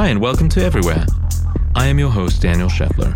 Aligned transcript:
Hi, 0.00 0.08
and 0.08 0.18
welcome 0.18 0.48
to 0.48 0.64
Everywhere. 0.64 1.04
I 1.74 1.86
am 1.88 1.98
your 1.98 2.08
host, 2.08 2.40
Daniel 2.40 2.70
Scheffler. 2.70 3.12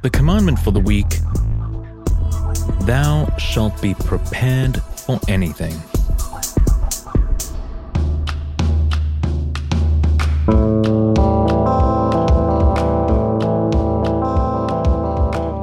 The 0.00 0.08
commandment 0.08 0.58
for 0.58 0.70
the 0.70 0.80
week 0.80 1.10
Thou 2.86 3.28
shalt 3.36 3.78
be 3.82 3.92
prepared 3.92 4.82
for 4.82 5.20
anything. 5.28 5.74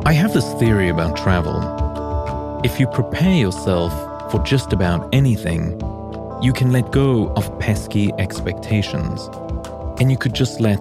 I 0.05 0.13
have 0.13 0.35
this 0.35 0.53
theory 0.59 0.89
about 0.89 1.17
travel. 1.17 2.61
If 2.63 2.79
you 2.79 2.85
prepare 2.85 3.33
yourself 3.33 4.31
for 4.31 4.37
just 4.43 4.73
about 4.73 5.09
anything, 5.11 5.71
you 6.39 6.53
can 6.53 6.71
let 6.71 6.91
go 6.91 7.33
of 7.33 7.59
pesky 7.59 8.13
expectations 8.19 9.27
and 9.99 10.11
you 10.11 10.17
could 10.17 10.33
just 10.33 10.59
let 10.59 10.79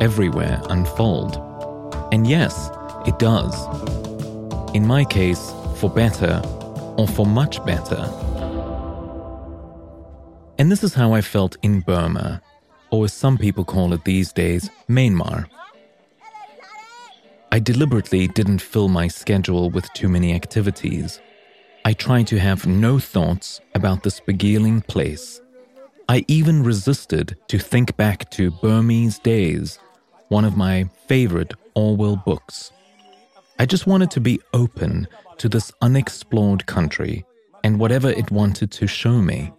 everywhere 0.00 0.60
unfold. 0.68 1.36
And 2.12 2.26
yes, 2.26 2.70
it 3.06 3.18
does. 3.18 3.54
In 4.74 4.86
my 4.86 5.04
case, 5.04 5.52
for 5.76 5.88
better 5.88 6.40
or 6.96 7.06
for 7.06 7.26
much 7.26 7.64
better. 7.64 8.08
And 10.58 10.70
this 10.70 10.84
is 10.84 10.94
how 10.94 11.12
I 11.12 11.20
felt 11.20 11.56
in 11.62 11.80
Burma, 11.80 12.42
or 12.90 13.06
as 13.06 13.12
some 13.12 13.38
people 13.38 13.64
call 13.64 13.92
it 13.92 14.04
these 14.04 14.32
days, 14.32 14.70
Myanmar. 14.88 15.46
I 17.50 17.58
deliberately 17.58 18.28
didn't 18.28 18.60
fill 18.60 18.88
my 18.88 19.08
schedule 19.08 19.70
with 19.70 19.92
too 19.92 20.08
many 20.08 20.34
activities. 20.34 21.20
I 21.84 21.92
tried 21.92 22.26
to 22.28 22.38
have 22.38 22.66
no 22.66 22.98
thoughts 22.98 23.60
about 23.74 24.02
this 24.02 24.20
beguiling 24.20 24.82
place. 24.82 25.40
I 26.08 26.24
even 26.28 26.62
resisted 26.62 27.36
to 27.48 27.58
think 27.58 27.96
back 27.96 28.30
to 28.32 28.50
Burmese 28.50 29.18
Days, 29.18 29.78
one 30.28 30.44
of 30.44 30.56
my 30.56 30.90
favorite 31.06 31.54
Orwell 31.74 32.16
books. 32.16 32.72
I 33.58 33.66
just 33.66 33.86
wanted 33.86 34.10
to 34.12 34.20
be 34.20 34.40
open 34.52 35.06
to 35.38 35.48
this 35.48 35.72
unexplored 35.80 36.66
country 36.66 37.24
and 37.62 37.78
whatever 37.78 38.10
it 38.10 38.30
wanted 38.30 38.70
to 38.72 38.86
show 38.86 39.22
me. 39.22 39.52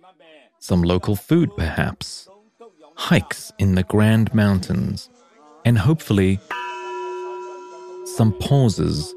Some 0.59 0.83
local 0.83 1.15
food, 1.15 1.55
perhaps, 1.55 2.27
hikes 2.95 3.51
in 3.57 3.75
the 3.75 3.83
Grand 3.83 4.33
Mountains, 4.33 5.09
and 5.65 5.77
hopefully 5.77 6.39
some 8.15 8.33
pauses 8.39 9.13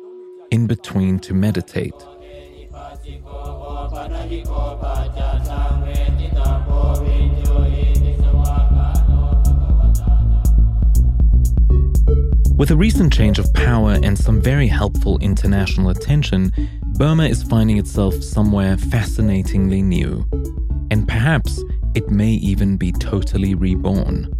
in 0.50 0.66
between 0.66 1.18
to 1.20 1.34
meditate. 1.34 1.94
With 12.56 12.70
a 12.70 12.76
recent 12.76 13.12
change 13.12 13.38
of 13.38 13.52
power 13.52 13.98
and 14.02 14.18
some 14.18 14.40
very 14.40 14.66
helpful 14.66 15.18
international 15.18 15.90
attention, 15.90 16.50
Burma 16.96 17.24
is 17.26 17.42
finding 17.42 17.76
itself 17.76 18.14
somewhere 18.22 18.78
fascinatingly 18.78 19.82
new. 19.82 20.26
And 20.90 21.06
perhaps 21.06 21.62
it 21.94 22.08
may 22.08 22.30
even 22.30 22.78
be 22.78 22.92
totally 22.92 23.54
reborn. 23.54 24.32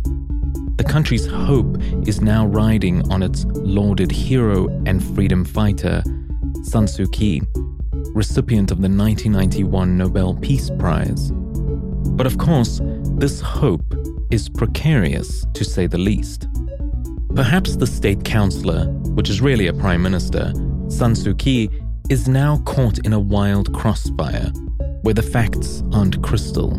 The 0.79 0.85
country's 0.85 1.27
hope 1.27 1.77
is 2.09 2.23
now 2.23 2.47
riding 2.47 3.07
on 3.13 3.23
its 3.23 3.45
lauded 3.51 4.11
hero 4.11 4.69
and 4.87 5.05
freedom 5.15 5.45
fighter, 5.45 6.03
San 6.63 6.87
Suu 6.87 7.13
Kyi, 7.13 7.43
recipient 8.15 8.71
of 8.71 8.79
the 8.79 8.89
1991 8.89 9.99
Nobel 9.99 10.33
Peace 10.37 10.71
Prize. 10.79 11.33
But 11.33 12.27
of 12.27 12.39
course, 12.39 12.81
this 13.19 13.43
hope 13.43 13.95
is 14.31 14.49
precarious 14.49 15.45
to 15.53 15.67
say 15.67 15.87
the 15.87 15.99
least. 15.99 16.49
Perhaps 17.37 17.77
the 17.77 17.87
state 17.87 18.25
councillor, 18.25 18.87
which 19.15 19.29
is 19.29 19.43
really 19.43 19.67
a 19.67 19.73
prime 19.75 20.03
minister, 20.03 20.55
Kyi, 21.37 21.69
is 22.09 22.27
now 22.27 22.57
caught 22.65 22.99
in 23.05 23.13
a 23.13 23.21
wild 23.21 23.75
crossfire 23.75 24.51
where 25.03 25.13
the 25.13 25.21
facts 25.21 25.83
aren't 25.93 26.23
crystal. 26.23 26.71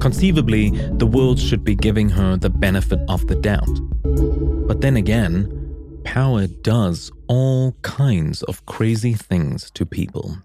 Conceivably, 0.00 0.68
the 0.98 1.06
world 1.06 1.38
should 1.38 1.64
be 1.64 1.74
giving 1.74 2.10
her 2.10 2.36
the 2.36 2.50
benefit 2.50 3.00
of 3.08 3.26
the 3.26 3.36
doubt. 3.36 3.80
But 4.68 4.82
then 4.82 4.96
again, 4.96 6.02
power 6.04 6.46
does 6.46 7.10
all 7.26 7.72
kinds 7.80 8.42
of 8.42 8.66
crazy 8.66 9.14
things 9.14 9.70
to 9.70 9.86
people. 9.86 10.36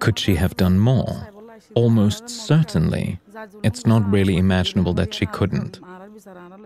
Could 0.00 0.18
she 0.18 0.34
have 0.34 0.54
done 0.58 0.78
more? 0.78 1.28
Almost 1.74 2.28
certainly. 2.28 3.20
It's 3.62 3.86
not 3.86 4.08
really 4.10 4.36
imaginable 4.36 4.92
that 4.94 5.14
she 5.14 5.24
couldn't. 5.24 5.80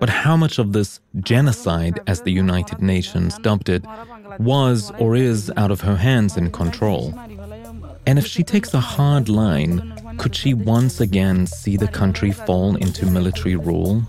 But 0.00 0.10
how 0.10 0.36
much 0.36 0.58
of 0.58 0.72
this 0.72 1.00
genocide, 1.20 2.00
as 2.06 2.22
the 2.22 2.30
United 2.30 2.80
Nations 2.80 3.36
dubbed 3.38 3.68
it, 3.68 3.84
was 4.38 4.92
or 4.98 5.16
is 5.16 5.50
out 5.56 5.72
of 5.72 5.80
her 5.80 5.96
hands 5.96 6.36
and 6.36 6.52
control? 6.52 7.12
And 8.06 8.18
if 8.18 8.26
she 8.26 8.42
takes 8.42 8.72
a 8.74 8.80
hard 8.80 9.28
line, 9.28 9.92
could 10.18 10.34
she 10.34 10.54
once 10.54 11.00
again 11.00 11.46
see 11.46 11.76
the 11.76 11.88
country 11.88 12.30
fall 12.30 12.76
into 12.76 13.06
military 13.06 13.56
rule? 13.56 14.02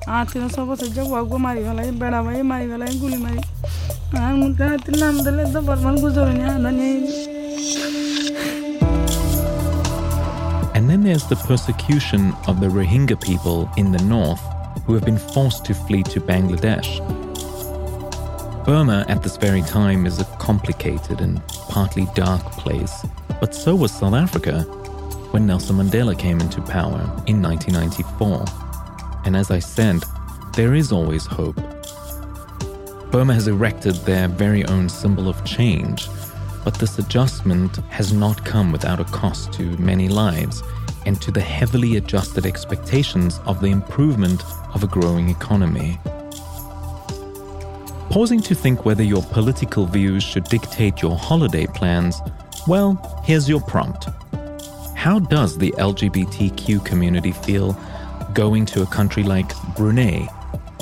And 10.76 10.90
then 10.90 11.04
there's 11.04 11.28
the 11.28 11.36
persecution 11.36 12.34
of 12.48 12.62
the 12.62 12.68
Rohingya 12.68 13.20
people 13.22 13.70
in 13.76 13.92
the 13.92 14.02
north 14.04 14.42
who 14.90 14.96
have 14.96 15.06
been 15.06 15.20
forced 15.20 15.64
to 15.66 15.76
flee 15.76 16.02
to 16.02 16.20
Bangladesh. 16.20 16.98
Burma 18.66 19.06
at 19.08 19.22
this 19.22 19.38
very 19.38 19.62
time 19.62 20.08
is 20.08 20.20
a 20.20 20.26
complicated 20.40 21.22
and 21.22 21.48
partly 21.70 22.08
dark 22.16 22.42
place, 22.54 23.06
but 23.40 23.54
so 23.54 23.76
was 23.76 23.92
South 23.92 24.16
Africa 24.16 24.64
when 25.30 25.46
Nelson 25.46 25.76
Mandela 25.76 26.18
came 26.18 26.42
into 26.42 26.60
power 26.64 27.02
in 27.28 27.40
1994. 27.40 28.46
And 29.26 29.38
as 29.38 29.52
I 29.52 29.60
said, 29.60 30.02
there 30.56 30.74
is 30.74 30.92
always 30.92 31.28
hope. 31.28 31.58
Burma 33.12 33.36
has 33.36 33.48
erected 33.48 33.94
their 33.94 34.28
very 34.28 34.66
own 34.66 34.90
symbol 34.90 35.30
of 35.30 35.46
change, 35.46 36.08
but 36.64 36.74
this 36.80 36.98
adjustment 36.98 37.76
has 37.90 38.12
not 38.12 38.44
come 38.44 38.72
without 38.72 39.00
a 39.00 39.06
cost 39.06 39.54
to 39.54 39.78
many 39.78 40.08
lives 40.08 40.64
and 41.06 41.22
to 41.22 41.32
the 41.32 41.42
heavily 41.42 41.98
adjusted 41.98 42.46
expectations 42.46 43.40
of 43.46 43.60
the 43.62 43.68
improvement 43.68 44.44
of 44.74 44.84
a 44.84 44.88
growing 44.88 45.30
economy. 45.30 46.00
Pausing 48.10 48.42
to 48.42 48.56
think 48.56 48.86
whether 48.86 49.04
your 49.04 49.22
political 49.22 49.86
views 49.86 50.24
should 50.24 50.46
dictate 50.46 51.02
your 51.02 51.16
holiday 51.16 51.68
plans, 51.68 52.20
well, 52.68 53.22
here's 53.24 53.48
your 53.48 53.62
prompt. 53.62 54.08
How 54.96 55.20
does 55.20 55.58
the 55.58 55.72
LGBTQ 55.78 56.84
community 56.84 57.32
feel 57.32 57.78
going 58.34 58.66
to 58.68 58.82
a 58.82 58.88
country 58.88 59.24
like 59.24 59.52
Brunei, 59.76 60.28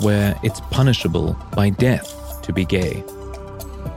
where 0.01 0.39
it's 0.41 0.61
punishable 0.71 1.37
by 1.55 1.69
death 1.69 2.41
to 2.43 2.53
be 2.53 2.65
gay? 2.65 3.03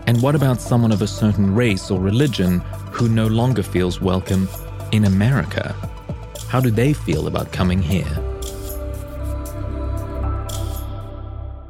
And 0.06 0.20
what 0.20 0.34
about 0.34 0.60
someone 0.60 0.92
of 0.92 1.02
a 1.02 1.06
certain 1.06 1.54
race 1.54 1.90
or 1.90 2.00
religion 2.00 2.58
who 2.90 3.08
no 3.08 3.28
longer 3.28 3.62
feels 3.62 4.00
welcome 4.00 4.48
in 4.90 5.04
America? 5.04 5.74
How 6.50 6.58
do 6.58 6.72
they 6.72 6.92
feel 6.92 7.28
about 7.28 7.52
coming 7.52 7.80
here? 7.80 8.12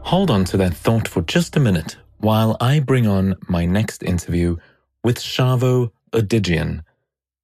Hold 0.05 0.31
on 0.31 0.47
to 0.47 0.57
that 0.57 0.73
thought 0.73 1.07
for 1.07 1.21
just 1.21 1.55
a 1.55 1.61
minute 1.61 1.99
while 2.17 2.57
I 2.63 2.81
bring 2.81 3.07
on 3.07 3.37
my 3.47 3.67
next 3.67 4.03
interview 4.03 4.57
with 5.05 5.19
Shavo 5.19 5.91
Odadjian, 6.13 6.83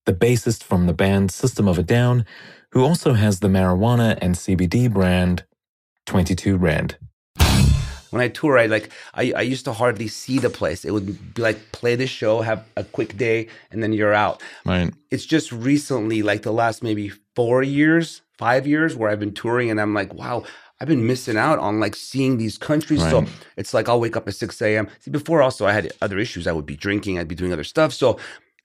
the 0.06 0.14
bassist 0.14 0.62
from 0.62 0.86
the 0.86 0.94
band 0.94 1.30
System 1.30 1.69
of 1.69 1.78
a 1.78 1.82
Down, 1.82 2.25
who 2.70 2.82
also 2.82 3.12
has 3.12 3.41
the 3.41 3.48
marijuana 3.48 4.16
and 4.22 4.34
CBD 4.34 4.91
brand 4.91 5.44
22 6.06 6.56
Red. 6.56 6.96
When 8.11 8.22
I 8.22 8.28
tour, 8.28 8.56
I 8.56 8.64
like 8.64 8.88
I, 9.12 9.34
I 9.37 9.43
used 9.43 9.66
to 9.66 9.75
hardly 9.75 10.08
see 10.08 10.38
the 10.38 10.49
place. 10.49 10.87
It 10.87 10.90
would 10.90 11.34
be 11.34 11.43
like 11.43 11.72
play 11.72 11.96
the 11.96 12.06
show, 12.06 12.40
have 12.40 12.64
a 12.75 12.84
quick 12.84 13.19
day, 13.19 13.49
and 13.70 13.82
then 13.82 13.93
you're 13.93 14.14
out. 14.14 14.43
Right. 14.64 14.90
It's 15.11 15.26
just 15.26 15.52
recently, 15.52 16.22
like 16.22 16.40
the 16.40 16.52
last 16.52 16.82
maybe 16.82 17.12
four 17.37 17.62
years, 17.62 18.23
five 18.38 18.67
years, 18.67 18.97
where 18.97 19.11
I've 19.11 19.21
been 19.21 19.35
touring, 19.35 19.71
and 19.71 19.81
I'm 19.81 19.94
like, 19.94 20.12
wow, 20.12 20.43
I've 20.81 20.88
been 20.88 21.06
missing 21.06 21.37
out 21.37 21.59
on 21.59 21.79
like 21.79 21.94
seeing 21.94 22.38
these 22.38 22.59
countries. 22.59 23.03
Right. 23.03 23.11
So 23.11 23.27
it's 23.56 23.73
like 23.73 23.88
I'll 23.88 24.00
wake 24.00 24.17
up 24.17 24.27
at 24.27 24.35
6 24.35 24.61
a.m. 24.62 24.88
See, 25.00 25.11
before 25.11 25.41
also 25.43 25.67
I 25.67 25.73
had 25.73 25.93
other 26.03 26.19
issues. 26.19 26.47
I 26.47 26.53
would 26.53 26.67
be 26.67 26.77
drinking, 26.77 27.19
I'd 27.19 27.29
be 27.29 27.35
doing 27.35 27.53
other 27.53 27.65
stuff. 27.65 27.93
So 27.93 28.19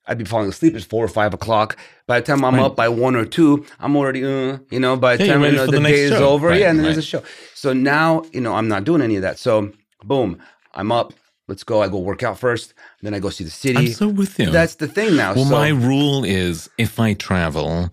I'd 0.08 0.18
be 0.18 0.26
falling 0.26 0.50
asleep 0.50 0.76
at 0.76 0.84
four 0.84 1.06
or 1.06 1.08
five 1.08 1.34
o'clock. 1.34 1.78
By 2.08 2.20
the 2.20 2.26
time 2.26 2.44
I'm 2.44 2.56
Right. 2.56 2.64
up 2.66 2.76
by 2.76 2.90
one 2.90 3.16
or 3.16 3.24
two, 3.24 3.66
I'm 3.80 3.96
already, 3.96 4.26
uh, 4.26 4.58
you 4.72 4.80
know, 4.80 4.98
by 4.98 5.16
the 5.16 5.26
Yeah, 5.26 5.34
time 5.34 5.44
you 5.44 5.52
know, 5.52 5.66
the, 5.68 5.74
the 5.74 5.80
day 5.80 6.02
is 6.02 6.12
over. 6.14 6.48
Right, 6.50 6.60
yeah, 6.62 6.70
and 6.70 6.80
then 6.80 6.86
there's 6.86 6.98
a 6.98 7.02
show. 7.02 7.24
So 7.54 7.72
now, 7.72 8.24
you 8.34 8.42
know, 8.42 8.56
I'm 8.56 8.68
not 8.68 8.84
doing 8.84 9.02
any 9.02 9.16
of 9.16 9.22
that. 9.22 9.38
So 9.40 9.72
boom, 10.04 10.40
I'm 10.74 10.92
up. 10.92 11.14
Let's 11.48 11.64
go. 11.64 11.82
I 11.82 11.88
go 11.88 11.98
work 11.98 12.24
out 12.24 12.40
first. 12.40 12.74
Then 13.02 13.14
I 13.14 13.20
go 13.20 13.30
see 13.30 13.44
the 13.44 13.50
city. 13.50 13.80
I'm 13.80 13.88
so 13.94 14.08
with 14.08 14.40
you. 14.40 14.50
That's 14.52 14.76
the 14.76 14.88
thing 14.88 15.16
now. 15.18 15.34
Well, 15.36 15.46
so, 15.46 15.52
my 15.52 15.70
rule 15.70 16.24
is 16.24 16.70
if 16.78 17.00
I 17.00 17.14
travel, 17.14 17.90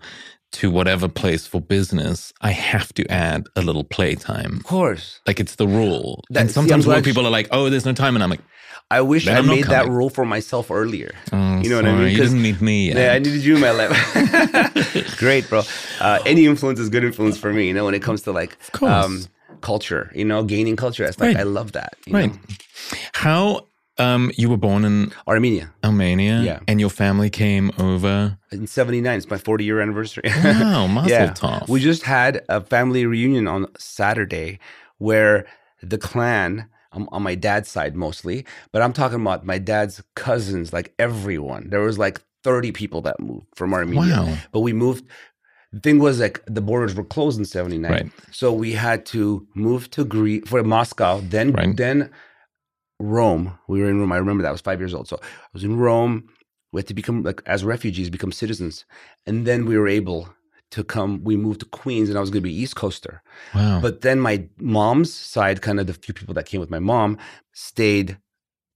to 0.51 0.71
whatever 0.71 1.07
place 1.07 1.45
for 1.47 1.61
business, 1.61 2.33
I 2.41 2.51
have 2.51 2.93
to 2.93 3.03
add 3.11 3.45
a 3.55 3.61
little 3.61 3.83
playtime. 3.83 4.57
Of 4.57 4.63
course. 4.63 5.19
Like 5.27 5.39
it's 5.39 5.55
the 5.55 5.67
rule. 5.67 6.23
That- 6.29 6.41
and 6.41 6.51
sometimes 6.51 6.87
I'm 6.87 7.03
people 7.03 7.25
are 7.27 7.31
like, 7.31 7.47
"Oh, 7.51 7.69
there's 7.69 7.85
no 7.85 7.93
time," 7.93 8.15
and 8.15 8.23
I'm 8.23 8.29
like, 8.29 8.41
I 8.91 9.01
wish 9.01 9.27
I 9.27 9.41
made 9.41 9.65
that 9.65 9.87
rule 9.87 10.09
for 10.09 10.25
myself 10.25 10.71
earlier. 10.71 11.11
oh, 11.31 11.59
You 11.61 11.69
know 11.69 11.75
what 11.75 11.85
I 11.85 11.93
mean? 11.95 12.09
You 12.09 12.17
didn't 12.17 12.41
need 12.41 12.59
me 12.61 12.87
yet. 12.87 12.97
Yeah, 12.97 13.13
I 13.13 13.19
needed 13.19 13.43
you 13.45 13.55
in 13.55 13.61
my 13.61 13.69
life. 13.71 13.93
Great, 15.17 15.47
bro. 15.47 15.61
Uh, 15.99 16.19
any 16.25 16.47
influence 16.47 16.79
is 16.79 16.89
good 16.89 17.03
influence 17.03 17.37
for 17.37 17.53
me. 17.53 17.67
You 17.67 17.73
know, 17.75 17.85
when 17.85 17.93
it 17.93 18.01
comes 18.01 18.23
to 18.23 18.31
like 18.31 18.57
um, 18.81 19.25
culture, 19.61 20.11
you 20.15 20.25
know, 20.25 20.43
gaining 20.43 20.75
culture. 20.75 21.03
It's 21.05 21.19
like 21.19 21.35
Right. 21.35 21.41
I 21.41 21.43
love 21.43 21.73
that. 21.73 21.93
you 22.07 22.13
right. 22.13 22.33
know? 22.33 22.39
How 23.13 23.67
um, 23.99 24.31
you 24.37 24.49
were 24.49 24.57
born 24.57 24.85
in 24.85 25.11
Armenia 25.27 25.71
Armenia, 25.83 26.41
Yeah. 26.41 26.59
and 26.67 26.79
your 26.79 26.89
family 26.89 27.29
came 27.29 27.71
over. 27.77 28.37
in 28.51 28.67
'79. 28.67 29.17
It's 29.17 29.29
my 29.29 29.37
40 29.37 29.63
year 29.65 29.81
anniversary. 29.81 30.23
Wow, 30.43 30.87
mazel 30.87 31.09
yeah, 31.17 31.33
tov. 31.33 31.67
we 31.67 31.79
just 31.79 32.03
had 32.03 32.43
a 32.49 32.61
family 32.61 33.05
reunion 33.05 33.47
on 33.47 33.67
Saturday 33.77 34.59
where 34.97 35.45
the 35.83 35.97
clan. 35.97 36.67
um, 36.91 37.07
on 37.11 37.21
my 37.21 37.35
dad's 37.35 37.69
side 37.69 37.95
mostly, 37.95 38.43
but 38.71 38.81
I'm 38.81 38.93
talking 38.93 39.21
about 39.21 39.45
my 39.45 39.59
dad's 39.59 40.01
cousins, 40.15 40.73
like 40.73 40.91
everyone. 40.97 41.69
There 41.69 41.81
was 41.81 41.99
like 41.99 42.19
30 42.43 42.71
people 42.71 43.01
that 43.03 43.19
moved 43.19 43.45
from 43.55 43.73
Armenia. 43.75 44.15
Wow. 44.23 44.37
But 44.51 44.61
we 44.61 44.73
moved. 44.73 45.03
The 45.71 45.79
thing 45.81 45.99
was 45.99 46.19
like 46.19 46.41
the 46.47 46.61
borders 46.61 46.95
were 46.95 47.03
closed 47.03 47.37
in 47.37 47.45
'79, 47.45 47.91
Right. 47.91 48.11
so 48.31 48.51
we 48.51 48.71
had 48.73 49.05
to 49.13 49.45
move 49.53 49.91
to 49.91 50.03
Greece 50.03 50.41
for 50.47 50.63
Moscow, 50.63 51.21
then 51.21 51.51
Right. 51.51 51.77
then 51.77 52.09
Rome. 52.99 53.57
We 53.67 53.81
were 53.81 53.89
in 53.89 53.99
Rome. 53.99 54.11
I 54.11 54.17
remember 54.17 54.43
that 54.43 54.49
I 54.49 54.53
was 54.53 54.61
five 54.61 54.79
years 54.79 54.93
old, 54.93 55.07
so 55.07 55.19
I 55.21 55.49
was 55.53 55.63
in 55.63 55.77
Rome. 55.77 56.29
We 56.71 56.79
had 56.79 56.87
to 56.87 56.93
become 56.93 57.23
like 57.23 57.41
as 57.45 57.63
refugees, 57.63 58.09
become 58.09 58.31
citizens, 58.31 58.85
and 59.25 59.45
then 59.45 59.65
we 59.65 59.77
were 59.77 59.87
able 59.87 60.29
to 60.71 60.83
come. 60.83 61.23
We 61.23 61.37
moved 61.37 61.61
to 61.61 61.65
Queens, 61.65 62.09
and 62.09 62.17
I 62.17 62.21
was 62.21 62.29
going 62.29 62.43
to 62.43 62.49
be 62.49 62.53
East 62.53 62.75
Coaster. 62.75 63.23
Wow. 63.55 63.79
But 63.81 64.01
then 64.01 64.19
my 64.19 64.47
mom's 64.59 65.13
side, 65.13 65.61
kind 65.61 65.79
of 65.79 65.87
the 65.87 65.93
few 65.93 66.13
people 66.13 66.33
that 66.35 66.45
came 66.45 66.59
with 66.59 66.69
my 66.69 66.79
mom, 66.79 67.17
stayed 67.53 68.17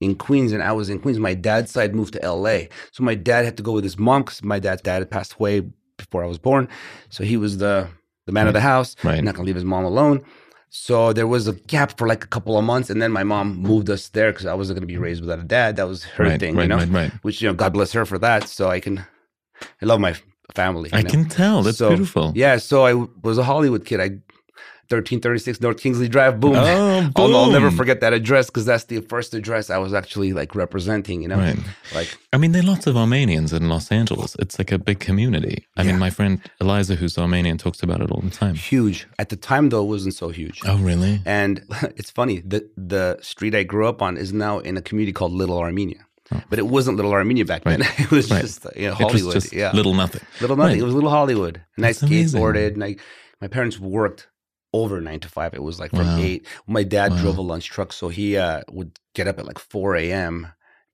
in 0.00 0.16
Queens, 0.16 0.52
and 0.52 0.62
I 0.62 0.72
was 0.72 0.90
in 0.90 0.98
Queens. 0.98 1.18
My 1.18 1.34
dad's 1.34 1.70
side 1.70 1.94
moved 1.94 2.14
to 2.14 2.28
LA. 2.28 2.66
So 2.90 3.04
my 3.04 3.14
dad 3.14 3.44
had 3.44 3.56
to 3.58 3.62
go 3.62 3.72
with 3.72 3.84
his 3.84 3.98
mom 3.98 4.22
because 4.22 4.42
my 4.42 4.58
dad's 4.58 4.82
dad 4.82 4.98
had 4.98 5.10
passed 5.10 5.34
away 5.34 5.62
before 5.96 6.24
I 6.24 6.26
was 6.26 6.38
born. 6.38 6.68
So 7.10 7.24
he 7.24 7.36
was 7.36 7.58
the 7.58 7.88
the 8.26 8.32
man 8.32 8.46
of 8.46 8.54
the 8.54 8.60
house. 8.60 8.96
Right. 9.04 9.22
Not 9.22 9.34
gonna 9.34 9.46
leave 9.46 9.54
his 9.54 9.64
mom 9.64 9.84
alone. 9.84 10.24
So 10.76 11.12
there 11.12 11.28
was 11.28 11.46
a 11.46 11.52
gap 11.52 11.96
for 11.96 12.08
like 12.08 12.24
a 12.24 12.26
couple 12.26 12.58
of 12.58 12.64
months, 12.64 12.90
and 12.90 13.00
then 13.00 13.12
my 13.12 13.22
mom 13.22 13.56
moved 13.58 13.88
us 13.88 14.08
there 14.08 14.32
because 14.32 14.44
I 14.44 14.54
wasn't 14.54 14.76
gonna 14.76 14.86
be 14.88 14.98
raised 14.98 15.20
without 15.20 15.38
a 15.38 15.44
dad. 15.44 15.76
That 15.76 15.86
was 15.86 16.02
her 16.02 16.24
right, 16.24 16.40
thing, 16.40 16.56
right, 16.56 16.64
you 16.64 16.68
know. 16.68 16.78
right, 16.78 16.88
right. 16.88 17.12
Which 17.22 17.40
you 17.40 17.48
know, 17.48 17.54
God 17.54 17.72
bless 17.72 17.92
her 17.92 18.04
for 18.04 18.18
that. 18.18 18.48
So 18.48 18.70
I 18.70 18.80
can, 18.80 18.98
I 19.80 19.86
love 19.86 20.00
my 20.00 20.16
family. 20.52 20.90
you 20.92 20.98
I 20.98 21.02
know? 21.02 21.10
can 21.10 21.28
tell. 21.28 21.62
That's 21.62 21.78
So, 21.78 21.90
beautiful. 21.90 22.32
Yeah, 22.34 22.56
so 22.56 22.84
I 22.86 22.94
was 23.22 23.38
a 23.38 23.44
Hollywood 23.44 23.84
kid. 23.84 24.00
I 24.00 24.18
1336 24.90 25.60
North 25.60 25.78
Kingsley 25.78 26.08
Drive. 26.08 26.40
Boom. 26.40 26.54
Oh, 26.56 27.10
I'll, 27.16 27.36
I'll 27.36 27.50
never 27.50 27.70
forget 27.70 28.00
that 28.00 28.12
address 28.12 28.46
because 28.46 28.66
that's 28.66 28.84
the 28.84 29.00
first 29.00 29.34
address 29.34 29.70
I 29.70 29.78
was 29.78 29.92
actually 29.94 30.32
like 30.32 30.54
representing. 30.54 31.22
You 31.22 31.28
know, 31.28 31.38
Right. 31.38 31.56
like 31.94 32.16
I 32.32 32.36
mean, 32.36 32.52
there 32.52 32.62
are 32.62 32.66
lots 32.66 32.86
of 32.86 32.96
Armenians 32.96 33.52
in 33.52 33.68
Los 33.68 33.90
Angeles. 33.90 34.36
It's 34.38 34.58
like 34.58 34.72
a 34.72 34.78
big 34.78 35.00
community. 35.00 35.66
I 35.76 35.82
mean, 35.84 35.98
my 35.98 36.10
friend 36.10 36.40
Eliza, 36.60 36.94
who's 36.96 37.16
Armenian, 37.18 37.58
talks 37.58 37.82
about 37.82 38.00
it 38.00 38.10
all 38.10 38.20
the 38.20 38.30
time. 38.30 38.54
huge. 38.54 39.06
At 39.18 39.28
the 39.28 39.36
time, 39.36 39.68
though, 39.70 39.82
it 39.84 39.88
wasn't 39.88 40.14
so 40.14 40.28
huge. 40.28 40.60
Oh, 40.66 40.78
really? 40.78 41.20
And 41.24 41.62
it's 41.96 42.10
funny 42.10 42.40
the 42.40 42.68
the 42.76 43.18
street 43.22 43.54
I 43.54 43.62
grew 43.62 43.86
up 43.88 44.02
on 44.02 44.16
is 44.16 44.32
now 44.32 44.58
in 44.58 44.76
a 44.76 44.82
community 44.82 45.12
called 45.12 45.32
Little 45.32 45.58
Armenia, 45.58 46.04
oh. 46.32 46.42
but 46.50 46.58
it 46.58 46.66
wasn't 46.66 46.96
Little 46.96 47.12
Armenia 47.12 47.44
back 47.44 47.64
then. 47.64 47.82
it 47.98 48.10
was 48.10 48.30
Oh. 48.30 48.34
Right. 48.34 48.42
just 48.42 48.66
you 48.76 48.88
know 48.88 48.96
It 48.98 48.98
was 49.04 49.12
Hollywood. 49.12 49.32
just 49.34 49.52
yeah, 49.52 49.72
little 49.72 49.94
nothing. 49.94 50.22
little 50.40 50.56
nothing. 50.56 50.72
Right. 50.74 50.80
It 50.80 50.84
was 50.84 50.94
little 50.94 51.10
Hollywood, 51.10 51.60
and 51.76 51.84
That's 51.84 52.02
I 52.02 52.06
amazing. 52.06 52.40
skateboarded, 52.40 52.74
and 52.74 52.84
I 52.84 52.96
my 53.40 53.48
parents 53.48 53.78
worked 53.78 54.28
over 54.80 55.00
nine 55.00 55.20
to 55.20 55.28
five. 55.28 55.54
It 55.54 55.62
was 55.62 55.78
like 55.82 55.92
from 55.98 56.08
Wow. 56.08 56.24
eight. 56.26 56.40
My 56.66 56.84
dad 56.96 57.10
Wow. 57.12 57.20
drove 57.22 57.38
a 57.38 57.46
lunch 57.52 57.66
truck, 57.74 57.90
so 57.92 58.08
he 58.08 58.26
uh, 58.46 58.60
would 58.76 58.90
get 59.14 59.28
up 59.28 59.38
at 59.38 59.46
like 59.50 59.60
four 59.72 59.90
a.m., 60.04 60.34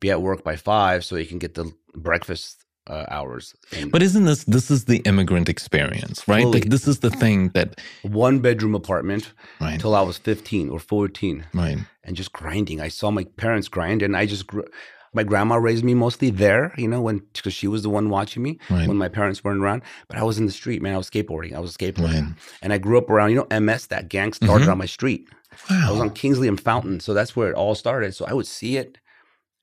be 0.00 0.11
at 0.11 0.23
work 0.29 0.41
by 0.44 0.56
five, 0.56 0.99
so 1.05 1.17
he 1.17 1.27
can 1.27 1.38
get 1.38 1.55
the 1.55 1.67
breakfast 2.09 2.65
uh, 2.87 3.05
hours. 3.17 3.55
And 3.77 3.91
But 3.93 4.03
isn't 4.03 4.25
this 4.31 4.44
this 4.44 4.71
is 4.71 4.85
the 4.85 4.99
immigrant 5.11 5.49
experience, 5.49 6.17
right? 6.29 6.43
Fully. 6.44 6.61
Like 6.61 6.71
this 6.71 6.87
is 6.88 6.99
the 7.00 7.11
thing 7.23 7.50
that 7.56 7.69
one 8.03 8.41
bedroom 8.41 8.75
apartment 8.75 9.25
right, 9.61 9.75
until 9.75 9.94
I 9.94 10.03
was 10.03 10.19
fifteen 10.19 10.69
or 10.71 10.81
fourteen. 10.81 11.44
right, 11.55 11.79
and 12.05 12.17
just 12.17 12.33
grinding. 12.33 12.81
I 12.87 12.88
saw 12.91 13.11
my 13.11 13.25
parents 13.37 13.69
grind, 13.69 14.03
and 14.03 14.15
I 14.23 14.26
just 14.26 14.47
grew. 14.47 14.65
My 15.12 15.25
grandma 15.25 15.57
raised 15.57 15.83
me 15.85 15.95
mostly 15.95 16.31
there, 16.31 16.73
you 16.77 16.87
know, 16.87 17.01
when 17.03 17.23
because 17.33 17.53
she 17.53 17.67
was 17.67 17.83
the 17.83 17.91
one 17.91 18.11
watching 18.11 18.43
me 18.45 18.59
Right. 18.71 18.87
when 18.87 18.97
my 18.97 19.09
parents 19.09 19.43
weren't 19.43 19.61
around. 19.61 19.83
But 20.09 20.19
I 20.19 20.23
was 20.23 20.39
in 20.39 20.47
the 20.47 20.53
street, 20.53 20.81
man. 20.83 20.95
I 20.95 20.99
was 20.99 21.11
skateboarding. 21.11 21.53
I 21.55 21.59
was 21.59 21.77
skateboarding, 21.77 22.27
Right. 22.27 22.35
and 22.62 22.73
I 22.73 22.79
grew 22.79 22.97
up 22.99 23.11
around, 23.11 23.31
you 23.31 23.37
know, 23.37 23.47
MS. 23.51 23.87
That 23.87 24.09
gang 24.09 24.33
started 24.33 24.69
Mhm. 24.69 24.73
on 24.73 24.79
my 24.79 24.87
street. 24.87 25.29
Wow. 25.69 25.89
I 25.89 25.91
was 25.91 26.01
on 26.01 26.11
Kingsley 26.11 26.47
and 26.47 26.61
Fountain, 26.61 27.01
so 27.01 27.12
that's 27.12 27.35
where 27.35 27.51
it 27.51 27.57
all 27.57 27.75
started. 27.75 28.15
So 28.15 28.25
I 28.25 28.33
would 28.35 28.47
see 28.47 28.77
it, 28.77 28.99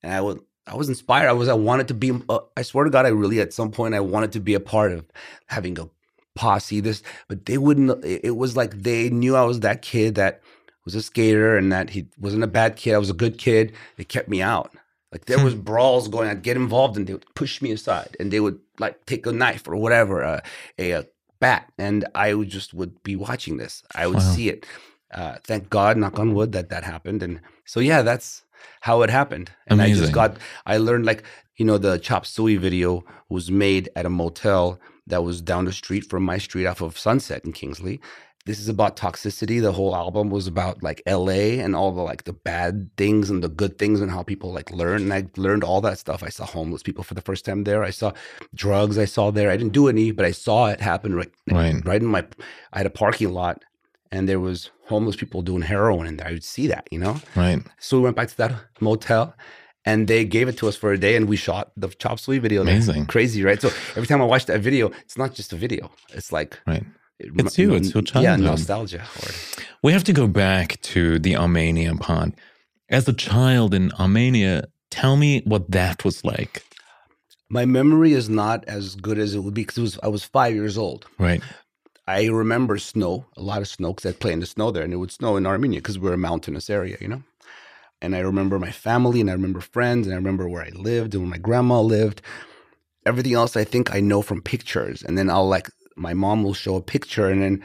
and 0.04 0.14
I 0.14 0.20
would. 0.22 0.40
I 0.70 0.76
was 0.76 0.90
inspired. 0.90 1.30
I 1.30 1.34
was. 1.34 1.48
I 1.48 1.54
wanted 1.54 1.88
to 1.88 1.94
be. 1.94 2.12
Uh, 2.28 2.40
I 2.58 2.62
swear 2.64 2.84
to 2.84 2.92
God, 2.92 3.06
I 3.06 3.10
really 3.10 3.40
at 3.40 3.54
some 3.54 3.72
point 3.72 3.94
I 3.96 4.02
wanted 4.02 4.34
to 4.34 4.42
be 4.42 4.54
a 4.54 4.60
part 4.60 4.92
of 4.92 5.06
having 5.46 5.80
a 5.80 5.88
posse. 6.36 6.82
This, 6.82 7.02
but 7.30 7.46
they 7.46 7.58
wouldn't. 7.58 8.04
It 8.04 8.20
it 8.26 8.36
was 8.36 8.58
like 8.58 8.84
they 8.84 9.10
knew 9.10 9.38
I 9.38 9.44
was 9.46 9.62
that 9.62 9.82
kid 9.82 10.16
that 10.16 10.42
was 10.84 10.94
a 10.94 11.02
skater 11.02 11.56
and 11.56 11.72
that 11.72 11.92
he 11.92 12.08
wasn't 12.20 12.44
a 12.44 12.48
bad 12.48 12.76
kid. 12.76 12.96
I 12.96 12.98
was 12.98 13.10
a 13.10 13.14
good 13.14 13.38
kid. 13.38 13.72
They 13.96 14.04
kept 14.04 14.28
me 14.28 14.42
out. 14.42 14.74
Like 15.12 15.26
there 15.26 15.44
was 15.44 15.56
brawls 15.56 16.08
going. 16.10 16.28
I'd 16.30 16.42
get 16.44 16.58
involved 16.58 16.98
and 16.98 17.08
they 17.08 17.14
would 17.14 17.34
push 17.36 17.62
me 17.62 17.72
aside 17.72 18.18
and 18.20 18.32
they 18.32 18.40
would 18.40 18.60
like 18.80 19.06
take 19.06 19.26
a 19.26 19.32
knife 19.32 19.68
or 19.68 19.76
whatever, 19.78 20.24
uh, 20.24 20.42
a, 20.78 20.92
a 20.92 21.06
bat, 21.40 21.72
and 21.78 22.06
I 22.14 22.34
would 22.34 22.50
just 22.50 22.74
would 22.74 23.02
be 23.04 23.16
watching 23.16 23.58
this. 23.58 23.84
I 23.96 24.08
would 24.08 24.18
Wow. 24.18 24.34
see 24.36 24.50
it. 24.50 24.66
Uh, 25.14 25.38
thank 25.46 25.70
God, 25.70 25.96
knock 25.98 26.20
on 26.20 26.34
wood, 26.34 26.52
that 26.52 26.70
that 26.70 26.84
happened. 26.84 27.24
And 27.24 27.40
so 27.66 27.80
yeah, 27.80 28.02
that's 28.02 28.44
how 28.82 29.02
it 29.04 29.10
happened. 29.10 29.52
And 29.68 29.82
I 29.82 29.94
just 29.94 30.12
got. 30.12 30.38
I 30.66 30.78
learned 30.78 31.06
like 31.06 31.24
you 31.56 31.66
know 31.66 31.78
the 31.78 31.98
chop 32.00 32.26
suey 32.26 32.58
video 32.58 33.06
was 33.30 33.50
made 33.50 33.90
at 33.96 34.06
a 34.06 34.10
motel 34.10 34.80
that 35.08 35.24
was 35.24 35.42
down 35.42 35.64
the 35.66 35.72
street 35.72 36.04
from 36.10 36.24
my 36.24 36.38
street 36.38 36.66
off 36.68 36.82
of 36.82 37.00
Sunset 37.00 37.46
in 37.46 37.54
Kingsley. 37.54 38.02
This 38.48 38.60
is 38.60 38.70
about 38.70 38.96
toxicity. 38.96 39.62
The 39.62 39.74
whole 39.74 39.94
album 39.96 40.30
was 40.30 40.48
about 40.48 40.82
like 40.82 41.02
LA 41.06 41.60
and 41.64 41.76
all 41.76 41.92
the 41.92 42.02
like 42.02 42.24
the 42.24 42.34
bad 42.34 42.90
things 42.98 43.30
and 43.30 43.44
the 43.44 43.50
good 43.50 43.78
things 43.78 44.00
and 44.02 44.10
how 44.10 44.24
people 44.24 44.54
like 44.54 44.72
learn. 44.72 45.02
And 45.04 45.14
I 45.14 45.28
learned 45.36 45.64
all 45.66 45.82
that 45.82 46.00
stuff. 46.00 46.24
I 46.24 46.30
saw 46.30 46.46
homeless 46.46 46.82
people 46.82 47.04
for 47.04 47.14
the 47.14 47.22
first 47.22 47.44
time 47.46 47.66
there. 47.66 47.84
I 47.84 47.90
saw 47.92 48.14
drugs 48.56 48.98
I 48.98 49.06
saw 49.06 49.32
there. 49.32 49.52
I 49.52 49.58
didn't 49.58 49.74
do 49.74 49.90
any, 49.90 50.12
but 50.12 50.26
I 50.26 50.32
saw 50.32 50.68
it 50.68 50.80
happen 50.82 51.14
right 51.14 51.32
Right. 51.52 51.86
right 51.86 52.02
in 52.02 52.08
my 52.08 52.26
I 52.74 52.78
had 52.80 52.88
a 52.88 52.90
parking 53.04 53.34
lot 53.34 53.64
and 54.14 54.30
there 54.30 54.40
was 54.40 54.72
homeless 54.86 55.18
people 55.18 55.42
doing 55.42 55.62
heroin 55.64 56.08
in 56.08 56.16
there. 56.18 56.28
I 56.28 56.32
would 56.32 56.44
see 56.44 56.68
that, 56.68 56.88
you 56.90 57.00
know? 57.00 57.20
right. 57.36 57.60
So 57.80 57.98
we 57.98 58.04
went 58.04 58.16
back 58.16 58.30
to 58.30 58.38
that 58.38 58.54
motel 58.80 59.36
and 59.84 60.08
they 60.08 60.24
gave 60.24 60.48
it 60.48 60.58
to 60.60 60.70
us 60.70 60.78
for 60.78 60.94
a 60.94 60.98
day 60.98 61.18
and 61.18 61.28
we 61.28 61.36
shot 61.36 61.72
the 61.76 61.90
chop 61.90 62.18
suey 62.20 62.40
video. 62.40 62.62
Amazing. 62.62 63.08
Crazy, 63.08 63.44
right? 63.44 63.62
So 63.62 63.68
every 63.98 64.08
time 64.08 64.22
I 64.22 64.26
watch 64.26 64.46
that 64.46 64.62
video, 64.62 64.88
it's 65.04 65.18
not 65.18 65.34
just 65.34 65.52
a 65.52 65.58
video. 65.58 65.92
It's 66.14 66.32
like 66.32 66.60
Right. 66.66 66.86
It 67.20 67.32
It's 67.36 67.58
you, 67.58 67.74
it's 67.74 67.94
your 67.94 68.04
childhood. 68.04 68.40
Yeah, 68.40 68.46
nostalgia. 68.46 69.04
We 69.84 69.92
have 69.94 70.04
to 70.06 70.14
go 70.14 70.28
back 70.28 70.80
to 70.82 71.20
the 71.20 71.36
Armenia 71.38 71.96
part. 71.96 72.34
As 72.90 73.08
a 73.08 73.14
child 73.14 73.74
in 73.74 73.92
Armenia, 73.94 74.68
tell 74.90 75.18
me 75.18 75.42
what 75.46 75.72
that 75.72 76.06
was 76.06 76.24
like. 76.24 76.64
my 77.50 77.66
memory 77.66 78.14
is 78.14 78.30
not 78.30 78.66
as 78.66 78.96
good 78.96 79.18
as 79.18 79.34
it 79.34 79.40
would 79.40 79.54
be 79.54 79.64
because 79.64 79.78
was 79.80 80.00
I 80.04 80.08
was 80.08 80.24
five 80.24 80.54
years 80.54 80.78
old. 80.78 81.06
Right. 81.18 81.42
I 82.08 82.28
remember 82.28 82.78
snow, 82.78 83.26
a 83.36 83.42
lot 83.42 83.62
of 83.62 83.68
snow, 83.68 83.94
because 83.94 84.10
I'd 84.10 84.20
play 84.20 84.32
in 84.32 84.40
the 84.40 84.46
snow 84.46 84.72
there, 84.72 84.84
and 84.84 84.94
it 84.94 84.98
would 84.98 85.12
snow 85.12 85.36
in 85.36 85.46
Armenia 85.46 85.80
because 85.80 86.00
we're 86.00 86.14
a 86.14 86.18
mountainous 86.18 86.70
area, 86.70 86.98
you 87.02 87.08
know. 87.08 87.24
And 88.02 88.16
I 88.16 88.20
remember 88.20 88.60
my 88.60 88.72
family, 88.72 89.20
and 89.20 89.30
I 89.30 89.34
remember 89.34 89.60
friends, 89.60 90.08
and 90.08 90.14
I 90.14 90.18
remember 90.18 90.48
where 90.48 90.64
I 90.64 90.70
lived 90.70 91.14
and 91.14 91.24
where 91.24 91.32
my 91.32 91.38
grandma 91.38 91.82
lived. 91.82 92.22
Everything 93.06 93.34
else, 93.34 93.58
I 93.58 93.66
think 93.66 93.94
I 93.94 94.00
know 94.00 94.22
from 94.22 94.42
pictures, 94.42 95.04
and 95.04 95.18
then 95.18 95.30
I'll 95.30 95.48
like 95.48 95.70
my 95.98 96.14
mom 96.14 96.44
will 96.44 96.54
show 96.54 96.76
a 96.76 96.82
picture, 96.82 97.28
and 97.30 97.42
then 97.42 97.64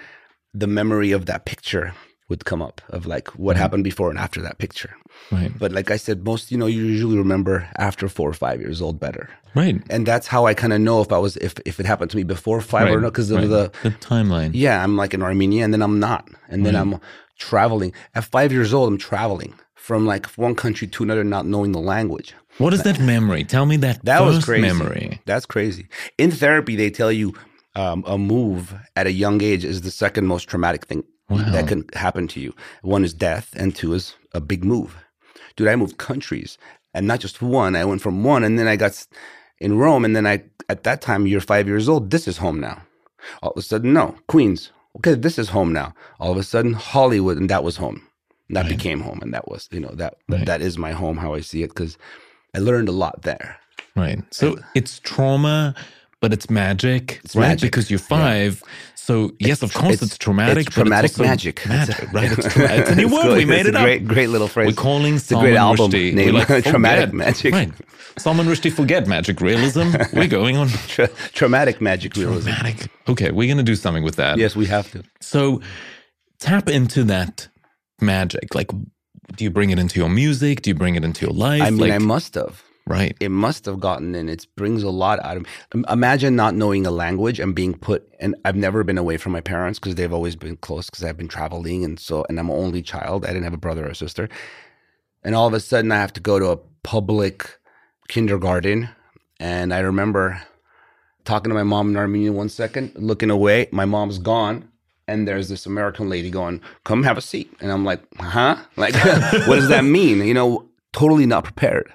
the 0.55 0.67
memory 0.67 1.13
of 1.13 1.27
that 1.27 1.45
picture 1.45 1.95
would 2.29 2.45
come 2.45 2.63
up 2.63 2.81
of 2.89 3.05
like 3.05 3.29
what 3.39 3.55
mm-hmm. 3.55 3.63
happened 3.63 3.85
before 3.85 4.09
and 4.09 4.19
after 4.19 4.41
that 4.41 4.59
picture. 4.59 4.95
Right. 5.31 5.53
But 5.59 5.73
like 5.73 5.91
I 5.91 5.97
said, 5.97 6.25
most 6.25 6.51
you 6.51 6.57
know 6.59 6.67
you 6.67 6.83
usually 6.85 7.19
remember 7.19 7.69
after 7.77 8.09
four 8.09 8.29
or 8.29 8.33
five 8.35 8.61
years 8.61 8.81
old 8.81 8.99
better, 8.99 9.29
Right. 9.55 9.83
and 9.91 10.07
that's 10.07 10.27
how 10.27 10.47
I 10.47 10.55
kind 10.55 10.73
of 10.73 10.81
know 10.81 11.01
if 11.03 11.13
I 11.13 11.19
was 11.19 11.37
if 11.39 11.55
if 11.67 11.79
it 11.81 11.87
happened 11.87 12.11
to 12.13 12.17
me 12.17 12.23
before 12.23 12.61
five 12.61 12.89
or 12.91 13.01
not 13.01 13.13
because 13.13 13.31
of 13.31 13.39
Right. 13.39 13.49
the 13.49 13.73
the 13.83 13.91
timeline. 13.91 14.51
yeah, 14.55 14.83
I'm 14.83 14.97
like 14.97 15.13
in 15.15 15.23
Armenia 15.23 15.65
and 15.65 15.73
then 15.75 15.83
I'm 15.83 16.01
not. 16.01 16.29
And 16.49 16.65
then 16.65 16.75
I'm 16.75 17.01
traveling. 17.39 17.93
At 18.15 18.25
five 18.25 18.53
years 18.53 18.73
old, 18.73 18.89
I'm 18.89 18.99
traveling 18.99 19.55
from 19.75 20.07
like 20.07 20.27
one 20.39 20.55
country 20.55 20.87
to 20.87 21.03
another, 21.03 21.25
not 21.25 21.45
knowing 21.45 21.73
the 21.73 21.81
language. 21.81 22.35
What 22.59 22.73
is 22.73 22.83
that 22.85 23.01
memory? 23.01 23.45
Tell 23.45 23.67
me 23.67 23.77
that, 23.79 24.05
That 24.05 24.21
was 24.23 24.45
crazy. 24.45 24.63
memory. 24.63 25.21
That's 25.25 25.47
crazy. 25.47 25.89
In 26.19 26.31
therapy, 26.31 26.77
they 26.77 26.91
tell 26.91 27.11
you 27.11 27.35
um, 27.75 28.05
a 28.07 28.19
move 28.19 28.75
at 28.97 29.07
a 29.07 29.13
young 29.13 29.43
age 29.43 29.65
is 29.65 29.81
the 29.83 29.91
second 29.91 30.27
most 30.27 30.49
traumatic 30.49 30.87
thing 30.87 31.05
Wow. 31.29 31.51
that 31.53 31.67
can 31.69 31.85
happen 31.95 32.29
to 32.29 32.41
you. 32.41 32.55
One 32.83 33.05
is 33.05 33.15
death, 33.15 33.55
and 33.57 33.75
two 33.75 33.95
is 33.95 34.15
a 34.35 34.41
big 34.41 34.65
move. 34.65 34.97
Dude, 35.57 35.69
I 35.69 35.77
moved 35.77 35.97
countries 35.97 36.59
and 36.93 37.07
not 37.07 37.21
just 37.21 37.41
one. 37.41 37.75
I 37.77 37.85
went 37.87 38.03
from 38.03 38.23
one 38.25 38.45
and 38.45 38.59
then 38.59 38.69
I 38.69 38.77
got 38.77 39.07
in 39.59 39.79
Rome. 39.79 40.05
And 40.05 40.15
then 40.15 40.27
I, 40.27 40.43
at 40.69 40.83
that 40.85 41.01
time, 41.01 41.27
you're 41.27 41.41
five 41.41 41.67
years 41.67 41.89
old. 41.89 42.11
This 42.11 42.29
is 42.29 42.37
home 42.39 42.61
now. 42.61 42.83
All 43.43 43.53
of 43.53 43.57
a 43.57 43.63
sudden, 43.63 43.93
no, 43.95 44.17
Queens. 44.29 44.73
Okay, 44.99 45.15
this 45.15 45.39
is 45.39 45.49
home 45.51 45.73
now. 45.73 45.95
All 46.21 46.33
of 46.33 46.37
a 46.37 46.43
sudden, 46.43 46.75
Hollywood, 46.75 47.39
and 47.39 47.49
that 47.49 47.65
was 47.65 47.77
home. 47.77 48.03
And 48.49 48.57
that 48.57 48.65
Right. 48.67 48.77
became 48.77 49.01
home, 49.01 49.21
and 49.23 49.33
that 49.33 49.49
was, 49.49 49.69
you 49.73 49.81
know, 49.81 49.93
that 49.95 50.15
Right. 50.29 50.45
that 50.45 50.61
is 50.61 50.77
my 50.77 50.93
home. 50.93 51.17
How 51.17 51.33
I 51.35 51.41
see 51.41 51.63
it, 51.63 51.69
because 51.69 51.97
I 52.55 52.59
learned 52.59 52.89
a 52.91 52.93
lot 52.93 53.23
there. 53.23 53.57
Right. 53.97 54.23
So 54.31 54.59
it's 54.75 54.99
trauma, 54.99 55.75
but 56.23 56.33
it's 56.33 56.49
magic, 56.49 57.21
It's 57.25 57.37
right? 57.37 57.49
magic. 57.49 57.71
Because 57.71 57.91
you're 57.91 57.99
five. 57.99 58.63
So 58.95 59.33
yes, 59.41 59.63
of 59.63 59.75
course, 59.75 59.95
it's, 59.95 60.03
it's- 60.03 60.19
traumatic. 60.19 60.67
it's 60.69 60.75
traumatic 60.75 61.19
magic. 61.19 61.67
Magic, 61.67 62.13
right? 62.13 62.31
It's, 62.33 62.47
tra- 62.55 62.73
it's 62.73 62.91
a 62.91 62.95
new 62.95 63.07
It's 63.07 63.13
word. 63.13 63.23
good. 63.25 63.37
We 63.39 63.45
made 63.45 63.61
It's 63.67 63.69
it 63.71 63.75
a 63.75 63.79
up. 63.79 63.85
Great, 63.85 64.07
great 64.07 64.29
little 64.29 64.47
phrase. 64.49 64.69
We're 64.69 64.81
calling 64.83 65.15
a 65.17 65.19
Salman 65.19 65.47
great 65.51 65.57
album 65.59 65.91
Rushdie. 65.91 66.15
name, 66.15 66.35
We're 66.35 66.45
like, 66.47 66.65
Traumatic. 66.73 67.13
Magic. 67.13 67.53
Right. 67.53 67.73
Salman 68.17 68.47
Rushdie, 68.47 68.73
forget 68.73 69.07
magic 69.09 69.41
realism. 69.41 69.91
We're 70.13 70.29
going 70.29 70.57
on 70.57 70.69
Tra- 70.89 71.09
traumatic 71.33 71.81
magic 71.81 72.15
realism. 72.17 72.49
dramatic. 72.51 72.91
Okay, 73.09 73.31
we're 73.33 73.49
going 73.49 73.57
to 73.57 73.63
do 73.65 73.75
something 73.75 74.05
with 74.05 74.17
that. 74.17 74.39
Yes, 74.39 74.55
we 74.55 74.67
have 74.67 74.91
to. 74.93 75.03
So 75.21 75.61
tap 76.39 76.69
into 76.69 77.03
that 77.05 77.49
magic. 78.01 78.55
Like, 78.55 78.69
do 78.69 79.45
you 79.45 79.51
bring 79.51 79.71
it 79.71 79.79
into 79.81 79.99
your 79.99 80.09
music? 80.11 80.63
Do 80.63 80.71
you 80.71 80.75
bring 80.77 80.95
it 80.95 81.05
into 81.05 81.27
your 81.27 81.35
life? 81.35 81.63
I 81.63 81.71
mean, 81.71 81.81
like, 81.81 81.93
I 81.93 81.99
must 81.99 82.35
have. 82.35 82.63
Right. 82.87 83.17
It 83.21 83.31
must 83.31 83.65
have 83.67 83.81
gotten 83.81 84.15
in. 84.15 84.29
It 84.29 84.47
brings 84.57 84.83
a 84.83 84.91
lot 84.91 85.21
out 85.25 85.37
of. 85.37 85.47
Imagine 85.89 86.37
not 86.37 86.55
knowing 86.55 86.87
a 86.87 86.91
language 86.91 87.41
and 87.41 87.55
being 87.55 87.75
put. 87.75 88.09
And 88.21 88.35
I've 88.45 88.57
never 88.57 88.85
been 88.85 88.99
away 88.99 89.17
from 89.17 89.33
my 89.33 89.41
parents 89.41 89.79
because 89.79 89.95
they've 89.95 90.13
always 90.13 90.37
been 90.37 90.57
close 90.57 90.91
because 90.91 91.05
I've 91.05 91.17
been 91.17 91.29
traveling 91.29 91.85
and 91.85 91.99
so. 91.99 92.25
And 92.29 92.39
I'm 92.39 92.51
an 92.51 92.57
only 92.57 92.83
child. 92.83 93.25
I 93.25 93.29
didn't 93.29 93.45
have 93.45 93.55
a 93.55 93.59
brother 93.59 93.89
or 93.89 93.95
sister. 93.95 94.29
And 95.25 95.35
all 95.35 95.47
of 95.47 95.55
a 95.55 95.61
sudden, 95.61 95.93
I 95.93 95.97
have 95.97 96.13
to 96.15 96.21
go 96.21 96.39
to 96.39 96.49
a 96.49 96.57
public 96.83 97.59
kindergarten. 98.09 98.89
And 99.39 99.73
I 99.73 99.81
remember 99.81 100.43
talking 101.25 101.51
to 101.51 101.55
my 101.55 101.63
mom 101.63 101.91
in 101.91 101.97
Armenian 101.97 102.35
one 102.35 102.49
second, 102.49 102.93
looking 102.97 103.31
away. 103.31 103.69
My 103.73 103.85
mom's 103.85 104.19
gone. 104.19 104.69
And 105.09 105.27
there's 105.27 105.49
this 105.49 105.67
American 105.67 106.09
lady 106.09 106.31
going, 106.31 106.61
come 106.85 107.03
have 107.03 107.19
a 107.19 107.23
seat. 107.23 107.53
And 107.61 107.73
I'm 107.73 107.85
like, 107.85 108.03
huh? 108.19 108.57
Like, 108.77 108.95
what 109.47 109.57
does 109.57 109.69
that 109.69 109.85
mean? 109.85 110.25
You 110.25 110.35
know, 110.35 110.69
totally 110.93 111.27
not 111.27 111.45
prepared. 111.45 111.93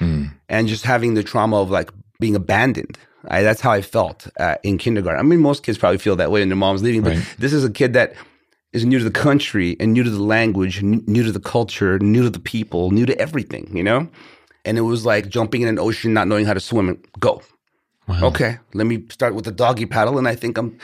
Hmm. 0.00 0.24
And 0.48 0.66
just 0.66 0.84
having 0.84 1.14
the 1.14 1.22
trauma 1.22 1.60
of 1.60 1.70
like 1.70 1.90
being 2.18 2.34
abandoned. 2.34 2.98
I, 3.28 3.42
that's 3.42 3.60
how 3.60 3.70
I 3.70 3.82
felt 3.82 4.26
uh, 4.40 4.56
in 4.64 4.78
kindergarten. 4.78 5.20
I 5.20 5.22
mean, 5.22 5.40
most 5.40 5.62
kids 5.62 5.78
probably 5.78 5.98
feel 5.98 6.16
that 6.16 6.30
way 6.32 6.40
when 6.40 6.48
their 6.48 6.56
mom's 6.56 6.82
leaving, 6.82 7.02
but 7.02 7.14
Right. 7.16 7.34
this 7.38 7.52
is 7.52 7.64
a 7.64 7.70
kid 7.70 7.92
that 7.92 8.14
is 8.72 8.84
new 8.84 8.98
to 8.98 9.04
the 9.04 9.10
country 9.10 9.76
and 9.78 9.92
new 9.92 10.02
to 10.02 10.10
the 10.10 10.22
language, 10.22 10.78
n- 10.82 11.04
new 11.06 11.22
to 11.22 11.30
the 11.32 11.40
culture, 11.40 11.98
new 11.98 12.22
to 12.22 12.30
the 12.30 12.40
people, 12.40 12.90
new 12.92 13.04
to 13.06 13.16
everything, 13.20 13.70
you 13.76 13.82
know? 13.84 14.08
And 14.64 14.78
it 14.78 14.82
was 14.82 15.04
like 15.04 15.28
jumping 15.28 15.62
in 15.62 15.68
an 15.68 15.78
ocean, 15.78 16.12
not 16.14 16.28
knowing 16.28 16.46
how 16.46 16.54
to 16.54 16.60
swim 16.60 16.88
and 16.88 16.98
go. 17.18 17.42
Wow. 18.08 18.24
Okay, 18.28 18.58
let 18.74 18.86
me 18.86 19.04
start 19.10 19.34
with 19.34 19.44
the 19.44 19.52
doggy 19.52 19.86
paddle. 19.86 20.18
And 20.18 20.26
I 20.26 20.34
think 20.34 20.56
I'm 20.58 20.78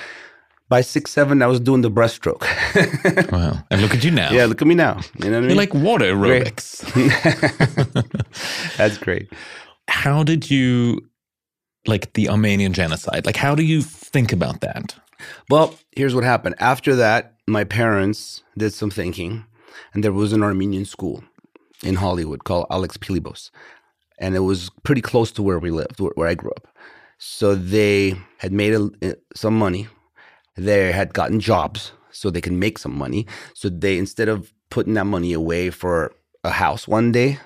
by 0.69 0.81
six, 0.83 1.13
seven, 1.13 1.43
I 1.43 1.47
was 1.47 1.61
doing 1.61 1.83
the 1.83 1.91
breaststroke. 1.91 2.45
Wow. 3.33 3.63
And 3.71 3.81
look 3.83 3.95
at 3.95 4.03
you 4.05 4.11
now. 4.11 4.31
yeah, 4.33 4.47
look 4.47 4.61
at 4.63 4.69
me 4.69 4.75
now. 4.75 5.01
You 5.23 5.31
know 5.31 5.31
what 5.31 5.37
I 5.37 5.41
You're 5.41 5.49
mean? 5.49 5.57
like 5.57 5.75
water 5.75 6.05
aerobics. 6.15 6.83
That's 8.77 8.99
great. 8.99 9.33
How 9.89 10.23
did 10.23 10.51
you 10.51 11.09
like 11.87 12.13
the 12.15 12.29
Armenian 12.29 12.73
genocide? 12.73 13.27
Like, 13.27 13.37
how 13.37 13.55
do 13.55 13.63
you 13.63 13.83
think 13.83 14.33
about 14.33 14.61
that? 14.61 14.95
Well, 15.49 15.75
here's 15.93 16.15
what 16.15 16.25
happened. 16.25 16.57
After 16.59 16.95
that, 16.97 17.35
my 17.47 17.65
parents 17.65 18.43
did 18.59 18.73
some 18.73 18.91
thinking, 18.91 19.45
and 19.95 20.03
there 20.03 20.13
was 20.13 20.33
an 20.33 20.43
Armenian 20.43 20.85
school 20.85 21.23
in 21.83 21.97
Hollywood 21.97 22.45
called 22.45 22.67
Alex 22.71 22.97
Pilibos. 22.97 23.51
And 24.19 24.35
it 24.35 24.41
was 24.41 24.71
pretty 24.83 25.03
close 25.03 25.31
to 25.33 25.43
where 25.43 25.59
we 25.59 25.71
lived, 25.71 26.01
where, 26.01 26.13
where 26.15 26.29
I 26.29 26.35
grew 26.35 26.51
up. 26.51 26.67
So 27.19 27.55
they 27.55 28.15
had 28.39 28.53
made 28.53 28.75
a, 28.75 28.91
eh, 29.03 29.15
some 29.35 29.59
money. 29.59 29.89
They 30.57 30.93
had 30.93 31.15
gotten 31.15 31.39
jobs 31.39 31.93
so 32.11 32.31
they 32.31 32.41
could 32.41 32.53
make 32.53 32.79
some 32.79 32.97
money. 32.97 33.27
So 33.55 33.69
they, 33.69 33.99
instead 33.99 34.29
of 34.29 34.53
putting 34.71 34.95
that 34.95 35.05
money 35.05 35.33
away 35.33 35.71
for 35.71 36.15
a 36.45 36.51
house 36.51 36.89
one 36.89 37.13
day, 37.13 37.39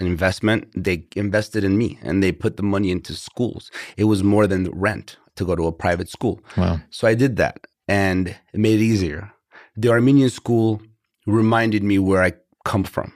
an 0.00 0.06
investment, 0.06 0.68
they 0.74 1.04
invested 1.16 1.64
in 1.64 1.78
me 1.78 1.98
and 2.02 2.22
they 2.22 2.32
put 2.32 2.56
the 2.56 2.62
money 2.62 2.90
into 2.90 3.14
schools. 3.14 3.70
It 3.96 4.04
was 4.04 4.22
more 4.22 4.46
than 4.46 4.70
rent 4.70 5.16
to 5.36 5.44
go 5.44 5.56
to 5.56 5.66
a 5.66 5.72
private 5.72 6.08
school. 6.08 6.40
Wow. 6.56 6.80
So 6.90 7.06
I 7.08 7.14
did 7.14 7.36
that 7.36 7.66
and 7.88 8.28
it 8.28 8.60
made 8.60 8.80
it 8.80 8.84
easier. 8.84 9.32
The 9.76 9.90
Armenian 9.90 10.30
school 10.30 10.82
reminded 11.26 11.82
me 11.82 11.98
where 11.98 12.22
I 12.22 12.32
come 12.64 12.84
from 12.84 13.12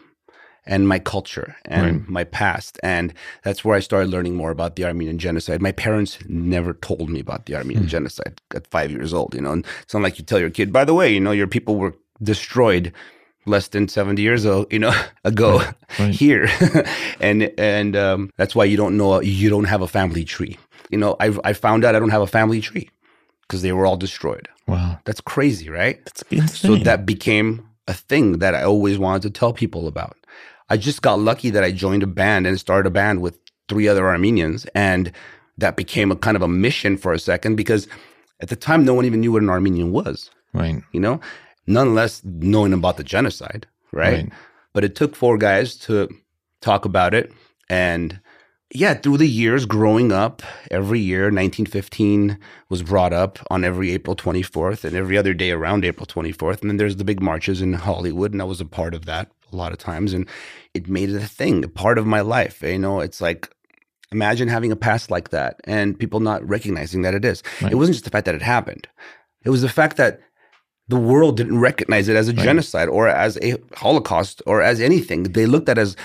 and 0.66 0.86
my 0.86 0.98
culture 0.98 1.56
and 1.64 2.00
Right. 2.00 2.08
my 2.08 2.24
past. 2.24 2.78
And 2.82 3.12
that's 3.42 3.64
where 3.64 3.76
I 3.76 3.80
started 3.80 4.10
learning 4.10 4.36
more 4.36 4.50
about 4.50 4.76
the 4.76 4.84
Armenian 4.84 5.18
genocide. 5.18 5.62
My 5.62 5.72
parents 5.72 6.18
never 6.28 6.74
told 6.74 7.08
me 7.08 7.20
about 7.20 7.46
the 7.46 7.56
Armenian 7.56 7.84
hmm. 7.84 7.90
genocide 7.90 8.40
at 8.54 8.66
five 8.66 8.90
years 8.90 9.12
old, 9.12 9.34
you 9.34 9.40
know, 9.40 9.52
and 9.52 9.66
it's 9.82 9.94
not 9.94 10.02
like 10.02 10.18
you 10.18 10.24
tell 10.24 10.38
your 10.38 10.50
kid, 10.50 10.72
by 10.72 10.84
the 10.84 10.94
way, 10.94 11.12
you 11.12 11.20
know, 11.20 11.32
your 11.32 11.46
people 11.46 11.76
were 11.76 11.94
destroyed 12.22 12.92
less 13.50 13.68
than 13.68 13.88
70 13.88 14.22
years 14.22 14.44
ago, 14.44 14.66
you 14.70 14.78
know, 14.78 14.92
ago 15.24 15.60
Right. 15.98 16.14
here. 16.14 16.48
and, 17.20 17.52
and, 17.58 17.96
um, 17.96 18.30
that's 18.36 18.54
why 18.54 18.64
you 18.64 18.76
don't 18.76 18.96
know, 18.96 19.20
you 19.20 19.50
don't 19.50 19.64
have 19.64 19.82
a 19.82 19.88
family 19.88 20.24
tree. 20.24 20.56
You 20.90 20.98
know, 20.98 21.16
I, 21.20 21.36
I 21.44 21.52
found 21.52 21.84
out 21.84 21.94
I 21.94 21.98
don't 21.98 22.10
have 22.10 22.22
a 22.22 22.26
family 22.26 22.60
tree 22.60 22.90
because 23.42 23.62
they 23.62 23.72
were 23.72 23.86
all 23.86 23.96
destroyed. 23.96 24.48
Wow. 24.66 24.98
That's 25.04 25.20
crazy, 25.20 25.68
right? 25.68 26.04
That's 26.04 26.22
insane. 26.30 26.48
So 26.48 26.76
that 26.84 27.04
became 27.04 27.68
a 27.88 27.94
thing 27.94 28.38
that 28.38 28.54
I 28.54 28.62
always 28.62 28.98
wanted 28.98 29.22
to 29.22 29.30
tell 29.30 29.52
people 29.52 29.86
about. 29.86 30.16
I 30.68 30.76
just 30.76 31.02
got 31.02 31.18
lucky 31.18 31.50
that 31.50 31.64
I 31.64 31.72
joined 31.72 32.04
a 32.04 32.06
band 32.06 32.46
and 32.46 32.58
started 32.58 32.86
a 32.86 32.92
band 32.92 33.20
with 33.20 33.38
three 33.68 33.88
other 33.88 34.06
Armenians. 34.08 34.66
And 34.74 35.12
that 35.58 35.76
became 35.76 36.10
a 36.10 36.16
kind 36.16 36.36
of 36.36 36.42
a 36.42 36.48
mission 36.48 36.96
for 36.96 37.12
a 37.12 37.18
second 37.18 37.56
because 37.56 37.88
at 38.40 38.48
the 38.48 38.56
time, 38.56 38.84
no 38.84 38.94
one 38.94 39.04
even 39.04 39.20
knew 39.20 39.32
what 39.32 39.42
an 39.42 39.50
Armenian 39.50 39.92
was, 39.92 40.30
right. 40.54 40.82
you 40.92 41.00
know, 41.00 41.20
nonetheless 41.66 42.22
knowing 42.24 42.72
about 42.72 42.96
the 42.96 43.04
genocide, 43.04 43.66
right? 43.92 44.24
Right. 44.24 44.32
But 44.72 44.84
it 44.84 44.94
took 44.94 45.16
four 45.16 45.36
guys 45.38 45.76
to 45.78 46.08
talk 46.60 46.84
about 46.84 47.14
it. 47.14 47.32
And 47.68 48.20
yeah, 48.72 48.94
through 48.94 49.16
the 49.16 49.28
years 49.28 49.66
growing 49.66 50.12
up, 50.12 50.42
every 50.70 51.00
year, 51.00 51.22
1915 51.24 52.38
was 52.68 52.82
brought 52.82 53.12
up 53.12 53.38
on 53.50 53.64
every 53.64 53.90
April 53.90 54.14
24th 54.14 54.84
and 54.84 54.94
every 54.94 55.18
other 55.18 55.34
day 55.34 55.50
around 55.50 55.84
April 55.84 56.06
24th. 56.06 56.60
And 56.60 56.70
then 56.70 56.76
there's 56.76 56.96
the 56.96 57.04
big 57.04 57.20
marches 57.20 57.60
in 57.60 57.72
Hollywood, 57.72 58.32
and 58.32 58.40
I 58.40 58.44
was 58.44 58.60
a 58.60 58.64
part 58.64 58.94
of 58.94 59.06
that 59.06 59.30
a 59.52 59.56
lot 59.56 59.72
of 59.72 59.78
times. 59.78 60.12
And 60.12 60.28
it 60.72 60.88
made 60.88 61.10
it 61.10 61.16
a 61.16 61.26
thing, 61.26 61.64
a 61.64 61.68
part 61.68 61.98
of 61.98 62.06
my 62.06 62.20
life. 62.20 62.62
Eh? 62.62 62.72
You 62.72 62.78
know, 62.78 63.00
it's 63.00 63.20
like, 63.20 63.50
imagine 64.12 64.48
having 64.48 64.70
a 64.70 64.76
past 64.76 65.10
like 65.10 65.30
that 65.30 65.60
and 65.64 65.98
people 65.98 66.20
not 66.20 66.46
recognizing 66.48 67.02
that 67.02 67.14
it 67.14 67.24
is. 67.24 67.42
Right. 67.60 67.72
It 67.72 67.76
wasn't 67.76 67.94
just 67.94 68.04
the 68.04 68.10
fact 68.10 68.26
that 68.26 68.34
it 68.34 68.42
happened, 68.42 68.88
it 69.42 69.50
was 69.50 69.62
the 69.62 69.68
fact 69.68 69.96
that 69.96 70.20
the 70.90 70.96
world 71.10 71.36
didn't 71.36 71.60
recognize 71.70 72.08
it 72.10 72.16
as 72.22 72.28
a 72.28 72.32
genocide 72.46 72.88
or 72.96 73.04
as 73.08 73.32
a 73.48 73.50
Holocaust 73.84 74.36
or 74.50 74.56
as 74.70 74.80
anything. 74.80 75.20
They 75.36 75.46
looked 75.46 75.68
at 75.68 75.78
it 75.78 75.82
as 75.86 75.96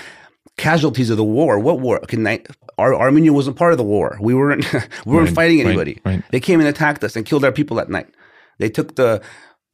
casualties 0.56 1.10
of 1.10 1.16
the 1.16 1.24
war. 1.38 1.58
What 1.58 1.80
war? 1.80 1.96
Okay, 2.04 2.16
ni- 2.16 2.44
Ar- 2.78 2.94
Armenia 2.94 3.32
wasn't 3.32 3.56
part 3.56 3.72
of 3.74 3.78
the 3.78 3.84
war. 3.96 4.08
We 4.20 4.32
weren't. 4.34 4.64
we 5.06 5.12
weren't 5.14 5.28
Right, 5.28 5.34
fighting 5.40 5.58
right, 5.58 5.66
anybody. 5.66 5.94
right. 6.08 6.22
They 6.32 6.40
came 6.40 6.60
and 6.60 6.68
attacked 6.68 7.02
us 7.04 7.16
and 7.16 7.26
killed 7.26 7.44
our 7.44 7.52
people 7.52 7.80
at 7.80 7.88
night. 7.90 8.08
They 8.58 8.70
took 8.70 8.94
the 8.96 9.20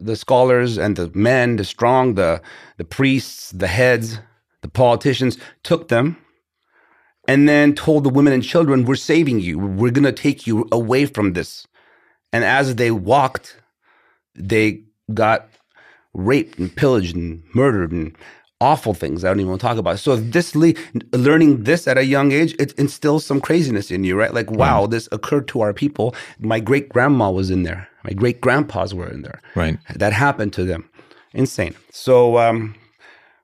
the 0.00 0.16
scholars 0.16 0.78
and 0.78 0.96
the 0.96 1.10
men, 1.14 1.56
the 1.56 1.64
strong, 1.64 2.14
the 2.14 2.40
the 2.78 2.84
priests, 2.84 3.50
the 3.52 3.68
heads, 3.80 4.18
the 4.62 4.68
politicians, 4.68 5.36
took 5.62 5.88
them 5.88 6.16
and 7.28 7.48
then 7.48 7.74
told 7.74 8.02
the 8.04 8.10
women 8.18 8.32
and 8.32 8.42
children, 8.42 8.84
"We're 8.84 8.96
saving 9.14 9.38
you. 9.40 9.58
We're 9.58 9.92
going 9.98 10.12
to 10.14 10.22
take 10.28 10.46
you 10.48 10.66
away 10.72 11.06
from 11.06 11.32
this." 11.34 11.66
And 12.32 12.42
as 12.44 12.74
they 12.76 12.90
walked, 12.90 13.60
they 14.34 14.82
got 15.12 15.48
raped 16.14 16.58
and 16.58 16.74
pillaged 16.74 17.16
and 17.16 17.42
murdered 17.54 17.92
and 17.92 18.16
awful 18.62 18.94
things 18.94 19.24
I 19.24 19.28
don't 19.28 19.40
even 19.40 19.50
want 19.50 19.60
to 19.60 19.66
talk 19.66 19.76
about. 19.76 19.98
So 19.98 20.16
this 20.16 20.54
le- 20.54 20.74
learning 21.12 21.64
this 21.64 21.88
at 21.88 21.98
a 21.98 22.04
young 22.04 22.30
age, 22.30 22.54
it 22.60 22.72
instills 22.74 23.26
some 23.26 23.40
craziness 23.40 23.90
in 23.90 24.04
you, 24.04 24.16
right? 24.16 24.32
Like, 24.32 24.50
wow, 24.50 24.86
this 24.86 25.08
occurred 25.10 25.48
to 25.48 25.62
our 25.62 25.74
people. 25.74 26.14
My 26.38 26.60
great 26.60 26.88
grandma 26.88 27.30
was 27.30 27.50
in 27.50 27.64
there. 27.64 27.88
My 28.04 28.12
great 28.12 28.40
grandpas 28.40 28.94
were 28.94 29.08
in 29.08 29.22
there. 29.22 29.40
Right. 29.56 29.78
That 29.96 30.12
happened 30.12 30.52
to 30.54 30.64
them. 30.64 30.88
Insane. 31.34 31.74
So 31.90 32.38
um, 32.38 32.74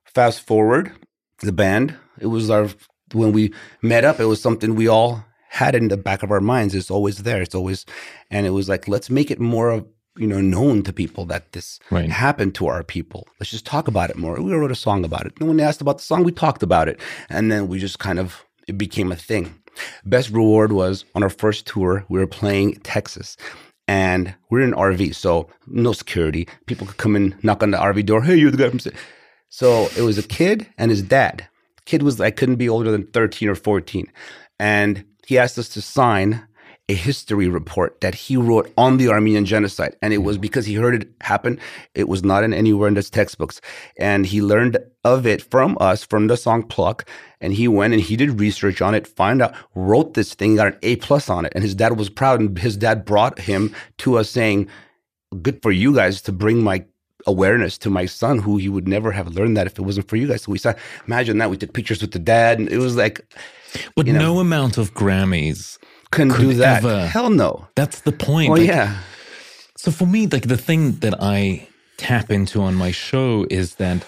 fast 0.05 0.41
forward, 0.41 0.93
the 1.41 1.53
band. 1.53 1.97
It 2.21 2.27
was 2.27 2.51
our 2.51 2.69
when 3.13 3.33
we 3.33 3.53
met 3.83 4.05
up. 4.05 4.21
It 4.21 4.27
was 4.27 4.41
something 4.41 4.75
we 4.75 4.89
all 4.89 5.25
had 5.49 5.75
in 5.75 5.89
the 5.89 5.97
back 5.97 6.23
of 6.23 6.31
our 6.31 6.41
minds. 6.41 6.75
It's 6.75 6.91
always 6.91 7.19
there. 7.19 7.43
It's 7.43 7.55
always, 7.55 7.87
and 8.31 8.47
it 8.47 8.51
was 8.51 8.69
like 8.69 8.87
let's 8.87 9.11
make 9.11 9.31
it 9.31 9.41
more 9.41 9.71
of 9.71 9.87
you 10.19 10.27
know 10.27 10.41
known 10.41 10.83
to 10.83 10.93
people 10.93 11.25
that 11.27 11.53
this 11.53 11.79
Right. 11.91 12.11
happened 12.11 12.55
to 12.57 12.67
our 12.67 12.83
people. 12.83 13.27
Let's 13.39 13.51
just 13.51 13.67
talk 13.67 13.89
about 13.89 14.11
it 14.11 14.17
more. 14.17 14.41
We 14.41 14.53
wrote 14.53 14.73
a 14.73 14.75
song 14.87 15.05
about 15.05 15.27
it. 15.27 15.33
And 15.39 15.49
when 15.49 15.57
they 15.59 15.65
asked 15.65 15.81
about 15.81 15.99
the 15.99 16.05
song, 16.05 16.25
we 16.25 16.33
talked 16.33 16.63
about 16.63 16.89
it, 16.89 17.01
and 17.31 17.51
then 17.53 17.69
we 17.69 17.79
just 17.79 17.99
kind 17.99 18.19
of 18.19 18.45
it 18.67 18.77
became 18.79 19.11
a 19.13 19.17
thing. 19.17 19.55
Best 20.05 20.31
reward 20.31 20.73
was 20.73 21.05
on 21.15 21.23
our 21.23 21.31
first 21.31 21.67
tour. 21.67 22.05
We 22.09 22.19
were 22.19 22.27
playing 22.27 22.75
Texas, 22.83 23.37
and 23.87 24.35
we're 24.51 24.61
in 24.63 24.73
an 24.75 24.79
RV, 24.79 25.15
so 25.15 25.49
no 25.67 25.93
security. 25.93 26.49
People 26.67 26.87
could 26.87 26.97
come 26.99 27.17
in, 27.17 27.35
knock 27.43 27.63
on 27.63 27.71
the 27.71 27.79
RV 27.79 28.05
door. 28.05 28.23
Hey, 28.23 28.37
you're 28.37 28.51
the 28.51 28.57
guy 28.59 28.69
from. 28.71 28.81
Sa-" 28.81 28.91
So 29.49 29.89
it 29.97 30.03
was 30.03 30.19
a 30.19 30.23
kid 30.23 30.67
and 30.77 30.91
his 30.91 31.03
dad. 31.03 31.47
Kid 31.87 32.03
was 32.03 32.21
I 32.21 32.31
couldn't 32.31 32.57
be 32.57 32.69
older 32.69 32.91
than 32.91 33.07
thirteen 33.07 33.49
or 33.49 33.55
fourteen, 33.55 34.07
and 34.59 35.05
he 35.27 35.39
asked 35.39 35.59
us 35.59 35.69
to 35.71 35.81
sign 35.81 36.43
a 36.89 36.95
history 36.95 37.49
report 37.49 38.01
that 38.01 38.15
he 38.15 38.37
wrote 38.37 38.73
on 38.79 38.97
the 38.97 39.09
Armenian 39.09 39.45
genocide. 39.45 39.95
And 40.01 40.15
it 40.15 40.19
was 40.19 40.37
mm-hmm. 40.37 40.43
because 40.43 40.65
he 40.65 40.75
heard 40.75 40.95
it 41.03 41.09
happen. 41.21 41.61
It 41.95 42.09
was 42.09 42.25
not 42.25 42.45
in 42.45 42.55
anywhere 42.55 42.89
in 42.89 42.97
his 42.97 43.11
textbooks. 43.11 43.61
And 43.99 44.25
he 44.25 44.41
learned 44.41 44.79
of 45.05 45.27
it 45.27 45.43
from 45.43 45.77
us, 45.81 46.05
from 46.05 46.29
the 46.29 46.37
song 46.37 46.63
Pluck. 46.63 47.09
And 47.41 47.53
he 47.53 47.69
went 47.69 47.93
and 47.93 48.03
he 48.03 48.17
did 48.17 48.41
research 48.41 48.81
on 48.81 48.95
it, 48.95 49.07
find 49.07 49.43
out, 49.43 49.55
wrote 49.75 50.15
this 50.15 50.35
thing, 50.35 50.57
got 50.57 50.69
an 50.69 50.79
A 50.83 50.97
plus 50.97 51.29
on 51.29 51.45
it. 51.45 51.53
And 51.55 51.63
his 51.63 51.75
dad 51.75 51.99
was 51.99 52.09
proud. 52.09 52.41
And 52.41 52.59
his 52.59 52.77
dad 52.77 53.05
brought 53.05 53.39
him 53.39 53.75
to 53.99 54.17
us 54.17 54.31
saying, 54.31 54.69
good 55.43 55.61
for 55.63 55.71
you 55.71 55.95
guys 55.95 56.23
to 56.23 56.33
bring 56.33 56.63
my 56.63 56.85
awareness 57.27 57.77
to 57.77 57.91
my 57.91 58.07
son 58.07 58.39
who 58.39 58.57
he 58.57 58.69
would 58.69 58.89
never 58.89 59.13
have 59.13 59.29
learned 59.29 59.57
that 59.57 59.67
if 59.67 59.79
it 59.79 59.83
wasn't 59.83 60.09
for 60.09 60.17
you 60.17 60.29
guys. 60.29 60.43
So 60.43 60.53
we 60.53 60.59
saw 60.59 60.73
imagine 61.07 61.37
that. 61.39 61.51
We 61.51 61.59
took 61.59 61.75
pictures 61.75 62.01
with 62.01 62.13
the 62.13 62.19
dad 62.19 62.59
and 62.59 62.69
it 62.71 62.79
was 62.79 62.97
like 62.97 63.21
But 63.95 64.07
you 64.07 64.15
know, 64.15 64.21
no 64.21 64.39
amount 64.39 64.79
of 64.79 64.95
Grammys 64.95 65.79
couldn't 66.11 66.33
could 66.33 66.43
do 66.51 66.55
that. 66.55 66.85
ever- 66.85 67.07
Hell 67.07 67.31
no. 67.31 67.67
That's 67.75 68.01
the 68.03 68.13
point. 68.13 68.51
Well 68.51 68.59
Like, 68.61 68.69
yeah. 68.69 68.99
So 69.77 69.91
for 69.91 70.07
me, 70.07 70.27
like 70.27 70.49
the 70.49 70.57
thing 70.57 70.93
that 71.01 71.15
I 71.21 71.69
tap 71.97 72.31
into 72.31 72.61
on 72.63 72.75
my 72.75 72.91
show 72.91 73.47
is 73.51 73.77
that 73.77 74.05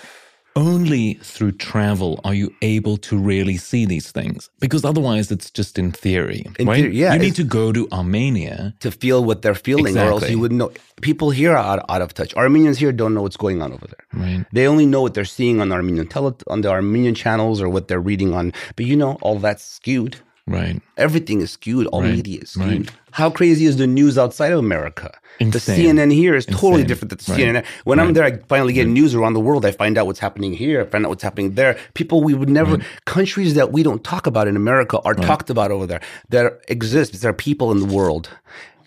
only 0.57 1.15
through 1.23 1.53
travel 1.53 2.21
are 2.25 2.35
you 2.35 2.53
able 2.61 2.97
to 2.97 3.17
really 3.17 3.57
see 3.57 3.85
these 3.87 4.11
things 4.11 4.51
because 4.59 4.85
otherwise 4.85 5.31
it's 5.31 5.49
just 5.49 5.79
in 5.79 5.93
theory, 5.93 6.45
In 6.59 6.67
right? 6.67 6.81
theory, 6.83 6.97
yeah, 6.97 7.13
you 7.13 7.21
need 7.21 7.37
to 7.37 7.45
go 7.45 7.71
to 7.73 7.89
Armenia. 7.93 8.75
To 8.81 8.91
feel 8.91 9.25
what 9.25 9.43
they're 9.43 9.55
feeling, 9.55 9.97
or 9.97 10.07
else 10.11 10.29
you 10.29 10.41
wouldn't 10.41 10.59
know. 10.59 10.73
People 11.03 11.31
here 11.31 11.53
are 11.53 11.57
out, 11.79 11.85
out 11.89 12.03
of 12.03 12.15
touch. 12.15 12.35
Armenians 12.35 12.79
here 12.79 12.91
don't 12.91 13.15
know 13.15 13.23
what's 13.23 13.37
going 13.37 13.63
on 13.63 13.73
over 13.73 13.87
there. 13.87 14.05
Right. 14.13 14.45
They 14.53 14.67
only 14.67 14.87
know 14.87 15.03
what 15.03 15.15
they're 15.15 15.25
seeing 15.25 15.61
on 15.61 15.71
Armenian 15.71 16.09
tele 16.09 16.35
on 16.49 16.63
the 16.63 16.69
Armenian 16.71 17.15
channels 17.15 17.63
or 17.63 17.69
what 17.69 17.87
they're 17.87 18.01
reading 18.01 18.35
on. 18.35 18.53
But 18.75 18.87
you 18.87 18.97
know, 18.97 19.19
all 19.23 19.39
that's 19.39 19.65
skewed. 19.65 20.17
Right. 20.47 20.81
Everything 20.97 21.41
is 21.41 21.53
skewed. 21.53 21.87
All 21.89 22.03
Right, 22.03 22.15
media 22.15 22.41
is 22.43 22.51
skewed. 22.51 22.67
right. 22.67 22.91
How 23.13 23.31
crazy 23.31 23.67
is 23.67 23.77
the 23.77 23.87
news 23.87 24.19
outside 24.19 24.53
of 24.53 24.59
America? 24.59 25.13
Insane. 25.39 25.97
The 25.97 26.03
CNN 26.03 26.13
here 26.13 26.35
is 26.35 26.45
totally 26.47 26.85
different 26.85 27.11
than 27.11 27.19
the 27.19 27.33
Right. 27.33 27.65
CNN. 27.65 27.65
When 27.85 27.99
I'm 28.01 28.13
there, 28.15 28.25
I 28.25 28.39
finally 28.49 28.73
get 28.73 28.87
news 28.89 29.15
around 29.15 29.35
the 29.35 29.41
world. 29.41 29.65
I 29.65 29.71
find 29.71 29.97
out 29.99 30.07
what's 30.07 30.19
happening 30.21 30.53
here. 30.53 30.81
I 30.83 30.85
find 30.85 31.05
out 31.05 31.09
what's 31.09 31.23
happening 31.23 31.55
there. 31.55 31.77
People 31.95 32.23
we 32.23 32.35
would 32.35 32.51
never, 32.51 32.79
countries 33.07 33.55
that 33.55 33.73
we 33.73 33.83
don't 33.83 34.03
talk 34.05 34.27
about 34.27 34.49
in 34.49 34.57
America 34.57 34.99
are 35.05 35.15
talked 35.15 35.51
about 35.51 35.71
over 35.71 35.87
there. 35.87 36.01
That 36.31 36.61
exist. 36.69 37.21
There 37.21 37.31
are 37.31 37.35
people 37.35 37.71
in 37.73 37.79
the 37.81 37.87
world. 37.95 38.29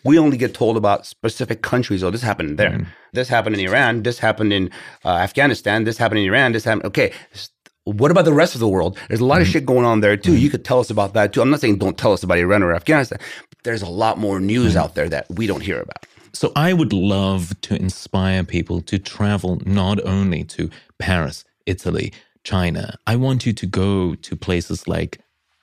We 0.06 0.20
only 0.20 0.36
get 0.38 0.54
told 0.54 0.76
about 0.76 1.06
specific 1.06 1.62
countries. 1.62 2.04
Oh, 2.04 2.12
this 2.12 2.22
happened 2.22 2.58
there. 2.58 2.86
This 3.14 3.30
happened 3.30 3.56
in 3.56 3.62
Iran. 3.66 4.04
This 4.04 4.20
happened 4.20 4.52
in 4.52 4.70
uh, 5.06 5.10
Afghanistan. 5.28 5.86
This 5.86 5.98
happened 5.98 6.20
in 6.20 6.26
Iran. 6.28 6.52
This 6.52 6.66
happened. 6.66 6.86
Okay. 6.88 7.12
What 7.86 8.12
about 8.12 8.26
the 8.26 8.34
rest 8.34 8.54
of 8.56 8.62
the 8.62 8.68
world? 8.68 8.98
There's 9.10 9.20
a 9.20 9.26
lot 9.26 9.42
of 9.42 9.48
mm-hmm. 9.48 9.54
shit 9.54 9.66
going 9.66 9.86
on 9.86 10.00
there 10.00 10.16
too. 10.16 10.34
You 10.34 10.48
mm-hmm. 10.48 10.52
could 10.52 10.66
tell 10.66 10.80
us 10.80 10.90
about 10.90 11.14
that 11.16 11.34
too. 11.34 11.42
I'm 11.42 11.50
not 11.50 11.60
saying 11.60 11.80
don't 11.80 11.98
tell 11.98 12.14
us 12.14 12.24
about 12.24 12.38
Iran 12.38 12.64
or 12.64 12.74
Afghanistan, 12.74 13.20
there's 13.64 13.82
a 13.82 13.90
lot 13.90 14.18
more 14.18 14.40
news 14.40 14.72
mm-hmm. 14.72 14.84
out 14.84 14.96
there 14.96 15.10
that 15.10 15.30
we 15.30 15.48
don't 15.48 15.62
hear 15.62 15.82
about. 15.82 16.06
So 16.34 16.52
I 16.56 16.74
would 16.74 16.94
love 16.94 17.60
to 17.62 17.76
inspire 17.76 18.44
people 18.44 18.82
to 18.82 18.98
travel 18.98 19.62
not 19.66 20.04
only 20.06 20.44
to 20.46 20.70
Paris, 20.98 21.46
Italy, 21.66 22.12
China. 22.44 22.98
I 23.06 23.18
want 23.18 23.46
you 23.46 23.54
to 23.54 23.66
go 23.66 24.16
to 24.16 24.36
places 24.36 24.88
like 24.88 25.20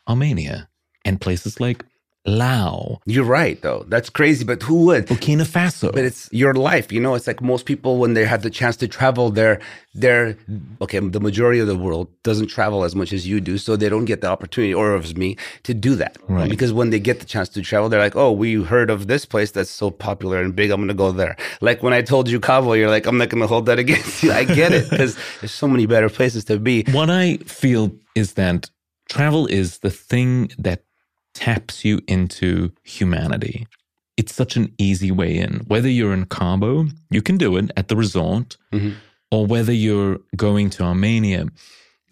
Armenia 0.09 0.69
and 1.05 1.21
places 1.21 1.59
like 1.59 1.85
Laos, 2.27 2.99
You're 3.07 3.25
right, 3.25 3.61
though. 3.63 3.87
That's 3.89 4.11
crazy, 4.11 4.45
but 4.45 4.63
who 4.63 4.85
would? 4.85 5.07
Burkina 5.07 5.47
Faso. 5.47 5.91
But 5.91 6.05
it's 6.05 6.29
your 6.31 6.53
life, 6.53 6.93
you 6.93 7.01
know. 7.01 7.15
It's 7.15 7.27
like 7.27 7.41
most 7.41 7.65
people 7.65 7.97
when 7.97 8.13
they 8.13 8.27
have 8.27 8.43
the 8.43 8.51
chance 8.51 8.77
to 8.77 8.89
travel, 8.89 9.31
they're 9.31 9.59
they're 9.95 10.37
okay. 10.83 10.99
The 10.99 11.19
majority 11.19 11.61
of 11.61 11.67
the 11.67 11.77
world 11.79 12.09
doesn't 12.23 12.49
travel 12.49 12.85
as 12.85 12.95
much 12.95 13.15
as 13.15 13.27
you 13.27 13.41
do, 13.41 13.57
so 13.57 13.75
they 13.75 13.89
don't 13.89 14.05
get 14.05 14.21
the 14.21 14.27
opportunity, 14.29 14.75
or 14.75 14.97
as 14.97 15.17
me, 15.17 15.39
to 15.63 15.73
do 15.73 15.95
that. 15.95 16.19
Right. 16.29 16.51
Because 16.51 16.75
when 16.75 16.91
they 16.91 17.01
get 17.01 17.21
the 17.21 17.27
chance 17.27 17.49
to 17.51 17.63
travel, 17.63 17.89
they're 17.89 18.01
like, 18.01 18.17
"Oh, 18.17 18.33
we 18.33 18.63
heard 18.63 18.91
of 18.91 19.07
this 19.07 19.25
place 19.25 19.51
that's 19.53 19.71
so 19.71 19.91
popular 19.91 20.43
and 20.43 20.55
big. 20.55 20.71
I'm 20.71 20.81
gonna 20.83 20.93
go 20.93 21.13
there." 21.13 21.37
Like 21.63 21.83
when 21.83 21.95
I 21.95 22.03
told 22.03 22.29
you 22.29 22.39
Cabo, 22.39 22.75
you're 22.75 22.91
like, 22.91 23.07
"I'm 23.07 23.17
not 23.17 23.31
gonna 23.31 23.47
hold 23.47 23.65
that 23.65 23.79
against 23.79 24.23
you." 24.23 24.31
I 24.31 24.45
get 24.45 24.73
it 24.73 24.91
because 24.91 25.17
there's 25.41 25.53
so 25.53 25.67
many 25.67 25.87
better 25.87 26.11
places 26.11 26.45
to 26.45 26.59
be. 26.59 26.85
What 26.93 27.09
I 27.09 27.39
feel 27.39 27.93
is 28.15 28.35
that 28.35 28.69
travel 29.09 29.47
is 29.47 29.79
the 29.79 29.91
thing 29.91 30.53
that 30.59 30.83
taps 31.35 31.85
you 31.85 32.01
into 32.09 32.73
humanity. 32.85 33.67
It's 34.17 34.35
such 34.35 34.57
an 34.57 34.73
easy 34.79 35.11
way 35.11 35.37
in. 35.39 35.61
Whether 35.67 35.89
you're 35.89 36.13
in 36.13 36.27
Cabo, 36.27 36.87
you 37.11 37.23
can 37.23 37.37
do 37.39 37.57
it 37.57 37.71
at 37.77 37.89
the 37.89 37.97
resort, 37.97 38.57
Mhm. 38.73 38.97
or 39.31 39.47
whether 39.47 39.73
you're 39.73 40.19
going 40.37 40.71
to 40.71 40.83
Armenia, 40.83 41.47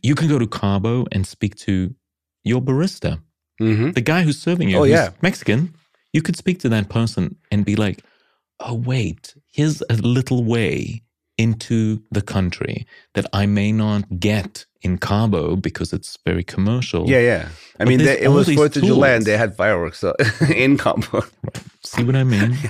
you 0.02 0.14
can 0.14 0.28
go 0.28 0.38
to 0.38 0.46
Cabo 0.46 1.06
and 1.12 1.26
speak 1.26 1.56
to 1.56 1.94
your 2.44 2.62
barista, 2.62 3.20
hmm 3.58 3.90
the 3.90 4.00
guy 4.00 4.22
who's 4.22 4.38
serving 4.40 4.68
you. 4.70 4.78
Oh, 4.78 4.84
yeah. 4.84 5.10
Mexican. 5.20 5.74
You 6.12 6.22
could 6.22 6.36
speak 6.36 6.60
to 6.60 6.68
that 6.70 6.88
person 6.88 7.36
and 7.50 7.64
be 7.64 7.76
like, 7.76 8.02
oh, 8.60 8.74
wait, 8.74 9.34
here's 9.52 9.82
a 9.90 9.94
little 9.94 10.44
way 10.44 11.02
into 11.36 12.02
the 12.10 12.22
country 12.22 12.86
that 13.14 13.26
I 13.32 13.46
may 13.46 13.70
not 13.72 14.18
get 14.20 14.64
in 14.82 14.98
Cabo 14.98 15.56
because 15.56 15.92
it's 15.92 16.18
very 16.24 16.44
commercial. 16.44 17.08
Yeah, 17.08 17.20
yeah. 17.20 17.48
I 17.80 17.84
But 17.84 17.88
mean, 17.88 17.98
they, 17.98 18.20
it 18.20 18.28
was 18.28 18.52
Fourth 18.54 18.76
of 18.76 18.82
July 18.84 19.10
and 19.10 19.24
they 19.24 19.36
had 19.36 19.56
fireworks 19.56 19.98
so, 20.00 20.14
in 20.54 20.76
Cabo. 20.78 21.24
See 21.84 22.04
what 22.04 22.16
I 22.16 22.24
mean? 22.24 22.56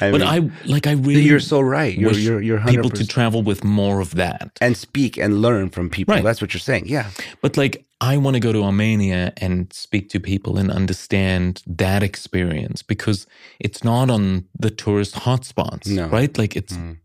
I 0.00 0.10
but 0.10 0.20
mean, 0.20 0.22
I 0.22 0.50
like 0.66 0.86
I 0.86 0.92
really 0.92 1.22
you're 1.22 1.40
so 1.40 1.58
right. 1.60 1.96
You're 1.96 2.12
you're 2.12 2.42
you're 2.42 2.60
people 2.60 2.90
to 2.90 3.06
travel 3.06 3.42
with 3.42 3.64
more 3.64 4.00
of 4.00 4.14
that. 4.16 4.50
and 4.60 4.76
speak 4.76 5.16
and 5.16 5.40
learn 5.40 5.70
from 5.70 5.88
people. 5.88 6.14
Right. 6.14 6.22
That's 6.22 6.42
what 6.42 6.52
you're 6.52 6.60
saying. 6.60 6.84
Yeah. 6.86 7.08
But 7.40 7.56
like, 7.56 7.86
I 8.00 8.18
want 8.18 8.34
to 8.34 8.40
go 8.40 8.52
to 8.52 8.62
Armenia 8.62 9.32
and 9.38 9.72
speak 9.72 10.10
to 10.10 10.20
people 10.20 10.58
and 10.58 10.70
understand 10.70 11.62
that 11.66 12.02
experience 12.02 12.82
because 12.82 13.26
it's 13.58 13.82
not 13.82 14.10
on 14.10 14.44
the 14.58 14.70
tourist 14.70 15.14
hotspots, 15.14 15.86
No. 15.88 16.08
right? 16.08 16.36
Like 16.36 16.56
it's, 16.56 16.74
Mm. 16.76 16.98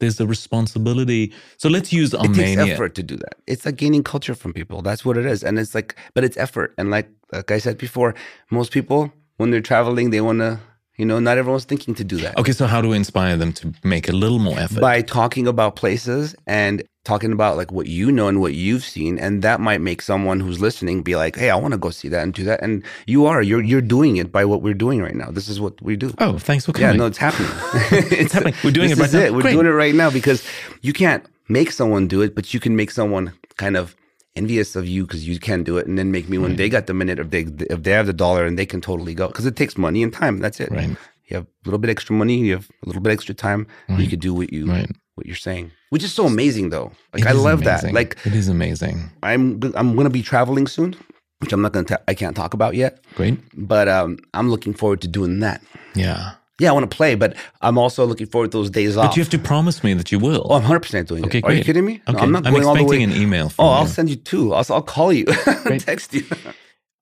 There's 0.00 0.18
a 0.20 0.26
responsibility. 0.26 1.32
So 1.56 1.68
let's 1.68 1.92
use 1.92 2.14
Armenia. 2.14 2.42
It 2.42 2.56
takes 2.56 2.70
effort 2.72 2.94
to 2.96 3.02
do 3.02 3.16
that. 3.16 3.36
It's 3.46 3.64
like 3.64 3.76
gaining 3.76 4.02
culture 4.02 4.34
from 4.34 4.52
people. 4.52 4.82
That's 4.82 5.04
what 5.04 5.16
it 5.16 5.26
is. 5.26 5.44
And 5.44 5.58
it's 5.58 5.74
like, 5.74 5.94
but 6.14 6.24
it's 6.24 6.36
effort. 6.36 6.74
And 6.76 6.90
like, 6.90 7.08
like 7.32 7.50
I 7.50 7.58
said 7.58 7.78
before, 7.78 8.14
most 8.50 8.72
people, 8.72 9.12
when 9.36 9.50
they're 9.50 9.60
traveling, 9.60 10.10
they 10.10 10.20
want 10.20 10.40
to, 10.40 10.58
you 11.00 11.06
know, 11.06 11.18
not 11.18 11.38
everyone's 11.38 11.64
thinking 11.64 11.94
to 11.94 12.04
do 12.04 12.18
that. 12.18 12.36
Okay, 12.36 12.52
so 12.52 12.66
how 12.66 12.82
do 12.82 12.88
we 12.90 12.96
inspire 12.96 13.34
them 13.34 13.54
to 13.54 13.72
make 13.82 14.06
a 14.06 14.12
little 14.12 14.38
more 14.38 14.58
effort? 14.58 14.82
By 14.82 15.00
talking 15.00 15.46
about 15.46 15.74
places 15.74 16.36
and 16.46 16.82
talking 17.04 17.32
about 17.32 17.56
like 17.56 17.72
what 17.72 17.86
you 17.86 18.12
know 18.12 18.28
and 18.28 18.38
what 18.38 18.52
you've 18.52 18.84
seen. 18.84 19.18
And 19.18 19.40
that 19.40 19.60
might 19.60 19.80
make 19.80 20.02
someone 20.02 20.40
who's 20.40 20.60
listening 20.60 21.02
be 21.02 21.16
like, 21.16 21.36
hey, 21.36 21.48
I 21.48 21.56
want 21.56 21.72
to 21.72 21.78
go 21.78 21.88
see 21.88 22.08
that 22.08 22.22
and 22.22 22.34
do 22.34 22.44
that. 22.44 22.62
And 22.62 22.84
you 23.06 23.24
are, 23.24 23.40
you're, 23.40 23.62
you're 23.62 23.80
doing 23.80 24.18
it 24.18 24.30
by 24.30 24.44
what 24.44 24.60
we're 24.60 24.74
doing 24.74 25.00
right 25.00 25.14
now. 25.14 25.30
This 25.30 25.48
is 25.48 25.58
what 25.58 25.80
we 25.80 25.96
do. 25.96 26.12
oh, 26.18 26.36
thanks 26.36 26.66
for 26.66 26.72
coming 26.72 26.90
Yeah, 26.90 26.96
no, 26.96 27.06
it's 27.06 27.16
happening. 27.16 27.50
it's, 28.12 28.34
happening. 28.34 28.54
We're 28.62 28.70
doing 28.70 28.90
it 28.92 28.98
right 28.98 29.06
is 29.06 29.14
now. 29.14 29.20
It. 29.20 29.32
We're 29.32 29.40
Great. 29.40 29.52
doing 29.52 29.66
it 29.66 29.70
right 29.70 29.94
now 29.94 30.10
because 30.10 30.44
you 30.82 30.92
can't 30.92 31.24
make 31.48 31.72
someone 31.72 32.08
do 32.08 32.20
it, 32.20 32.34
but 32.34 32.52
you 32.52 32.60
can 32.60 32.76
make 32.76 32.90
someone 32.90 33.32
kind 33.56 33.78
of 33.78 33.96
envious 34.36 34.76
of 34.76 34.86
you 34.86 35.04
because 35.06 35.26
you 35.28 35.38
can 35.38 35.62
do 35.62 35.78
it, 35.78 35.86
and 35.86 35.98
then 35.98 36.10
make 36.12 36.28
me 36.28 36.38
when 36.38 36.56
they 36.56 36.68
got 36.68 36.86
the 36.86 36.94
minute, 36.94 37.18
if 37.18 37.30
they 37.30 37.42
if 37.70 37.82
they 37.82 37.90
have 37.92 38.06
the 38.06 38.12
dollar 38.12 38.44
and 38.46 38.58
they 38.58 38.66
can 38.66 38.80
totally 38.80 39.14
go 39.14 39.26
because 39.28 39.46
it 39.46 39.56
takes 39.56 39.76
money 39.78 40.02
and 40.02 40.12
time. 40.12 40.38
That's 40.38 40.60
it. 40.60 40.70
Right. 40.70 40.90
You 41.26 41.36
have 41.36 41.44
a 41.44 41.48
little 41.64 41.78
bit 41.78 41.90
extra 41.90 42.14
money. 42.14 42.38
You 42.38 42.52
have 42.54 42.68
a 42.82 42.86
little 42.86 43.02
bit 43.02 43.12
extra 43.12 43.34
time. 43.34 43.66
and 43.88 43.98
You 43.98 44.04
Right. 44.04 44.10
could 44.10 44.20
do 44.20 44.34
what 44.34 44.52
you 44.52 44.66
Right. 44.66 44.90
what 45.14 45.26
you're 45.26 45.36
saying, 45.36 45.70
which 45.90 46.02
is 46.04 46.12
so 46.12 46.26
amazing 46.26 46.70
though. 46.70 46.92
Like 47.14 47.26
I 47.26 47.32
love 47.32 47.64
that. 47.64 47.92
Like 47.92 48.16
it 48.24 48.34
is 48.34 48.48
amazing. 48.48 49.10
I'm 49.22 49.60
I'm 49.74 49.94
gonna 49.96 50.10
be 50.10 50.22
traveling 50.22 50.66
soon, 50.66 50.96
which 51.40 51.52
I'm 51.52 51.62
not 51.62 51.72
gonna 51.72 51.86
ta- 51.86 52.02
I 52.08 52.14
can't 52.14 52.34
talk 52.36 52.54
about 52.54 52.74
yet, 52.74 53.04
Great. 53.14 53.38
but 53.54 53.88
um, 53.88 54.18
I'm 54.34 54.50
looking 54.50 54.74
forward 54.74 55.00
to 55.02 55.08
doing 55.08 55.40
that. 55.40 55.60
Yeah. 55.94 56.32
Yeah, 56.60 56.70
I 56.70 56.72
want 56.72 56.90
to 56.90 56.94
play, 56.94 57.14
but 57.14 57.34
I'm 57.62 57.78
also 57.78 58.04
looking 58.04 58.26
forward 58.26 58.52
to 58.52 58.58
those 58.58 58.70
days 58.70 58.96
off. 58.96 59.10
But 59.10 59.16
you 59.16 59.22
have 59.22 59.30
to 59.30 59.38
promise 59.38 59.82
me 59.82 59.94
that 59.94 60.12
you 60.12 60.18
will. 60.18 60.42
Oh, 60.44 60.54
I'm 60.54 60.62
100 60.62 60.80
percent 60.80 61.08
doing 61.08 61.24
Okay, 61.24 61.38
it. 61.38 61.44
Are 61.44 61.52
you 61.52 61.64
kidding 61.64 61.84
me? 61.84 62.02
No, 62.06 62.14
okay. 62.14 62.22
I'm 62.22 62.32
not 62.32 62.46
I'm 62.46 62.52
going 62.52 62.66
all 62.66 62.74
the 62.74 62.82
expecting 62.82 63.08
way. 63.08 63.16
an 63.16 63.22
email 63.22 63.48
from 63.48 63.64
oh, 63.64 63.68
you. 63.68 63.74
I'll 63.76 63.86
send 63.86 64.10
you 64.10 64.16
two. 64.16 64.52
I'll, 64.52 64.66
I'll 64.68 64.82
call 64.82 65.12
you, 65.12 65.24
text 65.78 66.14
you. 66.14 66.24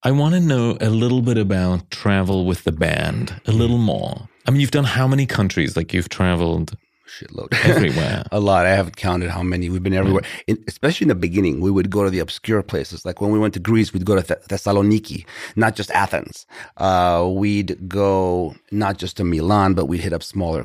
I 0.05 0.12
want 0.12 0.35
to 0.35 0.40
know 0.40 0.79
a 0.81 0.90
little 0.90 1.23
bit 1.23 1.37
about 1.37 1.90
travel 1.90 2.47
with 2.47 2.62
the 2.62 2.73
band, 2.73 3.40
a 3.47 3.53
little 3.53 3.79
hmm. 3.79 3.85
more. 3.85 4.29
I 4.47 4.53
mean, 4.53 4.61
you've 4.61 4.71
done 4.71 4.85
how 4.85 5.09
many 5.09 5.27
countries? 5.27 5.77
Like 5.77 5.92
you've 5.92 6.09
traveled 6.09 6.75
Shitload. 7.09 7.49
everywhere. 7.64 8.25
a 8.31 8.38
lot. 8.40 8.66
I 8.66 8.71
haven't 8.71 8.97
counted 8.97 9.31
how 9.31 9.42
many. 9.42 9.68
We've 9.71 9.83
been 9.83 9.94
everywhere. 9.94 10.23
In, 10.47 10.62
especially 10.68 11.07
in 11.07 11.09
the 11.09 11.14
beginning, 11.14 11.61
we 11.61 11.71
would 11.71 11.90
go 11.90 12.05
to 12.05 12.11
the 12.11 12.18
obscure 12.18 12.62
places. 12.62 13.05
Like 13.05 13.21
when 13.21 13.31
we 13.33 13.38
went 13.38 13.55
to 13.55 13.61
Greece, 13.61 13.92
we'd 13.92 14.05
go 14.05 14.14
to 14.14 14.23
Th- 14.23 14.40
Thessaloniki, 14.49 15.25
not 15.57 15.75
just 15.75 15.90
Athens. 15.92 16.47
Uh, 16.77 17.29
we'd 17.31 17.88
go 17.88 18.55
not 18.71 18.99
just 18.99 19.16
to 19.16 19.25
Milan, 19.25 19.75
but 19.75 19.87
we'd 19.87 20.01
hit 20.01 20.12
up 20.12 20.23
smaller 20.23 20.64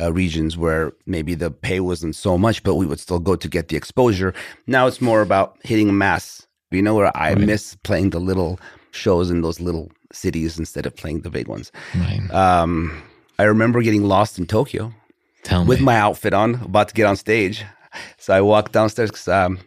uh, 0.00 0.12
regions 0.12 0.56
where 0.56 0.92
maybe 1.06 1.34
the 1.34 1.50
pay 1.50 1.80
wasn't 1.80 2.14
so 2.16 2.36
much, 2.36 2.62
but 2.62 2.74
we 2.74 2.86
would 2.86 3.00
still 3.00 3.18
go 3.20 3.36
to 3.36 3.48
get 3.48 3.68
the 3.68 3.76
exposure. 3.76 4.34
Now 4.66 4.86
it's 4.86 5.00
more 5.00 5.22
about 5.22 5.56
hitting 5.64 5.96
mass. 5.96 6.46
You 6.70 6.82
know 6.82 6.94
where 6.94 7.16
I 7.16 7.30
Right. 7.32 7.38
miss 7.46 7.76
playing 7.82 8.10
the 8.10 8.20
little 8.20 8.60
shows 8.90 9.30
in 9.30 9.40
those 9.42 9.60
little 9.60 9.90
cities 10.12 10.58
instead 10.58 10.86
of 10.86 10.94
playing 10.96 11.20
the 11.20 11.30
big 11.30 11.48
ones. 11.48 11.70
right. 11.94 12.30
Um, 12.30 13.02
I 13.38 13.44
remember 13.44 13.80
getting 13.82 14.02
lost 14.04 14.38
in 14.38 14.46
Tokyo 14.46 14.92
Tell 15.42 15.64
with 15.64 15.80
me. 15.80 15.86
my 15.86 15.96
outfit 15.96 16.34
on, 16.34 16.56
about 16.56 16.88
to 16.88 16.94
get 16.94 17.06
on 17.06 17.16
stage. 17.16 17.64
So 18.18 18.34
I 18.34 18.40
walked 18.42 18.72
downstairs 18.72 19.10
because 19.10 19.28
um, 19.28 19.58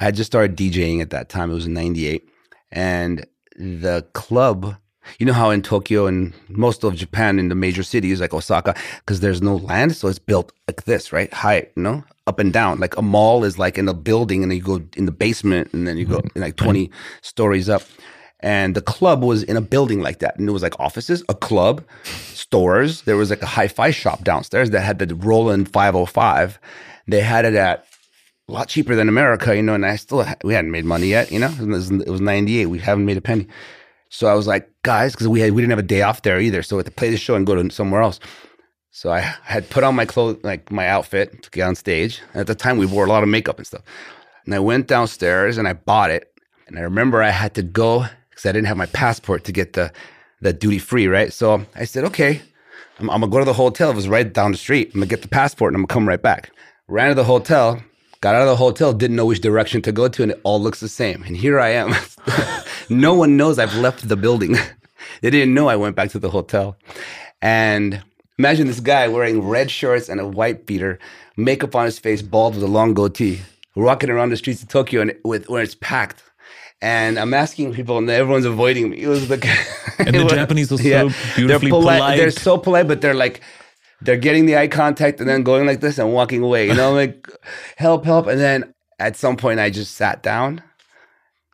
I 0.00 0.04
had 0.04 0.14
just 0.14 0.30
started 0.30 0.56
DJing 0.56 1.02
at 1.02 1.10
that 1.10 1.28
time. 1.28 1.50
It 1.50 1.54
was 1.54 1.66
in 1.66 1.74
'98, 1.74 2.28
and 2.70 3.26
the 3.56 4.06
club 4.14 4.76
You 5.18 5.26
know 5.26 5.32
how 5.32 5.50
in 5.50 5.62
Tokyo 5.62 6.06
and 6.06 6.32
most 6.48 6.82
of 6.84 6.94
Japan 6.94 7.38
in 7.38 7.48
the 7.48 7.54
major 7.54 7.82
cities 7.82 8.20
like 8.20 8.32
Osaka, 8.34 8.74
because 9.00 9.20
there's 9.20 9.42
no 9.42 9.56
land, 9.56 9.94
so 9.94 10.08
it's 10.08 10.18
built 10.18 10.52
like 10.66 10.84
this, 10.84 11.12
right? 11.12 11.32
High, 11.32 11.68
you 11.76 11.82
know, 11.82 12.04
up 12.26 12.38
and 12.38 12.52
down. 12.52 12.80
Like 12.80 12.96
a 12.96 13.02
mall 13.02 13.44
is 13.44 13.58
like 13.58 13.78
in 13.78 13.88
a 13.88 13.94
building, 13.94 14.42
and 14.42 14.50
then 14.50 14.56
you 14.58 14.64
go 14.64 14.82
in 14.96 15.06
the 15.06 15.12
basement, 15.12 15.72
and 15.72 15.86
then 15.86 15.96
you 15.96 16.06
go 16.06 16.22
like 16.34 16.56
20 16.56 16.90
stories 17.22 17.68
up. 17.68 17.82
And 18.40 18.74
the 18.74 18.82
club 18.82 19.22
was 19.22 19.42
in 19.42 19.56
a 19.56 19.62
building 19.62 20.00
like 20.00 20.18
that, 20.18 20.38
and 20.38 20.48
it 20.48 20.52
was 20.52 20.62
like 20.62 20.78
offices, 20.78 21.22
a 21.28 21.34
club, 21.34 21.82
stores. 22.44 23.02
There 23.02 23.16
was 23.16 23.30
like 23.30 23.42
a 23.42 23.46
hi-fi 23.46 23.90
shop 23.90 24.22
downstairs 24.22 24.70
that 24.70 24.82
had 24.82 24.98
the 24.98 25.14
Roland 25.14 25.72
505. 25.72 26.58
They 27.08 27.20
had 27.20 27.46
it 27.46 27.54
at 27.54 27.86
a 28.48 28.52
lot 28.52 28.68
cheaper 28.68 28.94
than 28.94 29.08
America, 29.08 29.56
you 29.56 29.62
know, 29.62 29.74
and 29.74 29.86
I 29.86 29.96
still 29.96 30.24
we 30.42 30.52
hadn't 30.52 30.70
made 30.70 30.84
money 30.84 31.06
yet, 31.06 31.32
you 31.32 31.38
know. 31.38 31.48
It 31.48 31.66
was, 31.66 31.90
it 31.90 32.10
was 32.10 32.20
98. 32.20 32.66
We 32.66 32.78
haven't 32.78 33.06
made 33.06 33.16
a 33.16 33.22
penny. 33.22 33.46
So 34.10 34.26
I 34.26 34.34
was 34.34 34.46
like, 34.46 34.70
guys, 34.82 35.12
because 35.12 35.26
we 35.26 35.40
had 35.40 35.52
we 35.52 35.62
didn't 35.62 35.70
have 35.70 35.78
a 35.78 35.94
day 35.96 36.02
off 36.02 36.20
there 36.22 36.38
either. 36.38 36.62
So 36.62 36.76
we 36.76 36.80
had 36.80 36.86
to 36.86 36.92
play 36.92 37.10
the 37.10 37.16
show 37.16 37.34
and 37.34 37.46
go 37.46 37.54
to 37.54 37.70
somewhere 37.70 38.02
else. 38.02 38.20
So 38.90 39.10
I 39.10 39.20
had 39.20 39.68
put 39.70 39.82
on 39.82 39.96
my 39.96 40.04
clothes, 40.04 40.38
like 40.44 40.70
my 40.70 40.86
outfit 40.86 41.42
to 41.42 41.50
get 41.50 41.66
on 41.66 41.74
stage. 41.74 42.20
And 42.32 42.40
at 42.42 42.46
the 42.46 42.54
time, 42.54 42.76
we 42.76 42.86
wore 42.86 43.06
a 43.06 43.08
lot 43.08 43.22
of 43.22 43.28
makeup 43.28 43.56
and 43.56 43.66
stuff. 43.66 43.82
And 44.44 44.54
I 44.54 44.58
went 44.58 44.86
downstairs 44.86 45.56
and 45.56 45.66
I 45.66 45.72
bought 45.72 46.10
it. 46.10 46.30
And 46.66 46.78
I 46.78 46.82
remember 46.82 47.22
I 47.22 47.30
had 47.30 47.54
to 47.54 47.62
go 47.62 48.06
because 48.30 48.46
I 48.46 48.52
didn't 48.52 48.66
have 48.66 48.76
my 48.76 48.86
passport 48.86 49.44
to 49.44 49.52
get 49.52 49.72
the 49.72 49.90
the 50.40 50.52
duty 50.52 50.78
free, 50.78 51.06
right? 51.06 51.32
So 51.32 51.64
I 51.74 51.84
said, 51.84 52.04
okay, 52.04 52.42
I'm, 52.98 53.10
I'm, 53.10 53.20
gonna 53.20 53.32
go 53.32 53.38
to 53.38 53.44
the 53.44 53.52
hotel. 53.52 53.90
It 53.90 53.96
was 53.96 54.08
right 54.08 54.30
down 54.30 54.52
the 54.52 54.58
street. 54.58 54.88
I'm 54.88 55.00
gonna 55.00 55.06
get 55.06 55.22
the 55.22 55.28
passport 55.28 55.72
and 55.72 55.76
I'm 55.76 55.86
gonna 55.86 55.94
come 55.94 56.08
right 56.08 56.22
back. 56.22 56.50
Ran 56.88 57.08
to 57.08 57.14
the 57.14 57.24
hotel, 57.24 57.82
got 58.20 58.34
out 58.34 58.42
of 58.42 58.48
the 58.48 58.56
hotel, 58.56 58.92
didn't 58.92 59.16
know 59.16 59.26
which 59.26 59.40
direction 59.40 59.82
to 59.82 59.92
go 59.92 60.08
to, 60.08 60.22
and 60.22 60.32
it 60.32 60.40
all 60.44 60.60
looks 60.60 60.80
the 60.80 60.88
same. 60.88 61.22
And 61.22 61.36
here 61.36 61.58
I 61.58 61.70
am. 61.70 61.94
no 62.90 63.14
one 63.14 63.36
knows 63.36 63.58
I've 63.58 63.76
left 63.76 64.08
the 64.08 64.16
building. 64.16 64.56
they 65.22 65.30
didn't 65.30 65.54
know 65.54 65.68
I 65.68 65.76
went 65.76 65.96
back 65.96 66.10
to 66.10 66.18
the 66.18 66.30
hotel. 66.30 66.76
And 67.40 68.02
imagine 68.38 68.66
this 68.66 68.80
guy 68.80 69.08
wearing 69.08 69.42
red 69.42 69.70
shorts 69.70 70.08
and 70.08 70.20
a 70.20 70.26
white 70.28 70.66
beater, 70.66 70.98
makeup 71.36 71.74
on 71.74 71.86
his 71.86 71.98
face, 71.98 72.22
bald 72.22 72.54
with 72.54 72.64
a 72.64 72.68
long 72.68 72.94
goatee, 72.94 73.40
walking 73.74 74.10
around 74.10 74.30
the 74.30 74.36
streets 74.36 74.62
of 74.62 74.68
Tokyo 74.68 75.00
and 75.00 75.14
with 75.24 75.48
where 75.48 75.62
it's 75.62 75.74
packed 75.74 76.22
and 76.80 77.18
I'm 77.18 77.34
asking 77.34 77.72
people, 77.74 77.98
and 77.98 78.08
everyone's 78.10 78.44
avoiding 78.44 78.90
me. 78.90 79.02
It 79.02 79.08
was 79.08 79.28
the 79.28 79.34
and 79.98 80.14
the 80.14 80.26
Japanese 80.26 80.72
are 80.72 80.78
so 80.78 80.82
yeah, 80.82 81.02
beautifully 81.36 81.46
they're 81.46 81.58
polite. 81.58 81.98
polite. 81.98 82.18
They're 82.18 82.30
so 82.30 82.58
polite, 82.58 82.88
but 82.88 83.00
they're 83.00 83.14
like 83.14 83.40
they're 84.00 84.16
getting 84.16 84.46
the 84.46 84.56
eye 84.56 84.68
contact 84.68 85.20
and 85.20 85.28
then 85.28 85.42
going 85.42 85.66
like 85.66 85.80
this 85.80 85.98
and 85.98 86.12
walking 86.12 86.42
away. 86.42 86.68
You 86.68 86.74
know, 86.74 86.92
like 86.94 87.28
help, 87.76 88.04
help. 88.04 88.26
And 88.26 88.40
then 88.40 88.74
at 88.98 89.16
some 89.16 89.36
point, 89.36 89.60
I 89.60 89.70
just 89.70 89.94
sat 89.94 90.22
down. 90.22 90.62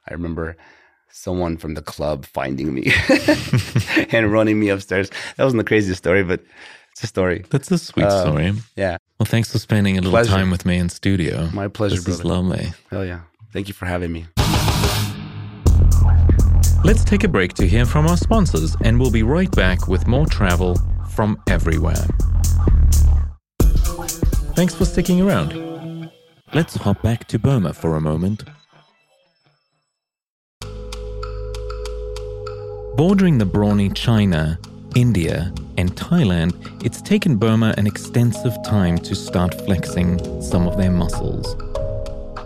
I 0.09 0.13
remember 0.13 0.57
someone 1.13 1.57
from 1.57 1.75
the 1.75 1.83
club 1.83 2.25
finding 2.25 2.75
me 2.75 2.93
and 4.13 4.33
running 4.33 4.59
me 4.59 4.69
upstairs. 4.69 5.11
That 5.37 5.45
wasn't 5.45 5.59
the 5.59 5.65
craziest 5.65 5.99
story, 5.99 6.25
but 6.25 6.41
it's 6.93 7.05
a 7.05 7.07
story. 7.07 7.45
That's 7.51 7.71
a 7.71 7.79
sweet 7.79 8.05
um, 8.05 8.27
story. 8.27 8.53
Yeah. 8.77 8.97
Well, 9.19 9.27
thanks 9.27 9.53
for 9.53 9.59
spending 9.59 9.97
a 9.97 10.01
little 10.01 10.13
pleasure. 10.13 10.31
time 10.31 10.51
with 10.51 10.65
me 10.65 10.79
in 10.79 10.89
studio. 10.89 11.49
My 11.53 11.69
pleasure. 11.69 11.97
This 11.97 12.05
brother. 12.05 12.21
is 12.21 12.25
lovely. 12.25 12.73
Hell 12.91 13.05
yeah. 13.05 13.21
Thank 13.53 13.69
you 13.69 13.75
for 13.75 13.87
having 13.87 14.13
me. 14.13 14.27
Let's 16.91 17.05
take 17.05 17.23
a 17.23 17.29
break 17.29 17.55
to 17.55 17.69
hear 17.69 17.87
from 17.87 18.09
our 18.09 18.17
sponsors, 18.17 18.77
and 18.83 18.99
we'll 18.99 19.13
be 19.13 19.23
right 19.23 19.49
back 19.53 19.87
with 19.87 20.09
more 20.09 20.27
travel 20.27 20.77
from 21.11 21.41
everywhere. 21.47 22.05
Thanks 24.57 24.75
for 24.75 24.85
sticking 24.85 25.21
around. 25.21 26.11
Let's 26.53 26.75
hop 26.75 27.01
back 27.01 27.29
to 27.29 27.39
Burma 27.39 27.75
for 27.75 27.95
a 27.95 28.01
moment. 28.01 28.43
Bordering 32.97 33.39
the 33.39 33.47
brawny 33.47 33.91
China, 33.91 34.59
India, 34.97 35.55
and 35.77 35.95
Thailand, 35.95 36.85
it's 36.85 37.01
taken 37.01 37.37
Burma 37.37 37.73
an 37.79 37.87
extensive 37.87 38.57
time 38.65 38.99
to 38.99 39.15
start 39.15 39.55
flexing 39.65 40.43
some 40.43 40.67
of 40.67 40.77
their 40.77 40.91
muscles. 40.91 41.55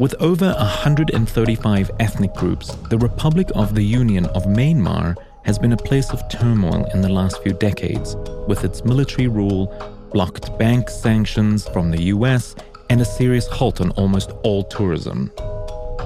With 0.01 0.21
over 0.21 0.53
135 0.55 1.91
ethnic 2.01 2.35
groups, 2.35 2.75
the 2.91 2.99
Republic 2.99 3.47
of 3.55 3.77
the 3.77 3.83
Union 3.83 4.27
of 4.27 4.43
Myanmar 4.45 5.17
has 5.45 5.57
been 5.57 5.73
a 5.73 5.77
place 5.77 6.11
of 6.11 6.29
turmoil 6.29 6.85
in 6.93 7.01
the 7.01 7.09
last 7.09 7.41
few 7.45 7.53
decades, 7.53 8.17
with 8.49 8.65
its 8.65 8.85
military 8.85 9.29
rule, 9.29 9.73
blocked 10.13 10.59
bank 10.59 10.91
sanctions 10.91 11.69
from 11.69 11.93
the 11.93 12.05
US, 12.05 12.57
and 12.91 13.01
a 13.01 13.05
serious 13.05 13.47
halt 13.47 13.81
on 13.81 13.93
almost 13.93 14.33
all 14.43 14.65
tourism. 14.65 15.31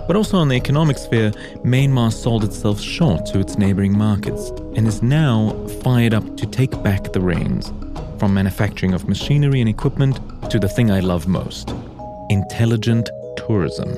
But 0.07 0.17
also 0.17 0.37
on 0.37 0.49
the 0.49 0.57
economic 0.57 0.99
sphere, 0.99 1.31
Myanmar 1.65 2.13
sold 2.13 2.45
itself 2.45 2.79
short 2.79 3.25
to 3.27 3.41
its 3.41 3.57
neighboring 3.57 3.97
markets 3.97 4.51
and 4.77 4.87
is 4.87 5.03
now 5.03 5.51
fired 5.83 6.13
up 6.13 6.37
to 6.37 6.45
take 6.45 6.83
back 6.83 7.15
the 7.15 7.23
reins, 7.23 7.73
from 8.19 8.35
manufacturing 8.35 8.93
of 8.93 9.09
machinery 9.09 9.61
and 9.61 9.69
equipment 9.71 10.21
to 10.51 10.59
the 10.59 10.69
thing 10.69 10.91
I 10.91 11.01
love 11.01 11.27
most 11.27 11.73
intelligent 12.31 13.09
tourism. 13.47 13.89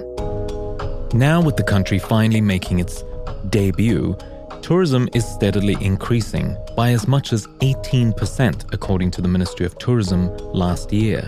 Now, 1.12 1.40
with 1.40 1.57
the 1.57 1.64
country 1.64 1.98
finally 1.98 2.40
making 2.40 2.79
its 2.79 3.03
debut, 3.48 4.16
tourism 4.62 5.09
is 5.14 5.24
steadily 5.24 5.76
increasing 5.81 6.57
by 6.76 6.90
as 6.90 7.09
much 7.09 7.33
as 7.33 7.46
18%, 7.61 8.72
according 8.72 9.11
to 9.12 9.20
the 9.20 9.29
Ministry 9.29 9.66
of 9.66 9.76
Tourism 9.79 10.29
last 10.53 10.92
year. 10.92 11.22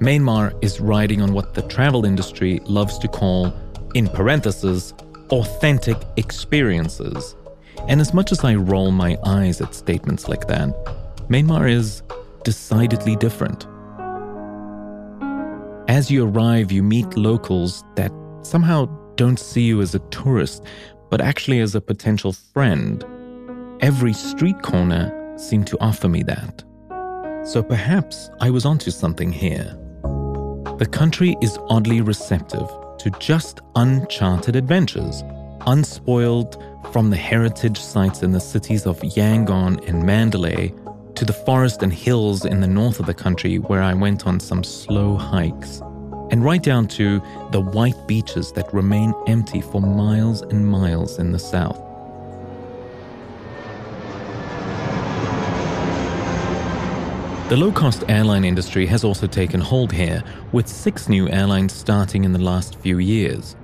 Myanmar 0.00 0.56
is 0.62 0.80
riding 0.80 1.20
on 1.20 1.34
what 1.34 1.54
the 1.54 1.62
travel 1.62 2.04
industry 2.04 2.60
loves 2.64 2.98
to 2.98 3.08
call, 3.08 3.52
in 3.94 4.08
parentheses, 4.08 4.94
authentic 5.30 5.98
experiences. 6.16 7.36
And 7.86 8.00
as 8.00 8.14
much 8.14 8.32
as 8.32 8.42
I 8.44 8.54
roll 8.54 8.90
my 8.90 9.18
eyes 9.24 9.60
at 9.60 9.74
statements 9.74 10.26
like 10.26 10.48
that, 10.48 10.68
Myanmar 11.28 11.70
is 11.70 12.02
decidedly 12.44 13.14
different. 13.16 13.66
As 15.90 16.08
you 16.08 16.24
arrive, 16.24 16.70
you 16.70 16.84
meet 16.84 17.16
locals 17.16 17.82
that 17.96 18.12
somehow 18.42 18.86
don't 19.16 19.40
see 19.40 19.62
you 19.62 19.82
as 19.82 19.92
a 19.92 19.98
tourist, 20.10 20.62
but 21.10 21.20
actually 21.20 21.58
as 21.58 21.74
a 21.74 21.80
potential 21.80 22.32
friend. 22.32 23.04
Every 23.80 24.12
street 24.12 24.62
corner 24.62 25.10
seemed 25.36 25.66
to 25.66 25.76
offer 25.80 26.08
me 26.08 26.22
that. 26.22 26.62
So 27.44 27.60
perhaps 27.60 28.30
I 28.38 28.50
was 28.50 28.64
onto 28.64 28.92
something 28.92 29.32
here. 29.32 29.76
The 30.78 30.88
country 30.88 31.34
is 31.42 31.58
oddly 31.68 32.02
receptive 32.02 32.68
to 32.98 33.10
just 33.18 33.58
uncharted 33.74 34.54
adventures, 34.54 35.24
unspoiled 35.66 36.62
from 36.92 37.10
the 37.10 37.16
heritage 37.16 37.80
sites 37.80 38.22
in 38.22 38.30
the 38.30 38.38
cities 38.38 38.86
of 38.86 39.00
Yangon 39.00 39.84
and 39.88 40.06
Mandalay 40.06 40.72
to 41.20 41.26
the 41.26 41.32
forest 41.34 41.82
and 41.82 41.92
hills 41.92 42.46
in 42.46 42.62
the 42.62 42.66
north 42.66 42.98
of 42.98 43.04
the 43.04 43.12
country 43.12 43.56
where 43.56 43.82
I 43.82 43.92
went 43.92 44.26
on 44.26 44.40
some 44.40 44.64
slow 44.64 45.18
hikes, 45.18 45.82
and 46.30 46.42
right 46.42 46.62
down 46.62 46.88
to 46.96 47.20
the 47.50 47.60
white 47.60 48.06
beaches 48.06 48.52
that 48.52 48.72
remain 48.72 49.12
empty 49.26 49.60
for 49.60 49.82
miles 49.82 50.40
and 50.40 50.66
miles 50.66 51.18
in 51.18 51.30
the 51.30 51.38
south. 51.38 51.76
The 57.50 57.56
low 57.58 57.70
cost 57.70 58.02
airline 58.08 58.46
industry 58.46 58.86
has 58.86 59.04
also 59.04 59.26
taken 59.26 59.60
hold 59.60 59.92
here, 59.92 60.24
with 60.52 60.68
six 60.68 61.06
new 61.06 61.28
airlines 61.28 61.74
starting 61.74 62.24
in 62.24 62.32
the 62.32 62.38
last 62.38 62.76
few 62.76 62.96
years. 62.96 63.56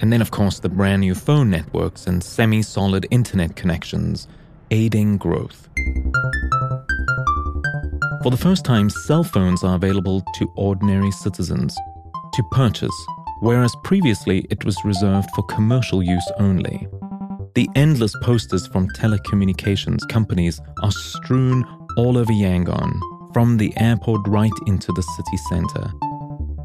And 0.00 0.10
then, 0.10 0.22
of 0.22 0.30
course, 0.30 0.60
the 0.60 0.70
brand 0.70 1.00
new 1.00 1.14
phone 1.14 1.50
networks 1.50 2.06
and 2.06 2.24
semi 2.24 2.62
solid 2.62 3.06
internet 3.10 3.54
connections 3.54 4.28
aiding 4.70 5.16
growth. 5.18 5.68
For 8.22 8.30
the 8.30 8.38
first 8.40 8.64
time, 8.64 8.90
cell 8.90 9.22
phones 9.22 9.62
are 9.62 9.76
available 9.76 10.24
to 10.36 10.52
ordinary 10.56 11.10
citizens 11.10 11.76
to 12.34 12.42
purchase, 12.50 13.06
whereas 13.40 13.74
previously 13.84 14.46
it 14.50 14.64
was 14.64 14.84
reserved 14.84 15.28
for 15.34 15.42
commercial 15.44 16.02
use 16.02 16.30
only. 16.38 16.88
The 17.54 17.68
endless 17.74 18.12
posters 18.22 18.66
from 18.66 18.88
telecommunications 18.90 20.06
companies 20.08 20.60
are 20.82 20.92
strewn 20.92 21.64
all 21.96 22.18
over 22.18 22.32
Yangon, 22.32 23.00
from 23.32 23.56
the 23.56 23.72
airport 23.76 24.26
right 24.28 24.52
into 24.66 24.92
the 24.92 25.02
city 25.02 25.36
center. 25.48 25.90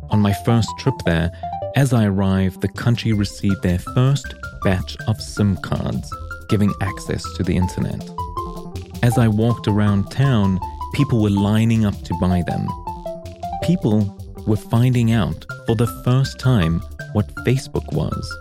On 0.10 0.20
my 0.20 0.34
first 0.46 0.70
trip 0.80 0.96
there, 1.06 1.32
as 1.76 1.94
I 1.94 2.06
arrived, 2.06 2.62
the 2.62 2.68
country 2.68 3.14
received 3.14 3.62
their 3.64 3.80
first 3.80 4.34
batch 4.64 4.98
of 5.08 5.22
SIM 5.22 5.56
cards, 5.58 6.14
giving 6.52 6.74
access 6.82 7.24
to 7.34 7.44
the 7.44 7.56
internet. 7.56 8.08
As 9.02 9.18
I 9.18 9.28
walked 9.30 9.70
around 9.70 10.12
town, 10.12 10.60
people 10.94 11.24
were 11.24 11.30
lining 11.30 11.86
up 11.86 12.00
to 12.04 12.14
buy 12.20 12.44
them. 12.46 12.68
People 13.64 14.16
were 14.46 14.58
finding 14.58 15.14
out 15.14 15.46
for 15.66 15.76
the 15.76 15.88
first 16.04 16.40
time 16.40 16.82
what 17.14 17.34
Facebook 17.48 17.92
was. 17.94 18.38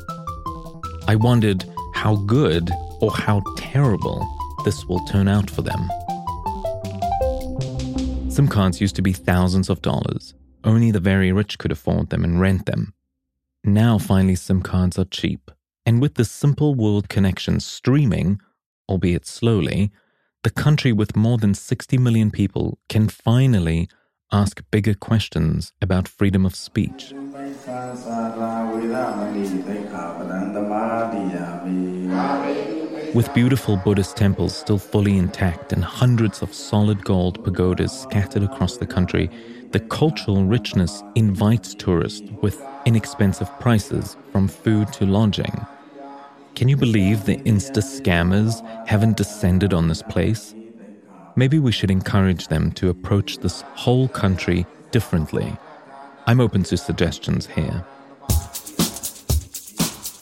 I 1.07 1.15
wondered 1.15 1.65
how 1.95 2.17
good 2.17 2.71
or 3.01 3.13
how 3.13 3.43
terrible 3.57 4.27
this 4.65 4.85
will 4.87 5.05
turn 5.07 5.29
out 5.29 5.49
for 5.49 5.63
them. 5.63 5.89
SIM 8.29 8.49
cards 8.49 8.81
used 8.81 8.97
to 8.97 9.03
be 9.03 9.13
thousands 9.13 9.71
of 9.71 9.83
dollars. 9.83 10.35
Only 10.65 10.91
the 10.91 11.01
very 11.01 11.31
rich 11.31 11.59
could 11.59 11.73
afford 11.73 12.11
them 12.11 12.25
and 12.25 12.41
rent 12.41 12.67
them. 12.67 12.93
Now, 13.63 13.99
finally, 13.99 14.35
SIM 14.35 14.63
cards 14.63 14.99
are 14.99 15.05
cheap. 15.05 15.51
And 15.91 16.01
with 16.01 16.15
the 16.15 16.25
simple 16.25 16.77
world 16.77 17.09
connection 17.09 17.59
streaming, 17.59 18.41
albeit 18.89 19.27
slowly, 19.27 19.91
the 20.45 20.51
country 20.51 20.93
with 20.93 21.17
more 21.17 21.37
than 21.37 21.53
60 21.53 21.99
million 21.99 22.31
people 22.31 22.79
can 22.89 23.09
finally 23.09 23.89
ask 24.31 24.63
bigger 24.71 24.95
questions 24.95 25.73
about 25.83 26.07
freedom 26.07 26.47
of 26.47 26.55
speech. 26.55 27.13
With 33.13 33.35
beautiful 33.35 33.77
Buddhist 33.77 34.17
temples 34.17 34.57
still 34.57 34.79
fully 34.79 35.19
intact 35.19 35.73
and 35.73 35.83
hundreds 35.83 36.41
of 36.41 36.55
solid 36.55 37.05
gold 37.05 37.43
pagodas 37.43 37.91
scattered 37.91 38.45
across 38.45 38.77
the 38.77 38.87
country, 38.87 39.29
the 39.73 39.81
cultural 39.81 40.45
richness 40.45 41.03
invites 41.17 41.75
tourists 41.75 42.31
with 42.43 42.63
inexpensive 42.87 43.51
prices 43.59 44.17
from 44.31 44.47
food 44.47 44.93
to 44.93 45.05
lodging. 45.05 45.67
Can 46.55 46.69
you 46.69 46.77
believe 46.77 47.25
the 47.25 47.39
Insta 47.39 47.83
scammers 47.83 48.61
haven't 48.87 49.17
descended 49.17 49.73
on 49.73 49.89
this 49.89 50.03
place? 50.03 50.55
Maybe 51.37 51.59
we 51.59 51.73
should 51.73 51.91
encourage 51.91 52.49
them 52.49 52.73
to 52.73 52.91
approach 52.91 53.39
this 53.39 53.63
whole 53.75 54.09
country 54.09 54.67
differently. 54.91 55.57
I'm 56.27 56.41
open 56.41 56.63
to 56.65 56.77
suggestions 56.77 57.47
here. 57.47 57.85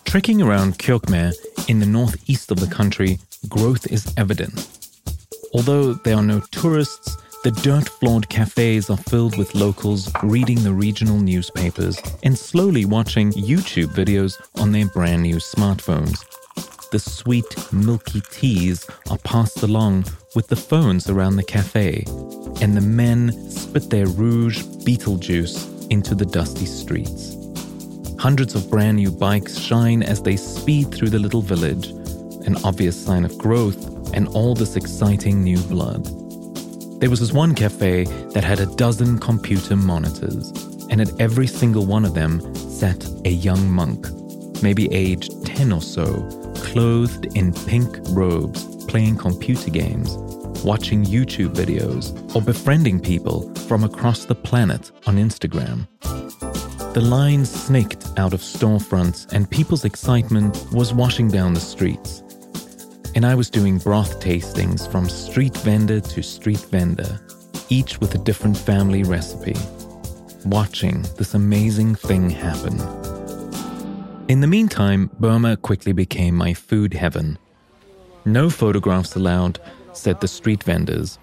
Trekking 0.04 0.40
around 0.40 0.78
Kyaukme 0.78 1.34
in 1.68 1.80
the 1.80 1.86
northeast 1.86 2.50
of 2.50 2.60
the 2.60 2.74
country, 2.74 3.18
growth 3.48 3.90
is 3.92 4.12
evident. 4.16 4.68
Although 5.52 5.94
there 5.94 6.16
are 6.16 6.22
no 6.22 6.40
tourists, 6.50 7.16
the 7.44 7.52
dirt 7.52 7.88
floored 7.88 8.28
cafes 8.28 8.90
are 8.90 8.96
filled 8.96 9.38
with 9.38 9.54
locals 9.54 10.10
reading 10.24 10.62
the 10.64 10.72
regional 10.72 11.18
newspapers 11.18 11.96
and 12.24 12.36
slowly 12.36 12.84
watching 12.84 13.32
YouTube 13.32 13.94
videos 13.94 14.34
on 14.60 14.72
their 14.72 14.86
brand 14.88 15.22
new 15.22 15.36
smartphones. 15.36 16.24
The 16.90 16.98
sweet, 16.98 17.72
milky 17.72 18.22
teas 18.32 18.88
are 19.10 19.18
passed 19.18 19.62
along 19.62 20.06
with 20.34 20.48
the 20.48 20.56
phones 20.56 21.08
around 21.08 21.36
the 21.36 21.44
cafe, 21.44 22.02
and 22.60 22.76
the 22.76 22.80
men 22.80 23.50
spit 23.50 23.88
their 23.88 24.06
rouge 24.06 24.64
betel 24.84 25.16
juice 25.16 25.68
into 25.90 26.16
the 26.16 26.26
dusty 26.26 26.66
streets. 26.66 27.36
Hundreds 28.18 28.56
of 28.56 28.68
brand 28.68 28.96
new 28.96 29.12
bikes 29.12 29.58
shine 29.58 30.02
as 30.02 30.20
they 30.20 30.36
speed 30.36 30.92
through 30.92 31.10
the 31.10 31.18
little 31.20 31.42
village, 31.42 31.88
an 32.46 32.56
obvious 32.64 33.00
sign 33.00 33.24
of 33.24 33.38
growth 33.38 34.12
and 34.12 34.26
all 34.28 34.56
this 34.56 34.74
exciting 34.74 35.44
new 35.44 35.58
blood. 35.62 36.27
There 36.98 37.10
was 37.10 37.20
this 37.20 37.32
one 37.32 37.54
cafe 37.54 38.04
that 38.34 38.42
had 38.42 38.58
a 38.58 38.66
dozen 38.66 39.18
computer 39.18 39.76
monitors, 39.76 40.50
and 40.90 41.00
at 41.00 41.20
every 41.20 41.46
single 41.46 41.86
one 41.86 42.04
of 42.04 42.14
them 42.14 42.54
sat 42.56 43.06
a 43.24 43.30
young 43.30 43.70
monk, 43.70 44.08
maybe 44.64 44.92
aged 44.92 45.46
10 45.46 45.70
or 45.70 45.80
so, 45.80 46.04
clothed 46.56 47.36
in 47.36 47.52
pink 47.52 47.96
robes, 48.08 48.64
playing 48.86 49.16
computer 49.16 49.70
games, 49.70 50.16
watching 50.64 51.04
YouTube 51.04 51.54
videos, 51.54 52.12
or 52.34 52.42
befriending 52.42 52.98
people 52.98 53.54
from 53.68 53.84
across 53.84 54.24
the 54.24 54.34
planet 54.34 54.90
on 55.06 55.18
Instagram. 55.18 55.86
The 56.94 57.00
lines 57.00 57.48
snaked 57.48 58.08
out 58.16 58.32
of 58.34 58.40
storefronts, 58.40 59.32
and 59.32 59.48
people's 59.48 59.84
excitement 59.84 60.66
was 60.72 60.92
washing 60.92 61.28
down 61.28 61.54
the 61.54 61.60
streets. 61.60 62.24
And 63.18 63.26
I 63.26 63.34
was 63.34 63.50
doing 63.50 63.78
broth 63.78 64.20
tastings 64.20 64.88
from 64.88 65.08
street 65.08 65.56
vendor 65.56 65.98
to 65.98 66.22
street 66.22 66.64
vendor, 66.70 67.20
each 67.68 67.98
with 67.98 68.14
a 68.14 68.18
different 68.18 68.56
family 68.56 69.02
recipe, 69.02 69.56
watching 70.44 71.02
this 71.16 71.34
amazing 71.34 71.96
thing 71.96 72.30
happen. 72.30 72.78
In 74.28 74.40
the 74.40 74.46
meantime, 74.46 75.10
Burma 75.18 75.56
quickly 75.56 75.90
became 75.90 76.36
my 76.36 76.54
food 76.54 76.94
heaven. 76.94 77.38
No 78.24 78.48
photographs 78.48 79.16
allowed, 79.16 79.58
said 79.94 80.20
the 80.20 80.28
street 80.28 80.62
vendors. 80.62 81.18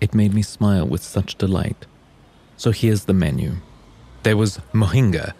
It 0.00 0.14
made 0.14 0.32
me 0.32 0.40
smile 0.40 0.86
with 0.86 1.02
such 1.02 1.34
delight. 1.36 1.84
So 2.56 2.70
here's 2.70 3.04
the 3.04 3.12
menu. 3.12 3.56
There 4.22 4.38
was 4.38 4.58
mohinga, 4.72 5.34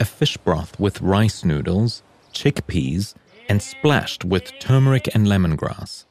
a 0.00 0.06
fish 0.06 0.38
broth 0.38 0.80
with 0.80 1.02
rice 1.02 1.44
noodles, 1.44 2.02
chickpeas, 2.32 3.12
and 3.48 3.62
splashed 3.62 4.24
with 4.24 4.52
turmeric 4.58 5.14
and 5.14 5.26
lemongrass. 5.26 6.04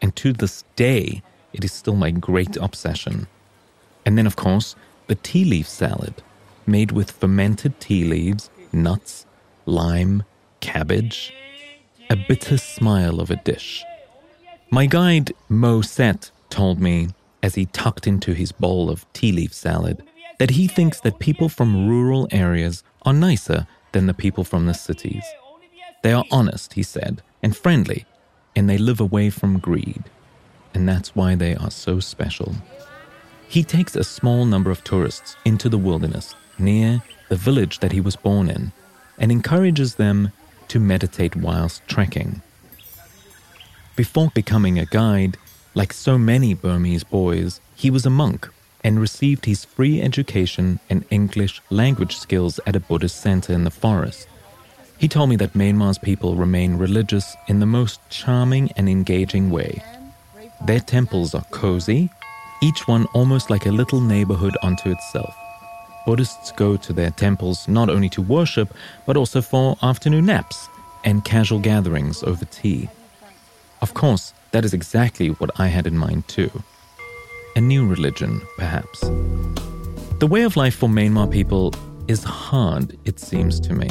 And 0.00 0.14
to 0.16 0.32
this 0.32 0.64
day, 0.76 1.22
it 1.52 1.64
is 1.64 1.72
still 1.72 1.96
my 1.96 2.10
great 2.10 2.56
obsession. 2.56 3.26
And 4.04 4.16
then, 4.16 4.26
of 4.26 4.36
course, 4.36 4.76
the 5.06 5.14
tea 5.14 5.44
leaf 5.44 5.68
salad, 5.68 6.22
made 6.66 6.92
with 6.92 7.10
fermented 7.10 7.80
tea 7.80 8.04
leaves, 8.04 8.50
nuts, 8.72 9.26
lime, 9.64 10.22
cabbage. 10.60 11.32
A 12.10 12.16
bitter 12.16 12.58
smile 12.58 13.20
of 13.20 13.30
a 13.30 13.36
dish. 13.36 13.84
My 14.70 14.86
guide, 14.86 15.32
Mo 15.48 15.80
Set, 15.80 16.30
told 16.50 16.80
me, 16.80 17.08
as 17.42 17.54
he 17.54 17.66
tucked 17.66 18.06
into 18.06 18.32
his 18.32 18.52
bowl 18.52 18.90
of 18.90 19.10
tea 19.12 19.32
leaf 19.32 19.52
salad, 19.52 20.02
that 20.38 20.50
he 20.50 20.66
thinks 20.66 21.00
that 21.00 21.18
people 21.18 21.48
from 21.48 21.88
rural 21.88 22.28
areas 22.30 22.82
are 23.02 23.12
nicer 23.12 23.66
than 23.92 24.06
the 24.06 24.14
people 24.14 24.44
from 24.44 24.66
the 24.66 24.74
cities. 24.74 25.24
They 26.06 26.12
are 26.12 26.24
honest, 26.30 26.74
he 26.74 26.84
said, 26.84 27.20
and 27.42 27.56
friendly, 27.56 28.04
and 28.54 28.70
they 28.70 28.78
live 28.78 29.00
away 29.00 29.28
from 29.28 29.58
greed. 29.58 30.04
And 30.72 30.88
that's 30.88 31.16
why 31.16 31.34
they 31.34 31.56
are 31.56 31.72
so 31.72 31.98
special. 31.98 32.54
He 33.48 33.64
takes 33.64 33.96
a 33.96 34.04
small 34.04 34.44
number 34.44 34.70
of 34.70 34.84
tourists 34.84 35.34
into 35.44 35.68
the 35.68 35.78
wilderness 35.78 36.36
near 36.60 37.02
the 37.28 37.34
village 37.34 37.80
that 37.80 37.90
he 37.90 38.00
was 38.00 38.14
born 38.14 38.48
in 38.48 38.70
and 39.18 39.32
encourages 39.32 39.96
them 39.96 40.30
to 40.68 40.78
meditate 40.78 41.34
whilst 41.34 41.84
trekking. 41.88 42.40
Before 43.96 44.30
becoming 44.32 44.78
a 44.78 44.86
guide, 44.86 45.36
like 45.74 45.92
so 45.92 46.16
many 46.16 46.54
Burmese 46.54 47.02
boys, 47.02 47.60
he 47.74 47.90
was 47.90 48.06
a 48.06 48.10
monk 48.10 48.48
and 48.84 49.00
received 49.00 49.46
his 49.46 49.64
free 49.64 50.00
education 50.00 50.78
and 50.88 51.04
English 51.10 51.60
language 51.68 52.16
skills 52.16 52.60
at 52.64 52.76
a 52.76 52.86
Buddhist 52.88 53.20
center 53.20 53.52
in 53.52 53.64
the 53.64 53.72
forest. 53.72 54.28
He 54.98 55.08
told 55.08 55.28
me 55.28 55.36
that 55.36 55.52
Myanmar's 55.52 55.98
people 55.98 56.36
remain 56.36 56.78
religious 56.78 57.36
in 57.48 57.60
the 57.60 57.66
most 57.66 58.00
charming 58.08 58.72
and 58.76 58.88
engaging 58.88 59.50
way. 59.50 59.82
Their 60.64 60.80
temples 60.80 61.34
are 61.34 61.44
cozy, 61.50 62.10
each 62.62 62.88
one 62.88 63.04
almost 63.12 63.50
like 63.50 63.66
a 63.66 63.70
little 63.70 64.00
neighborhood 64.00 64.56
unto 64.62 64.90
itself. 64.90 65.36
Buddhists 66.06 66.52
go 66.52 66.76
to 66.76 66.92
their 66.92 67.10
temples 67.10 67.68
not 67.68 67.90
only 67.90 68.08
to 68.10 68.22
worship, 68.22 68.72
but 69.04 69.16
also 69.16 69.42
for 69.42 69.76
afternoon 69.82 70.26
naps 70.26 70.68
and 71.04 71.24
casual 71.24 71.58
gatherings 71.58 72.22
over 72.22 72.44
tea. 72.46 72.88
Of 73.82 73.92
course, 73.92 74.32
that 74.52 74.64
is 74.64 74.72
exactly 74.72 75.28
what 75.28 75.50
I 75.60 75.66
had 75.66 75.86
in 75.86 75.98
mind 75.98 76.26
too 76.28 76.50
a 77.56 77.60
new 77.60 77.86
religion, 77.86 78.42
perhaps. 78.58 79.00
The 80.20 80.26
way 80.28 80.42
of 80.42 80.56
life 80.56 80.74
for 80.74 80.90
Myanmar 80.90 81.30
people 81.30 81.72
is 82.06 82.22
hard, 82.22 82.98
it 83.06 83.18
seems 83.18 83.58
to 83.60 83.72
me. 83.72 83.88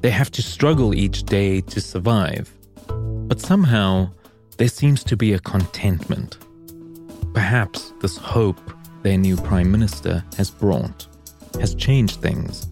They 0.00 0.10
have 0.10 0.30
to 0.32 0.42
struggle 0.42 0.94
each 0.94 1.24
day 1.24 1.60
to 1.62 1.80
survive. 1.80 2.52
But 2.86 3.40
somehow, 3.40 4.10
there 4.56 4.68
seems 4.68 5.02
to 5.04 5.16
be 5.16 5.32
a 5.32 5.40
contentment. 5.40 6.38
Perhaps 7.34 7.92
this 8.00 8.16
hope 8.16 8.60
their 9.02 9.18
new 9.18 9.36
prime 9.36 9.70
minister 9.70 10.24
has 10.36 10.50
brought 10.50 11.06
has 11.60 11.74
changed 11.74 12.20
things. 12.20 12.68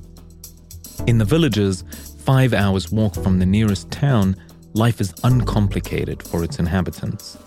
In 1.07 1.19
the 1.19 1.25
villages, 1.25 1.85
five 2.25 2.53
hours' 2.53 2.93
walk 2.93 3.15
from 3.15 3.39
the 3.39 3.47
nearest 3.47 3.91
town, 3.91 4.37
life 4.75 5.01
is 5.01 5.15
uncomplicated 5.25 6.23
for 6.23 6.45
its 6.45 6.59
inhabitants. 6.59 7.39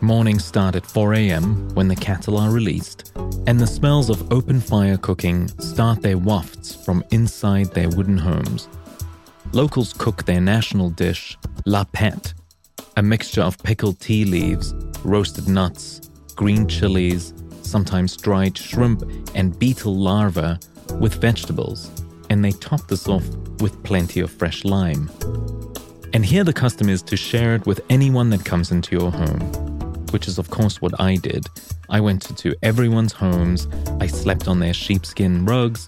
Mornings 0.00 0.44
start 0.44 0.76
at 0.76 0.86
4 0.86 1.14
a.m. 1.14 1.68
when 1.74 1.88
the 1.88 1.96
cattle 1.96 2.38
are 2.38 2.50
released, 2.50 3.12
and 3.46 3.58
the 3.58 3.66
smells 3.66 4.10
of 4.10 4.32
open 4.32 4.60
fire 4.60 4.96
cooking 4.98 5.48
start 5.60 6.02
their 6.02 6.18
wafts 6.18 6.74
from 6.74 7.04
inside 7.10 7.72
their 7.72 7.88
wooden 7.88 8.18
homes. 8.18 8.68
Locals 9.52 9.92
cook 9.92 10.24
their 10.24 10.40
national 10.40 10.90
dish, 10.90 11.36
lahpet, 11.66 12.34
a 12.96 13.02
mixture 13.02 13.42
of 13.42 13.58
pickled 13.62 14.00
tea 14.00 14.24
leaves, 14.24 14.74
roasted 15.04 15.48
nuts, 15.48 16.10
green 16.34 16.68
chilies, 16.68 17.32
sometimes 17.62 18.16
dried 18.16 18.56
shrimp 18.56 19.02
and 19.34 19.58
beetle 19.58 19.94
larvae 19.94 20.58
with 21.00 21.14
vegetables, 21.14 21.90
and 22.30 22.44
they 22.44 22.52
top 22.52 22.86
this 22.88 23.08
off 23.08 23.26
with 23.60 23.82
plenty 23.82 24.20
of 24.20 24.30
fresh 24.30 24.64
lime. 24.64 25.10
And 26.12 26.24
here 26.24 26.44
the 26.44 26.52
custom 26.52 26.88
is 26.88 27.02
to 27.02 27.16
share 27.16 27.54
it 27.54 27.66
with 27.66 27.80
anyone 27.90 28.30
that 28.30 28.44
comes 28.44 28.70
into 28.70 28.96
your 28.96 29.10
home 29.10 29.66
which 30.10 30.28
is, 30.28 30.38
of 30.38 30.50
course, 30.50 30.80
what 30.80 30.98
I 31.00 31.16
did. 31.16 31.46
I 31.88 32.00
went 32.00 32.36
to 32.38 32.54
everyone's 32.62 33.12
homes, 33.12 33.68
I 34.00 34.06
slept 34.06 34.48
on 34.48 34.60
their 34.60 34.74
sheepskin 34.74 35.44
rugs, 35.44 35.86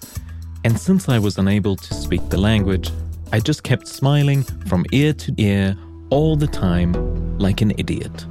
and 0.63 0.79
since 0.79 1.09
I 1.09 1.19
was 1.19 1.37
unable 1.37 1.75
to 1.75 1.93
speak 1.93 2.29
the 2.29 2.37
language, 2.37 2.91
I 3.31 3.39
just 3.39 3.61
kept 3.63 3.87
smiling 3.87 4.41
from 4.41 4.85
ear 4.91 5.13
to 5.13 5.33
ear 5.37 5.77
all 6.09 6.35
the 6.35 6.47
time 6.47 7.37
like 7.37 7.61
an 7.61 7.71
idiot. 7.77 8.25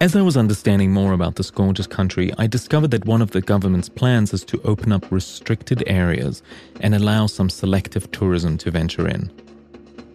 As 0.00 0.16
I 0.16 0.22
was 0.22 0.36
understanding 0.36 0.92
more 0.92 1.12
about 1.12 1.36
this 1.36 1.50
gorgeous 1.50 1.86
country, 1.86 2.32
I 2.38 2.48
discovered 2.48 2.90
that 2.90 3.04
one 3.04 3.22
of 3.22 3.30
the 3.30 3.40
government's 3.40 3.88
plans 3.88 4.34
is 4.34 4.44
to 4.46 4.60
open 4.62 4.90
up 4.90 5.10
restricted 5.12 5.84
areas 5.86 6.42
and 6.80 6.92
allow 6.92 7.26
some 7.26 7.48
selective 7.48 8.10
tourism 8.10 8.58
to 8.58 8.70
venture 8.72 9.06
in. 9.08 9.30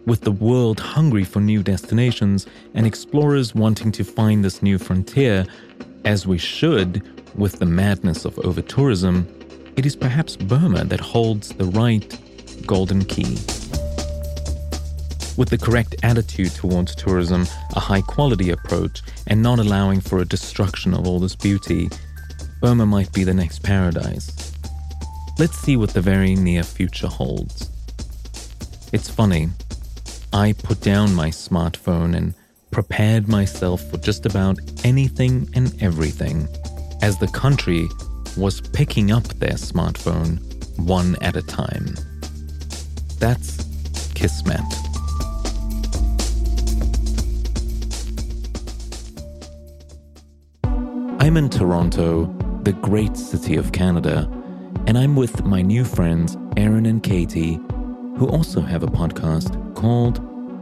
with 0.06 0.20
the 0.22 0.32
world 0.32 0.78
hungry 0.80 1.24
for 1.24 1.40
new 1.40 1.62
destinations 1.62 2.46
and 2.74 2.86
explorers 2.86 3.54
wanting 3.54 3.90
to 3.92 4.04
find 4.04 4.44
this 4.44 4.62
new 4.62 4.78
frontier, 4.78 5.46
as 6.04 6.26
we 6.26 6.38
should 6.38 7.02
with 7.38 7.58
the 7.58 7.66
madness 7.66 8.24
of 8.24 8.38
over 8.40 8.60
tourism, 8.60 9.26
it 9.76 9.86
is 9.86 9.96
perhaps 9.96 10.36
Burma 10.36 10.84
that 10.84 11.00
holds 11.00 11.48
the 11.50 11.64
right 11.64 12.18
golden 12.66 13.04
key. 13.04 13.38
With 15.36 15.48
the 15.48 15.58
correct 15.58 15.96
attitude 16.02 16.52
towards 16.52 16.94
tourism, 16.94 17.46
a 17.74 17.80
high 17.80 18.02
quality 18.02 18.50
approach, 18.50 19.02
and 19.26 19.42
not 19.42 19.58
allowing 19.58 20.00
for 20.00 20.18
a 20.18 20.24
destruction 20.24 20.94
of 20.94 21.06
all 21.06 21.18
this 21.18 21.34
beauty, 21.34 21.88
Burma 22.60 22.86
might 22.86 23.12
be 23.12 23.24
the 23.24 23.34
next 23.34 23.62
paradise. 23.62 24.52
Let's 25.38 25.58
see 25.58 25.76
what 25.76 25.90
the 25.90 26.00
very 26.00 26.36
near 26.36 26.62
future 26.62 27.08
holds. 27.08 27.68
It's 28.92 29.10
funny, 29.10 29.48
I 30.32 30.52
put 30.52 30.80
down 30.80 31.14
my 31.14 31.30
smartphone 31.30 32.16
and 32.16 32.34
prepared 32.70 33.28
myself 33.28 33.82
for 33.90 33.98
just 33.98 34.26
about 34.26 34.58
anything 34.84 35.48
and 35.54 35.74
everything 35.82 36.48
as 37.02 37.18
the 37.18 37.28
country 37.28 37.88
was 38.36 38.60
picking 38.60 39.10
up 39.12 39.24
their 39.24 39.54
smartphone 39.54 40.38
one 40.78 41.16
at 41.20 41.36
a 41.36 41.42
time. 41.42 41.94
That's 43.24 43.56
Kismet. 44.12 44.60
I'm 51.20 51.38
in 51.38 51.48
Toronto, 51.48 52.26
the 52.64 52.74
great 52.82 53.16
city 53.16 53.56
of 53.56 53.72
Canada, 53.72 54.30
and 54.86 54.98
I'm 54.98 55.16
with 55.16 55.42
my 55.42 55.62
new 55.62 55.86
friends 55.86 56.36
Aaron 56.58 56.84
and 56.84 57.02
Katie, 57.02 57.54
who 58.18 58.28
also 58.28 58.60
have 58.60 58.82
a 58.82 58.88
podcast 58.88 59.74
called 59.74 60.20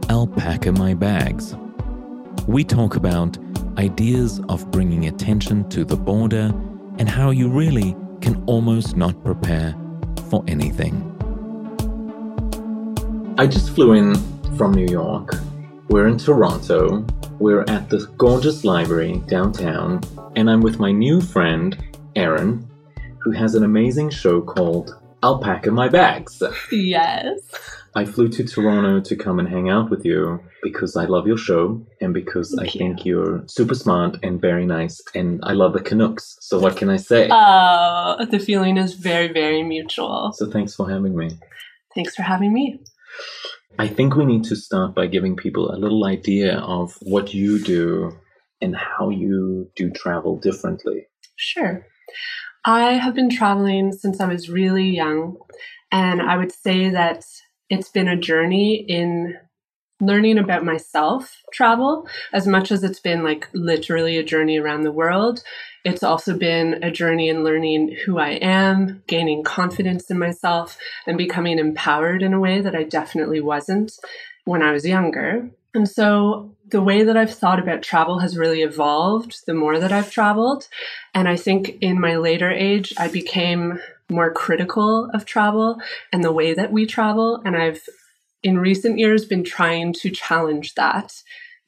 Alpaca 0.09 0.71
My 0.71 0.93
Bags. 0.93 1.57
We 2.47 2.63
talk 2.63 2.95
about 2.95 3.37
ideas 3.77 4.39
of 4.47 4.71
bringing 4.71 5.07
attention 5.07 5.67
to 5.71 5.83
the 5.83 5.97
border 5.97 6.53
and 6.97 7.09
how 7.09 7.31
you 7.31 7.49
really 7.49 7.93
can 8.21 8.41
almost 8.45 8.95
not 8.95 9.21
prepare 9.21 9.75
for 10.29 10.45
anything. 10.47 11.12
I 13.35 13.47
just 13.47 13.71
flew 13.73 13.93
in 13.93 14.15
from 14.57 14.73
New 14.73 14.85
York. 14.85 15.33
We're 15.89 16.07
in 16.07 16.17
Toronto. 16.17 17.05
We're 17.39 17.63
at 17.67 17.89
the 17.89 18.05
gorgeous 18.17 18.63
library 18.63 19.23
downtown, 19.27 20.01
and 20.35 20.49
I'm 20.49 20.61
with 20.61 20.79
my 20.79 20.91
new 20.91 21.19
friend, 21.19 21.75
Aaron, 22.15 22.69
who 23.19 23.31
has 23.31 23.55
an 23.55 23.63
amazing 23.63 24.11
show 24.11 24.41
called 24.41 24.95
Alpaca 25.23 25.69
in 25.69 25.73
My 25.75 25.89
Bags. 25.89 26.43
Yes. 26.71 27.39
I 27.95 28.05
flew 28.05 28.27
to 28.29 28.43
Toronto 28.43 28.99
to 29.01 29.15
come 29.15 29.39
and 29.39 29.47
hang 29.47 29.69
out 29.69 29.89
with 29.89 30.05
you 30.05 30.39
because 30.63 30.95
I 30.95 31.05
love 31.05 31.27
your 31.27 31.37
show 31.37 31.83
and 32.01 32.13
because 32.13 32.53
Thank 32.55 32.69
I 32.69 32.71
you. 32.73 32.79
think 32.79 33.05
you're 33.05 33.43
super 33.47 33.75
smart 33.75 34.17
and 34.23 34.41
very 34.41 34.65
nice 34.65 34.99
and 35.13 35.39
I 35.43 35.53
love 35.53 35.73
the 35.73 35.81
Canucks. 35.81 36.37
So 36.39 36.59
what 36.59 36.75
can 36.75 36.89
I 36.89 36.97
say? 36.97 37.29
Uh, 37.31 38.25
the 38.25 38.39
feeling 38.39 38.77
is 38.77 38.93
very, 38.95 39.31
very 39.31 39.61
mutual. 39.61 40.31
so 40.33 40.49
thanks 40.49 40.75
for 40.75 40.89
having 40.89 41.15
me. 41.15 41.31
Thanks 41.93 42.15
for 42.15 42.23
having 42.23 42.51
me. 42.51 42.79
I 43.79 43.87
think 43.87 44.15
we 44.15 44.25
need 44.25 44.43
to 44.45 44.55
start 44.55 44.93
by 44.93 45.07
giving 45.07 45.35
people 45.35 45.71
a 45.71 45.77
little 45.77 46.05
idea 46.05 46.59
of 46.59 46.97
what 47.01 47.33
you 47.33 47.59
do 47.59 48.17
and 48.61 48.75
how 48.75 49.09
you 49.09 49.71
do 49.75 49.89
travel 49.91 50.37
differently. 50.39 51.07
Sure. 51.35 51.85
I 52.65 52.93
have 52.93 53.15
been 53.15 53.29
traveling 53.29 53.91
since 53.91 54.21
I 54.21 54.27
was 54.27 54.49
really 54.49 54.89
young, 54.89 55.37
and 55.91 56.21
I 56.21 56.37
would 56.37 56.51
say 56.51 56.89
that 56.89 57.25
it's 57.69 57.89
been 57.89 58.07
a 58.07 58.15
journey 58.15 58.85
in 58.87 59.35
learning 60.05 60.37
about 60.37 60.65
myself 60.65 61.41
travel 61.51 62.07
as 62.31 62.47
much 62.47 62.71
as 62.71 62.83
it's 62.83 62.99
been 62.99 63.23
like 63.23 63.47
literally 63.53 64.17
a 64.17 64.23
journey 64.23 64.57
around 64.57 64.81
the 64.81 64.91
world 64.91 65.43
it's 65.85 66.03
also 66.03 66.37
been 66.37 66.81
a 66.81 66.91
journey 66.91 67.29
in 67.29 67.43
learning 67.43 67.95
who 68.05 68.17
i 68.17 68.31
am 68.31 69.03
gaining 69.07 69.43
confidence 69.43 70.09
in 70.09 70.17
myself 70.17 70.77
and 71.07 71.17
becoming 71.17 71.59
empowered 71.59 72.21
in 72.21 72.33
a 72.33 72.39
way 72.39 72.61
that 72.61 72.75
i 72.75 72.83
definitely 72.83 73.41
wasn't 73.41 73.93
when 74.45 74.61
i 74.61 74.71
was 74.71 74.85
younger 74.85 75.49
and 75.73 75.89
so 75.89 76.55
the 76.69 76.81
way 76.81 77.03
that 77.03 77.17
I've 77.17 77.33
thought 77.33 77.59
about 77.59 77.81
travel 77.81 78.19
has 78.19 78.37
really 78.37 78.61
evolved 78.61 79.45
the 79.45 79.53
more 79.53 79.79
that 79.79 79.91
I've 79.91 80.11
traveled. 80.11 80.67
And 81.13 81.27
I 81.27 81.35
think 81.35 81.77
in 81.81 81.99
my 81.99 82.15
later 82.15 82.49
age, 82.49 82.93
I 82.97 83.07
became 83.07 83.79
more 84.09 84.31
critical 84.31 85.09
of 85.13 85.25
travel 85.25 85.79
and 86.11 86.23
the 86.23 86.31
way 86.31 86.53
that 86.53 86.71
we 86.71 86.85
travel. 86.85 87.41
And 87.43 87.55
I've 87.55 87.81
in 88.43 88.57
recent 88.57 88.99
years 88.99 89.25
been 89.25 89.43
trying 89.43 89.93
to 89.93 90.09
challenge 90.09 90.75
that 90.75 91.13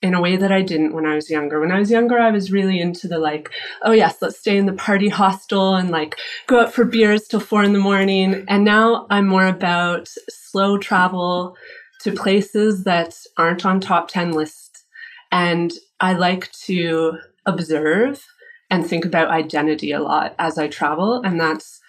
in 0.01 0.13
a 0.13 0.21
way 0.21 0.35
that 0.35 0.51
I 0.51 0.61
didn't 0.61 0.93
when 0.93 1.05
I 1.05 1.15
was 1.15 1.29
younger. 1.29 1.59
When 1.59 1.71
I 1.71 1.79
was 1.79 1.89
younger, 1.89 2.19
I 2.19 2.29
was 2.29 2.51
really 2.51 2.79
into 2.79 3.07
the 3.07 3.17
like, 3.17 3.49
oh 3.81 3.91
yes, 3.91 4.17
let's 4.21 4.37
stay 4.37 4.57
in 4.57 4.65
the 4.65 4.73
party 4.73 5.09
hostel 5.09 5.75
and 5.75 5.89
like 5.89 6.15
go 6.47 6.59
out 6.61 6.73
for 6.73 6.85
beers 6.85 7.27
till 7.27 7.39
four 7.39 7.63
in 7.63 7.73
the 7.73 7.79
morning. 7.79 8.45
And 8.47 8.63
now 8.63 9.07
I'm 9.09 9.27
more 9.27 9.47
about 9.47 10.09
slow 10.29 10.77
travel 10.77 11.55
to 12.01 12.11
places 12.11 12.83
that 12.83 13.15
aren't 13.37 13.65
on 13.65 13.79
top 13.79 14.09
10 14.09 14.31
lists. 14.31 14.85
And 15.31 15.73
I 15.99 16.13
like 16.13 16.51
to 16.65 17.17
observe 17.45 18.23
and 18.69 18.85
think 18.85 19.05
about 19.05 19.29
identity 19.29 19.91
a 19.91 20.01
lot 20.01 20.35
as 20.37 20.57
I 20.57 20.67
travel. 20.67 21.21
And 21.23 21.39
that's 21.39 21.79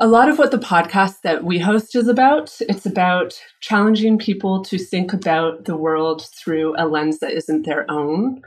a 0.00 0.06
lot 0.06 0.28
of 0.28 0.38
what 0.38 0.52
the 0.52 0.58
podcast 0.58 1.22
that 1.22 1.42
we 1.42 1.58
host 1.58 1.96
is 1.96 2.06
about. 2.06 2.56
It's 2.60 2.86
about 2.86 3.40
challenging 3.60 4.16
people 4.16 4.62
to 4.64 4.78
think 4.78 5.12
about 5.12 5.64
the 5.64 5.76
world 5.76 6.24
through 6.36 6.74
a 6.78 6.86
lens 6.86 7.18
that 7.18 7.32
isn't 7.32 7.66
their 7.66 7.90
own. 7.90 8.40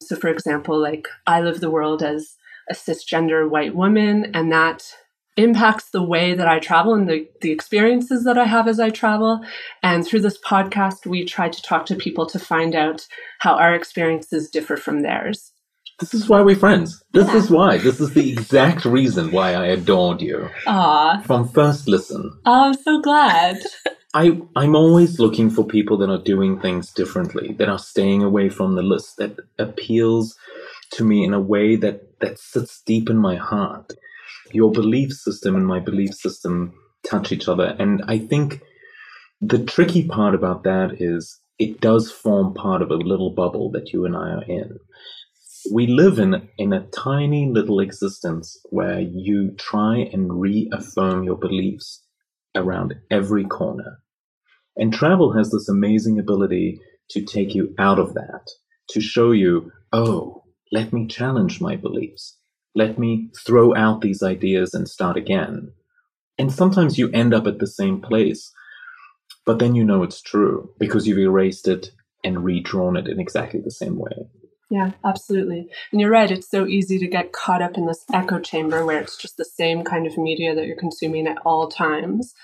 So, 0.00 0.14
for 0.14 0.28
example, 0.28 0.80
like 0.80 1.08
I 1.26 1.40
live 1.40 1.60
the 1.60 1.70
world 1.70 2.02
as 2.02 2.36
a 2.70 2.74
cisgender 2.74 3.48
white 3.48 3.74
woman, 3.74 4.30
and 4.32 4.52
that 4.52 4.84
impacts 5.36 5.90
the 5.90 6.02
way 6.02 6.34
that 6.34 6.46
I 6.46 6.60
travel 6.60 6.94
and 6.94 7.08
the, 7.08 7.28
the 7.40 7.50
experiences 7.50 8.22
that 8.24 8.38
I 8.38 8.44
have 8.44 8.68
as 8.68 8.78
I 8.78 8.90
travel. 8.90 9.40
And 9.82 10.06
through 10.06 10.20
this 10.20 10.38
podcast, 10.38 11.06
we 11.06 11.24
try 11.24 11.48
to 11.48 11.62
talk 11.62 11.86
to 11.86 11.96
people 11.96 12.26
to 12.26 12.38
find 12.38 12.76
out 12.76 13.08
how 13.40 13.54
our 13.54 13.74
experiences 13.74 14.50
differ 14.50 14.76
from 14.76 15.02
theirs. 15.02 15.51
This 16.00 16.14
is 16.14 16.28
why 16.28 16.42
we're 16.42 16.56
friends. 16.56 17.02
This 17.12 17.28
Yeah. 17.28 17.36
is 17.36 17.50
why. 17.50 17.78
This 17.78 18.00
is 18.00 18.12
the 18.14 18.30
exact 18.30 18.84
reason 18.84 19.30
why 19.32 19.54
I 19.54 19.66
adored 19.66 20.20
you. 20.20 20.48
Aw, 20.66 21.22
From 21.22 21.48
first 21.48 21.88
listen. 21.88 22.32
oh, 22.46 22.64
I'm 22.66 22.74
so 22.74 23.00
glad. 23.00 23.58
I, 24.14 24.40
I'm 24.56 24.76
always 24.76 25.18
looking 25.20 25.50
for 25.50 25.64
people 25.64 25.96
that 25.98 26.10
are 26.10 26.22
doing 26.22 26.60
things 26.60 26.92
differently, 26.92 27.52
that 27.54 27.68
are 27.68 27.78
staying 27.78 28.22
away 28.22 28.48
from 28.50 28.74
the 28.74 28.82
list, 28.82 29.16
that 29.18 29.38
appeals 29.58 30.36
to 30.92 31.04
me 31.04 31.24
in 31.24 31.32
a 31.32 31.40
way 31.40 31.76
that, 31.76 32.20
that 32.20 32.38
sits 32.38 32.82
deep 32.82 33.08
in 33.08 33.16
my 33.16 33.36
heart. 33.36 33.92
Your 34.52 34.70
belief 34.72 35.12
system 35.12 35.56
and 35.56 35.66
my 35.66 35.80
belief 35.80 36.14
system 36.14 36.74
touch 37.06 37.32
each 37.32 37.48
other. 37.48 37.74
And 37.78 38.02
I 38.08 38.18
think 38.18 38.60
the 39.40 39.64
tricky 39.64 40.06
part 40.08 40.34
about 40.34 40.64
that 40.64 40.96
is 41.00 41.40
it 41.58 41.80
does 41.80 42.10
form 42.12 42.54
part 42.54 42.82
of 42.82 42.90
a 42.90 42.96
little 42.96 43.30
bubble 43.30 43.70
that 43.72 43.92
you 43.92 44.04
and 44.04 44.16
I 44.16 44.30
are 44.30 44.44
in. 44.44 44.78
We 45.70 45.86
live 45.86 46.18
in, 46.18 46.48
in 46.58 46.72
a 46.72 46.86
tiny 46.88 47.48
little 47.50 47.78
existence 47.80 48.58
where 48.70 49.00
you 49.00 49.52
try 49.58 49.98
and 49.98 50.40
reaffirm 50.40 51.24
your 51.24 51.36
beliefs 51.36 52.04
around 52.54 52.94
every 53.10 53.44
corner. 53.44 54.00
And 54.76 54.92
travel 54.92 55.36
has 55.36 55.50
this 55.50 55.68
amazing 55.68 56.18
ability 56.18 56.80
to 57.10 57.24
take 57.24 57.54
you 57.54 57.74
out 57.78 57.98
of 57.98 58.14
that, 58.14 58.48
to 58.90 59.00
show 59.00 59.30
you, 59.30 59.70
oh, 59.92 60.44
let 60.72 60.92
me 60.92 61.06
challenge 61.06 61.60
my 61.60 61.76
beliefs. 61.76 62.38
Let 62.74 62.98
me 62.98 63.30
throw 63.46 63.74
out 63.74 64.00
these 64.00 64.22
ideas 64.22 64.72
and 64.74 64.88
start 64.88 65.16
again. 65.16 65.72
And 66.38 66.50
sometimes 66.50 66.98
you 66.98 67.10
end 67.10 67.34
up 67.34 67.46
at 67.46 67.58
the 67.58 67.66
same 67.66 68.00
place, 68.00 68.50
but 69.44 69.58
then 69.58 69.74
you 69.74 69.84
know 69.84 70.02
it's 70.02 70.22
true 70.22 70.70
because 70.78 71.06
you've 71.06 71.18
erased 71.18 71.68
it 71.68 71.90
and 72.24 72.44
redrawn 72.44 72.96
it 72.96 73.06
in 73.06 73.20
exactly 73.20 73.60
the 73.60 73.70
same 73.70 73.98
way. 73.98 74.28
Yeah, 74.72 74.92
absolutely. 75.04 75.68
And 75.90 76.00
you're 76.00 76.08
right, 76.08 76.30
it's 76.30 76.48
so 76.50 76.66
easy 76.66 76.98
to 76.98 77.06
get 77.06 77.32
caught 77.32 77.60
up 77.60 77.76
in 77.76 77.84
this 77.84 78.06
echo 78.10 78.38
chamber 78.38 78.86
where 78.86 78.98
it's 78.98 79.18
just 79.18 79.36
the 79.36 79.44
same 79.44 79.84
kind 79.84 80.06
of 80.06 80.16
media 80.16 80.54
that 80.54 80.64
you're 80.66 80.76
consuming 80.76 81.26
at 81.26 81.36
all 81.44 81.68
times. 81.68 82.34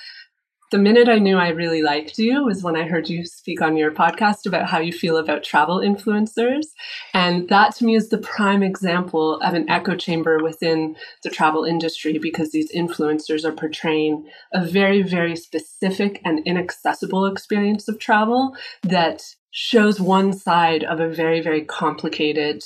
The 0.70 0.78
minute 0.78 1.08
I 1.08 1.18
knew 1.18 1.38
I 1.38 1.48
really 1.48 1.80
liked 1.80 2.18
you 2.18 2.44
was 2.44 2.62
when 2.62 2.76
I 2.76 2.86
heard 2.86 3.08
you 3.08 3.24
speak 3.24 3.62
on 3.62 3.78
your 3.78 3.90
podcast 3.90 4.44
about 4.44 4.68
how 4.68 4.80
you 4.80 4.92
feel 4.92 5.16
about 5.16 5.42
travel 5.42 5.78
influencers. 5.78 6.66
And 7.14 7.48
that 7.48 7.74
to 7.76 7.86
me 7.86 7.94
is 7.94 8.10
the 8.10 8.18
prime 8.18 8.62
example 8.62 9.40
of 9.40 9.54
an 9.54 9.66
echo 9.70 9.96
chamber 9.96 10.42
within 10.42 10.94
the 11.22 11.30
travel 11.30 11.64
industry 11.64 12.18
because 12.18 12.50
these 12.50 12.70
influencers 12.70 13.44
are 13.44 13.52
portraying 13.52 14.28
a 14.52 14.62
very, 14.62 15.00
very 15.00 15.36
specific 15.36 16.20
and 16.22 16.46
inaccessible 16.46 17.24
experience 17.24 17.88
of 17.88 17.98
travel 17.98 18.54
that 18.82 19.22
shows 19.50 19.98
one 19.98 20.34
side 20.34 20.84
of 20.84 21.00
a 21.00 21.08
very, 21.08 21.40
very 21.40 21.62
complicated 21.62 22.62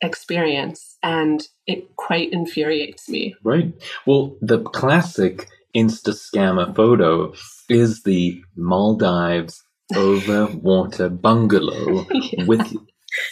experience. 0.00 0.96
And 1.02 1.46
it 1.66 1.96
quite 1.96 2.32
infuriates 2.32 3.10
me. 3.10 3.34
Right. 3.44 3.74
Well, 4.06 4.36
the 4.40 4.62
classic 4.62 5.48
Insta 5.76 6.12
scammer 6.14 6.74
photo 6.76 7.32
is 7.68 8.02
the 8.04 8.42
Maldives 8.56 9.62
over 9.96 10.46
water 10.48 11.08
bungalow 11.10 12.06
Yeah. 12.12 12.44
with 12.46 12.76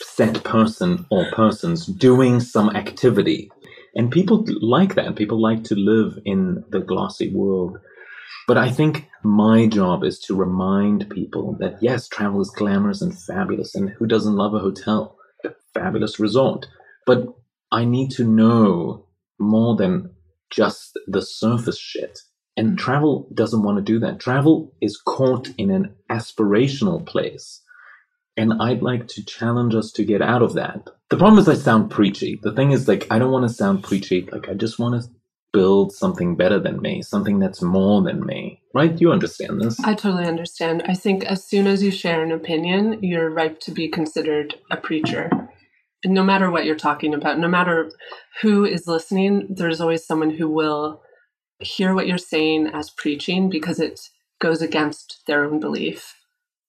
set 0.02 0.44
person 0.44 1.06
or 1.10 1.26
persons 1.32 1.86
doing 1.86 2.40
some 2.40 2.70
activity. 2.76 3.50
And 3.96 4.10
people 4.12 4.44
like 4.62 4.94
that. 4.96 5.16
People 5.16 5.40
like 5.40 5.64
to 5.64 5.74
live 5.76 6.18
in 6.24 6.64
the 6.70 6.80
glossy 6.80 7.34
world. 7.34 7.78
But 8.48 8.58
I 8.58 8.70
think 8.70 9.08
my 9.24 9.66
job 9.68 10.04
is 10.04 10.20
to 10.20 10.36
remind 10.36 11.10
people 11.10 11.56
that 11.60 11.78
yes, 11.82 12.08
travel 12.08 12.42
is 12.42 12.50
glamorous 12.50 13.02
and 13.02 13.18
fabulous. 13.18 13.74
And 13.74 13.90
who 13.90 14.06
doesn't 14.06 14.36
love 14.36 14.54
a 14.54 14.60
hotel? 14.60 15.16
A 15.44 15.50
fabulous 15.74 16.20
resort. 16.20 16.66
But 17.06 17.26
I 17.72 17.84
need 17.86 18.10
to 18.12 18.24
know 18.24 19.06
more 19.40 19.76
than 19.76 20.12
just 20.50 20.98
the 21.08 21.22
surface 21.22 21.78
shit. 21.78 22.20
And 22.60 22.78
travel 22.78 23.26
doesn't 23.32 23.62
want 23.62 23.78
to 23.78 23.82
do 23.82 23.98
that. 24.00 24.20
Travel 24.20 24.70
is 24.82 25.00
caught 25.00 25.48
in 25.56 25.70
an 25.70 25.94
aspirational 26.10 27.06
place. 27.06 27.62
And 28.36 28.52
I'd 28.52 28.82
like 28.82 29.08
to 29.08 29.24
challenge 29.24 29.74
us 29.74 29.90
to 29.92 30.04
get 30.04 30.20
out 30.20 30.42
of 30.42 30.52
that. 30.52 30.86
The 31.08 31.16
problem 31.16 31.38
is 31.38 31.48
I 31.48 31.54
sound 31.54 31.90
preachy. 31.90 32.38
The 32.42 32.52
thing 32.52 32.72
is 32.72 32.86
like 32.86 33.06
I 33.10 33.18
don't 33.18 33.32
want 33.32 33.48
to 33.48 33.54
sound 33.54 33.82
preachy. 33.82 34.28
Like 34.30 34.50
I 34.50 34.52
just 34.52 34.78
want 34.78 35.02
to 35.02 35.08
build 35.54 35.92
something 35.92 36.36
better 36.36 36.60
than 36.60 36.82
me, 36.82 37.00
something 37.00 37.38
that's 37.38 37.62
more 37.62 38.02
than 38.02 38.26
me. 38.26 38.60
Right? 38.74 39.00
You 39.00 39.10
understand 39.10 39.62
this? 39.62 39.80
I 39.80 39.94
totally 39.94 40.26
understand. 40.26 40.82
I 40.84 40.92
think 40.92 41.24
as 41.24 41.42
soon 41.42 41.66
as 41.66 41.82
you 41.82 41.90
share 41.90 42.22
an 42.22 42.30
opinion, 42.30 43.02
you're 43.02 43.30
ripe 43.30 43.60
to 43.60 43.70
be 43.70 43.88
considered 43.88 44.56
a 44.70 44.76
preacher. 44.76 45.30
No 46.04 46.22
matter 46.22 46.50
what 46.50 46.66
you're 46.66 46.76
talking 46.76 47.14
about, 47.14 47.38
no 47.38 47.48
matter 47.48 47.90
who 48.42 48.66
is 48.66 48.86
listening, 48.86 49.46
there's 49.48 49.80
always 49.80 50.04
someone 50.04 50.30
who 50.30 50.46
will 50.46 51.00
hear 51.60 51.94
what 51.94 52.06
you're 52.08 52.18
saying 52.18 52.68
as 52.68 52.90
preaching 52.90 53.50
because 53.50 53.80
it 53.80 54.00
goes 54.40 54.62
against 54.62 55.22
their 55.26 55.44
own 55.44 55.60
belief. 55.60 56.14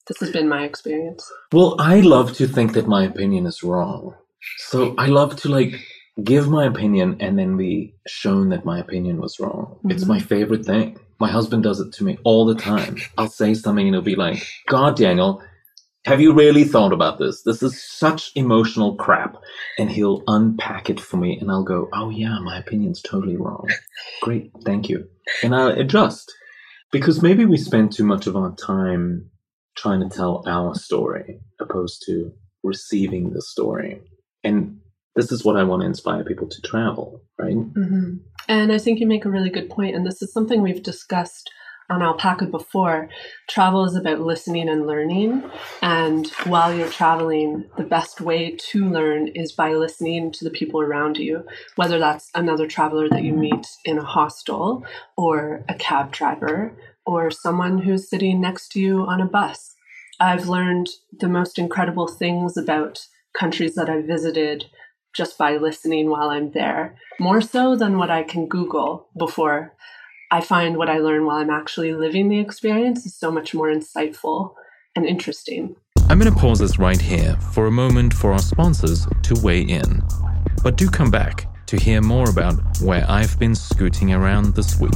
This 0.07 0.19
has 0.19 0.31
been 0.31 0.49
my 0.49 0.63
experience. 0.65 1.31
Well, 1.53 1.75
I 1.79 2.01
love 2.01 2.33
to 2.35 2.47
think 2.47 2.73
that 2.73 2.87
my 2.87 3.05
opinion 3.05 3.45
is 3.45 3.63
wrong. 3.63 4.15
So 4.57 4.95
I 4.97 5.07
love 5.07 5.35
to 5.37 5.49
like 5.49 5.75
give 6.23 6.49
my 6.49 6.65
opinion 6.65 7.17
and 7.21 7.39
then 7.39 7.57
be 7.57 7.95
shown 8.07 8.49
that 8.49 8.65
my 8.65 8.79
opinion 8.79 9.21
was 9.21 9.39
wrong. 9.39 9.77
It's 9.89 10.03
Mhm. 10.05 10.09
my 10.09 10.19
favorite 10.19 10.65
thing. 10.65 10.99
My 11.19 11.29
husband 11.31 11.63
does 11.63 11.79
it 11.79 11.93
to 11.93 12.03
me 12.03 12.17
all 12.23 12.45
the 12.45 12.55
time. 12.55 12.97
I'll 13.17 13.29
say 13.29 13.53
something 13.53 13.87
and 13.87 13.95
he'll 13.95 14.01
be 14.03 14.15
like, 14.15 14.45
God, 14.67 14.97
Daniel, 14.97 15.41
have 16.06 16.20
you 16.20 16.34
really 16.34 16.64
thought 16.64 16.93
about 16.93 17.20
this? 17.20 17.43
This 17.43 17.62
is 17.62 17.84
such 17.84 18.32
emotional 18.36 18.95
crap. 18.95 19.38
And 19.78 19.89
he'll 19.91 20.24
unpack 20.28 20.89
it 20.89 20.99
for 20.99 21.18
me 21.18 21.38
and 21.39 21.52
I'll 21.52 21.64
go, 21.64 21.89
oh 21.93 22.10
yeah, 22.10 22.39
my 22.39 22.58
opinion's 22.58 23.02
totally 23.02 23.38
wrong. 23.38 23.68
Great, 24.22 24.52
thank 24.66 24.89
you. 24.89 25.08
And 25.43 25.56
I'll 25.56 25.68
adjust. 25.68 26.32
Because 26.91 27.22
maybe 27.22 27.45
we 27.45 27.58
spend 27.58 27.91
too 27.91 28.04
much 28.04 28.28
of 28.28 28.36
our 28.36 28.54
time 28.56 29.30
trying 29.78 30.02
to 30.02 30.14
tell 30.14 30.43
our 30.47 30.76
story 30.76 31.39
opposed 31.60 32.04
to 32.06 32.32
receiving 32.64 33.32
the 33.32 33.41
story. 33.41 34.02
And 34.43 34.80
this 35.16 35.32
is 35.32 35.43
what 35.43 35.58
I 35.58 35.64
want 35.64 35.82
to 35.82 35.88
inspire 35.88 36.24
people 36.24 36.47
to 36.47 36.62
travel, 36.62 37.22
right? 37.39 37.54
hmm 37.54 38.18
And 38.47 38.72
I 38.72 38.78
think 38.78 38.99
you 38.99 39.08
make 39.08 39.26
a 39.26 39.30
really 39.30 39.49
good 39.49 39.70
point, 39.70 39.95
and 39.95 40.06
this 40.06 40.22
is 40.22 40.34
something 40.34 40.62
we've 40.62 40.84
discussed 40.84 41.49
on 41.91 42.01
Alpaca 42.01 42.45
before. 42.45 43.09
Travel 43.49 43.85
is 43.85 43.95
about 43.95 44.21
listening 44.21 44.69
and 44.69 44.87
learning, 44.87 45.43
and 45.81 46.27
while 46.45 46.73
you're 46.73 46.89
traveling, 46.89 47.65
the 47.77 47.83
best 47.83 48.21
way 48.21 48.55
to 48.71 48.89
learn 48.89 49.27
is 49.27 49.51
by 49.51 49.73
listening 49.73 50.31
to 50.31 50.43
the 50.43 50.49
people 50.49 50.81
around 50.81 51.17
you, 51.17 51.45
whether 51.75 51.99
that's 51.99 52.29
another 52.33 52.67
traveler 52.67 53.09
that 53.09 53.23
you 53.23 53.33
meet 53.33 53.67
in 53.85 53.97
a 53.97 54.03
hostel, 54.03 54.85
or 55.17 55.65
a 55.67 55.75
cab 55.75 56.11
driver, 56.11 56.73
or 57.05 57.29
someone 57.29 57.79
who's 57.79 58.09
sitting 58.09 58.39
next 58.39 58.69
to 58.69 58.79
you 58.79 59.01
on 59.01 59.21
a 59.21 59.25
bus. 59.25 59.75
I've 60.19 60.47
learned 60.47 60.87
the 61.19 61.27
most 61.27 61.59
incredible 61.59 62.07
things 62.07 62.55
about 62.55 63.07
countries 63.37 63.75
that 63.75 63.89
I 63.89 64.01
visited 64.01 64.65
just 65.13 65.37
by 65.37 65.57
listening 65.57 66.09
while 66.09 66.29
I'm 66.29 66.51
there 66.51 66.95
more 67.19 67.41
so 67.41 67.75
than 67.75 67.97
what 67.97 68.09
I 68.09 68.23
can 68.23 68.47
Google 68.47 69.09
before. 69.17 69.73
I 70.34 70.39
find 70.39 70.77
what 70.77 70.89
I 70.89 70.99
learn 70.99 71.25
while 71.25 71.36
I'm 71.36 71.49
actually 71.49 71.93
living 71.93 72.29
the 72.29 72.39
experience 72.39 73.05
is 73.05 73.13
so 73.13 73.32
much 73.32 73.53
more 73.53 73.67
insightful 73.67 74.53
and 74.95 75.05
interesting. 75.05 75.75
I'm 76.07 76.19
going 76.19 76.34
to 76.34 76.39
pause 76.39 76.59
this 76.59 76.79
right 76.79 76.99
here 76.99 77.36
for 77.51 77.67
a 77.67 77.71
moment 77.71 78.13
for 78.13 78.32
our 78.32 78.39
sponsors 78.39 79.05
to 79.23 79.36
weigh 79.43 79.63
in. 79.63 80.01
But 80.63 80.77
do 80.77 80.89
come 80.89 81.11
back 81.11 81.47
to 81.65 81.75
hear 81.75 81.99
more 81.99 82.29
about 82.29 82.53
where 82.82 83.05
I've 83.09 83.38
been 83.39 83.55
scooting 83.55 84.13
around 84.13 84.55
this 84.55 84.79
week. 84.79 84.91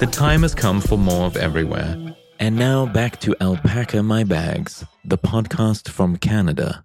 The 0.00 0.08
time 0.10 0.42
has 0.42 0.56
come 0.56 0.80
for 0.80 0.98
more 0.98 1.26
of 1.26 1.36
everywhere. 1.36 2.16
And 2.40 2.56
now 2.56 2.86
back 2.86 3.20
to 3.20 3.36
Alpaca 3.40 4.02
My 4.02 4.24
Bags, 4.24 4.84
the 5.04 5.18
podcast 5.18 5.88
from 5.88 6.16
Canada. 6.16 6.84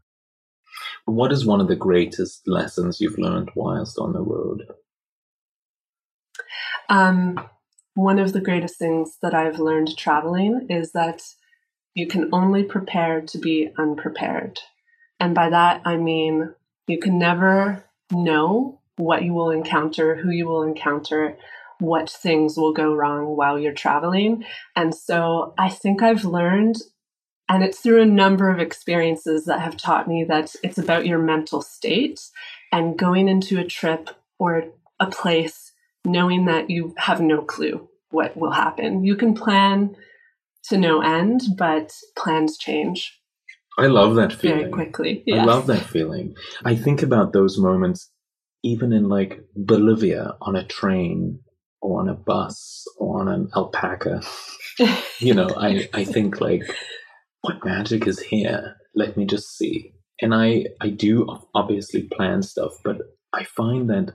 What 1.05 1.32
is 1.32 1.43
one 1.43 1.60
of 1.60 1.68
the 1.68 1.76
greatest 1.76 2.47
lessons 2.47 3.01
you've 3.01 3.18
learned 3.18 3.49
whilst 3.55 3.97
on 3.97 4.14
the 4.14 4.22
road? 4.22 4.68
Um, 6.90 7.40
one 7.96 8.20
of 8.20 8.32
the 8.34 8.42
greatest 8.42 8.78
things 8.78 9.18
that 9.22 9.34
I've 9.34 9.60
learned 9.60 9.98
traveling 9.98 10.68
is 10.70 10.92
that 10.92 11.22
you 11.96 12.08
can 12.08 12.30
only 12.32 12.64
prepare 12.64 13.22
to 13.22 13.38
be 13.40 13.72
unprepared. 13.78 14.60
And 15.20 15.34
by 15.34 15.50
that, 15.50 15.82
I 15.84 15.98
mean 15.98 16.54
you 16.86 17.00
can 17.00 17.18
never 17.18 17.86
know 18.12 18.80
what 18.98 19.24
you 19.24 19.34
will 19.34 19.50
encounter, 19.50 20.16
who 20.16 20.30
you 20.30 20.48
will 20.48 20.64
encounter, 20.64 21.38
what 21.80 22.10
things 22.10 22.58
will 22.58 22.74
go 22.74 22.94
wrong 22.94 23.36
while 23.36 23.60
you're 23.60 23.74
traveling. 23.74 24.44
And 24.76 24.94
so 24.94 25.54
I 25.58 25.70
think 25.70 26.02
I've 26.02 26.26
learned, 26.26 26.78
and 27.50 27.64
it's 27.64 27.80
through 27.80 28.02
a 28.02 28.06
number 28.06 28.50
of 28.52 28.60
experiences 28.60 29.46
that 29.46 29.62
have 29.62 29.78
taught 29.78 30.08
me 30.08 30.24
that 30.26 30.56
it's 30.64 30.78
about 30.78 31.06
your 31.06 31.20
mental 31.20 31.62
state 31.62 32.20
and 32.72 32.98
going 32.98 33.28
into 33.28 33.60
a 33.60 33.66
trip 33.66 34.10
or 34.40 34.66
a 35.00 35.08
place 35.08 35.66
knowing 36.08 36.45
that 36.45 36.70
you 36.70 36.95
have 36.97 37.22
no 37.22 37.41
clue 37.41 37.88
what 38.10 38.36
will 38.38 38.51
happen. 38.51 39.03
You 39.03 39.16
can 39.16 39.34
plan 39.34 39.95
to 40.70 40.78
no 40.78 41.01
end, 41.01 41.41
but 41.58 41.91
plans 42.18 42.58
change 42.58 43.14
I 43.78 43.86
love 43.88 44.16
that 44.16 44.34
feeling. 44.34 44.60
very 44.60 44.72
quickly. 44.72 45.24
I 45.32 45.43
love 45.43 45.68
that 45.68 45.84
feeling. 45.84 46.36
I 46.66 46.76
think 46.76 47.03
about 47.03 47.32
those 47.32 47.60
moments 47.60 48.10
even 48.64 48.91
in 48.91 49.08
like 49.08 49.39
Bolivia 49.55 50.36
on 50.41 50.55
a 50.55 50.66
train 50.66 51.39
or 51.82 52.01
on 52.01 52.10
a 52.10 52.16
bus 52.16 52.86
or 52.97 53.22
on 53.22 53.28
an 53.28 53.49
alpaca. 53.55 54.22
You 55.20 55.34
know, 55.34 55.49
I, 55.58 55.89
I 55.91 56.03
think 56.03 56.39
like, 56.39 56.62
what 57.41 57.66
magic 57.66 58.05
is 58.05 58.20
here? 58.20 58.76
Let 58.93 59.18
me 59.18 59.26
just 59.26 59.58
see. 59.58 59.93
And 60.22 60.36
I, 60.36 60.66
I 60.80 60.89
do 60.89 61.28
obviously 61.55 62.03
plan 62.03 62.43
stuff, 62.43 62.74
but 62.84 62.97
I 63.34 63.45
find 63.45 63.89
that 63.89 64.14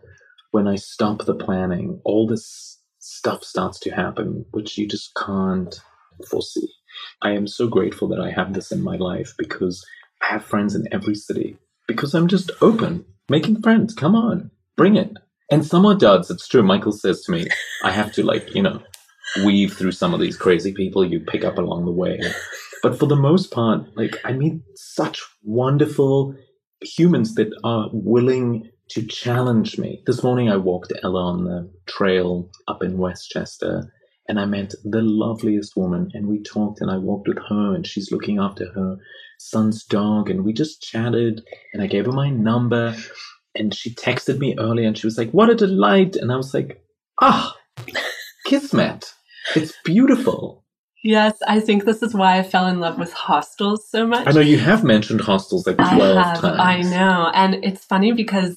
when 0.53 0.69
I 0.69 0.77
stop 0.77 1.25
the 1.25 1.35
planning, 1.35 2.01
all 2.05 2.27
this 2.27 2.79
stuff 2.99 3.43
starts 3.43 3.81
to 3.81 3.91
happen, 3.91 4.45
which 4.53 4.79
you 4.79 4.87
just 4.87 5.11
can't 5.17 5.75
foresee. 6.31 6.69
I 7.23 7.31
am 7.31 7.47
so 7.47 7.67
grateful 7.67 8.07
that 8.09 8.21
I 8.21 8.31
have 8.31 8.53
this 8.53 8.71
in 8.71 8.83
my 8.83 8.97
life 8.97 9.35
because 9.37 9.85
I 10.23 10.33
have 10.33 10.45
friends 10.45 10.75
in 10.75 10.87
every 10.93 11.15
city. 11.15 11.57
Because 11.89 12.15
I'm 12.15 12.29
just 12.29 12.51
open, 12.61 13.05
making 13.29 13.63
friends. 13.63 13.95
Come 13.95 14.15
on, 14.15 14.51
bring 14.77 14.97
it. 14.97 15.11
And 15.51 15.67
some 15.67 15.85
are 15.87 15.95
duds. 15.95 16.31
It's 16.31 16.47
true. 16.47 16.63
Michael 16.63 16.93
says 16.93 17.23
to 17.23 17.33
me, 17.33 17.47
I 17.83 17.91
have 17.91 18.13
to 18.13 18.23
like, 18.23 18.55
you 18.55 18.63
know, 18.63 18.81
weave 19.45 19.73
through 19.73 19.93
some 19.93 20.15
of 20.15 20.21
these 20.21 20.37
crazy 20.37 20.73
people 20.73 21.05
you 21.05 21.21
pick 21.21 21.45
up 21.45 21.59
along 21.59 21.87
the 21.87 21.93
way. 21.93 22.21
But 22.83 22.99
for 22.99 23.07
the 23.07 23.17
most 23.17 23.51
part, 23.51 23.97
like 23.97 24.17
I 24.25 24.33
meet 24.33 24.61
such 24.75 25.23
wonderful 25.43 26.35
humans 26.83 27.35
that 27.37 27.51
are 27.65 27.89
willing 27.93 28.71
to 28.93 29.07
challenge 29.07 29.79
me. 29.79 30.03
This 30.07 30.23
morning 30.23 30.51
I 30.51 30.59
walked 30.59 30.93
Ella 31.03 31.25
on 31.25 31.45
the 31.45 31.71
trail 31.87 32.51
up 32.69 32.83
in 32.83 32.99
Westchester 32.99 33.91
and 34.29 34.39
I 34.39 34.45
met 34.45 34.75
the 34.85 35.01
loveliest 35.01 35.79
woman 35.79 36.11
and 36.13 36.27
we 36.27 36.43
talked 36.43 36.83
and 36.83 36.91
I 36.91 36.99
walked 36.99 37.27
with 37.27 37.39
her 37.49 37.75
and 37.75 37.87
she's 37.87 38.13
looking 38.13 38.39
after 38.39 38.71
her 38.75 38.99
son's 39.39 39.85
dog 39.85 40.29
and 40.29 40.45
we 40.45 40.53
just 40.53 40.83
chatted 40.83 41.43
and 41.73 41.83
I 41.83 41.87
gave 41.87 42.05
her 42.05 42.13
my 42.13 42.29
number 42.29 42.95
and 43.55 43.75
she 43.75 43.95
texted 43.95 44.39
me 44.39 44.57
earlier 44.59 44.89
and 44.89 44.99
she 44.99 45.07
was 45.07 45.17
like, 45.17 45.31
What 45.31 45.49
a 45.49 45.55
delight 45.55 46.17
and 46.17 46.31
I 46.31 46.37
was 46.37 46.53
like, 46.53 46.85
Ah, 47.19 47.57
Kismet. 48.45 49.11
It's 49.57 49.73
beautiful. 49.87 50.62
Yes, 51.03 51.37
I 51.49 51.59
think 51.59 51.85
this 51.85 52.01
is 52.03 52.15
why 52.15 52.39
I 52.39 52.43
fell 52.45 52.69
in 52.69 52.79
love 52.79 52.97
with 52.97 53.13
hostels 53.13 53.89
so 53.89 54.07
much. 54.07 54.27
I 54.29 54.31
know 54.31 54.41
you 54.41 54.59
have 54.59 54.85
mentioned 54.85 55.21
hostels 55.21 55.67
like 55.67 55.81
I 55.81 55.97
12 55.97 56.17
have, 56.17 56.41
times. 56.41 56.61
I 56.61 56.83
know. 56.91 57.31
And 57.35 57.55
it's 57.65 57.85
funny 57.85 58.13
because 58.13 58.57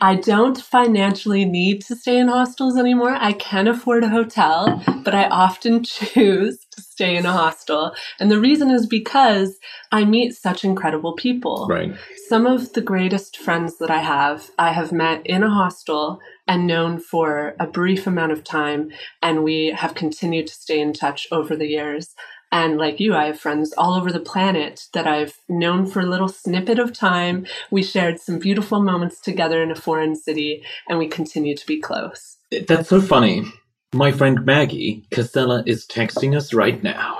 I 0.00 0.14
don't 0.14 0.60
financially 0.60 1.44
need 1.44 1.82
to 1.82 1.96
stay 1.96 2.18
in 2.18 2.28
hostels 2.28 2.76
anymore. 2.76 3.16
I 3.18 3.32
can 3.32 3.66
afford 3.66 4.04
a 4.04 4.08
hotel, 4.08 4.80
but 5.02 5.14
I 5.14 5.24
often 5.24 5.82
choose 5.84 6.58
to 6.70 6.80
stay 6.80 7.16
in 7.16 7.26
a 7.26 7.32
hostel. 7.32 7.92
And 8.20 8.30
the 8.30 8.40
reason 8.40 8.70
is 8.70 8.86
because 8.86 9.58
I 9.90 10.04
meet 10.04 10.34
such 10.34 10.64
incredible 10.64 11.14
people. 11.14 11.66
Right. 11.68 11.96
Some 12.28 12.46
of 12.46 12.74
the 12.74 12.80
greatest 12.80 13.38
friends 13.38 13.78
that 13.78 13.90
I 13.90 13.98
have, 13.98 14.50
I 14.56 14.72
have 14.72 14.92
met 14.92 15.26
in 15.26 15.42
a 15.42 15.50
hostel 15.50 16.20
and 16.46 16.66
known 16.66 17.00
for 17.00 17.56
a 17.58 17.66
brief 17.66 18.06
amount 18.06 18.32
of 18.32 18.44
time, 18.44 18.90
and 19.20 19.42
we 19.42 19.74
have 19.76 19.94
continued 19.94 20.46
to 20.46 20.54
stay 20.54 20.80
in 20.80 20.92
touch 20.92 21.26
over 21.32 21.56
the 21.56 21.66
years. 21.66 22.14
And 22.50 22.78
like 22.78 22.98
you, 22.98 23.14
I 23.14 23.26
have 23.26 23.38
friends 23.38 23.74
all 23.76 23.94
over 23.94 24.10
the 24.10 24.20
planet 24.20 24.86
that 24.94 25.06
I've 25.06 25.38
known 25.48 25.86
for 25.86 26.00
a 26.00 26.06
little 26.06 26.28
snippet 26.28 26.78
of 26.78 26.92
time. 26.92 27.46
We 27.70 27.82
shared 27.82 28.20
some 28.20 28.38
beautiful 28.38 28.82
moments 28.82 29.20
together 29.20 29.62
in 29.62 29.70
a 29.70 29.76
foreign 29.76 30.16
city, 30.16 30.64
and 30.88 30.98
we 30.98 31.08
continue 31.08 31.54
to 31.56 31.66
be 31.66 31.80
close. 31.80 32.38
That's 32.66 32.88
so 32.88 33.00
funny. 33.00 33.44
My 33.92 34.12
friend 34.12 34.44
Maggie 34.44 35.06
Casella 35.10 35.62
is 35.66 35.86
texting 35.86 36.36
us 36.36 36.54
right 36.54 36.82
now. 36.82 37.18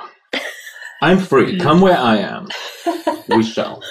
I'm 1.03 1.19
free. 1.19 1.59
Come 1.59 1.81
where 1.81 1.97
I 1.97 2.17
am. 2.17 2.49
We 3.29 3.43
shall. 3.43 3.83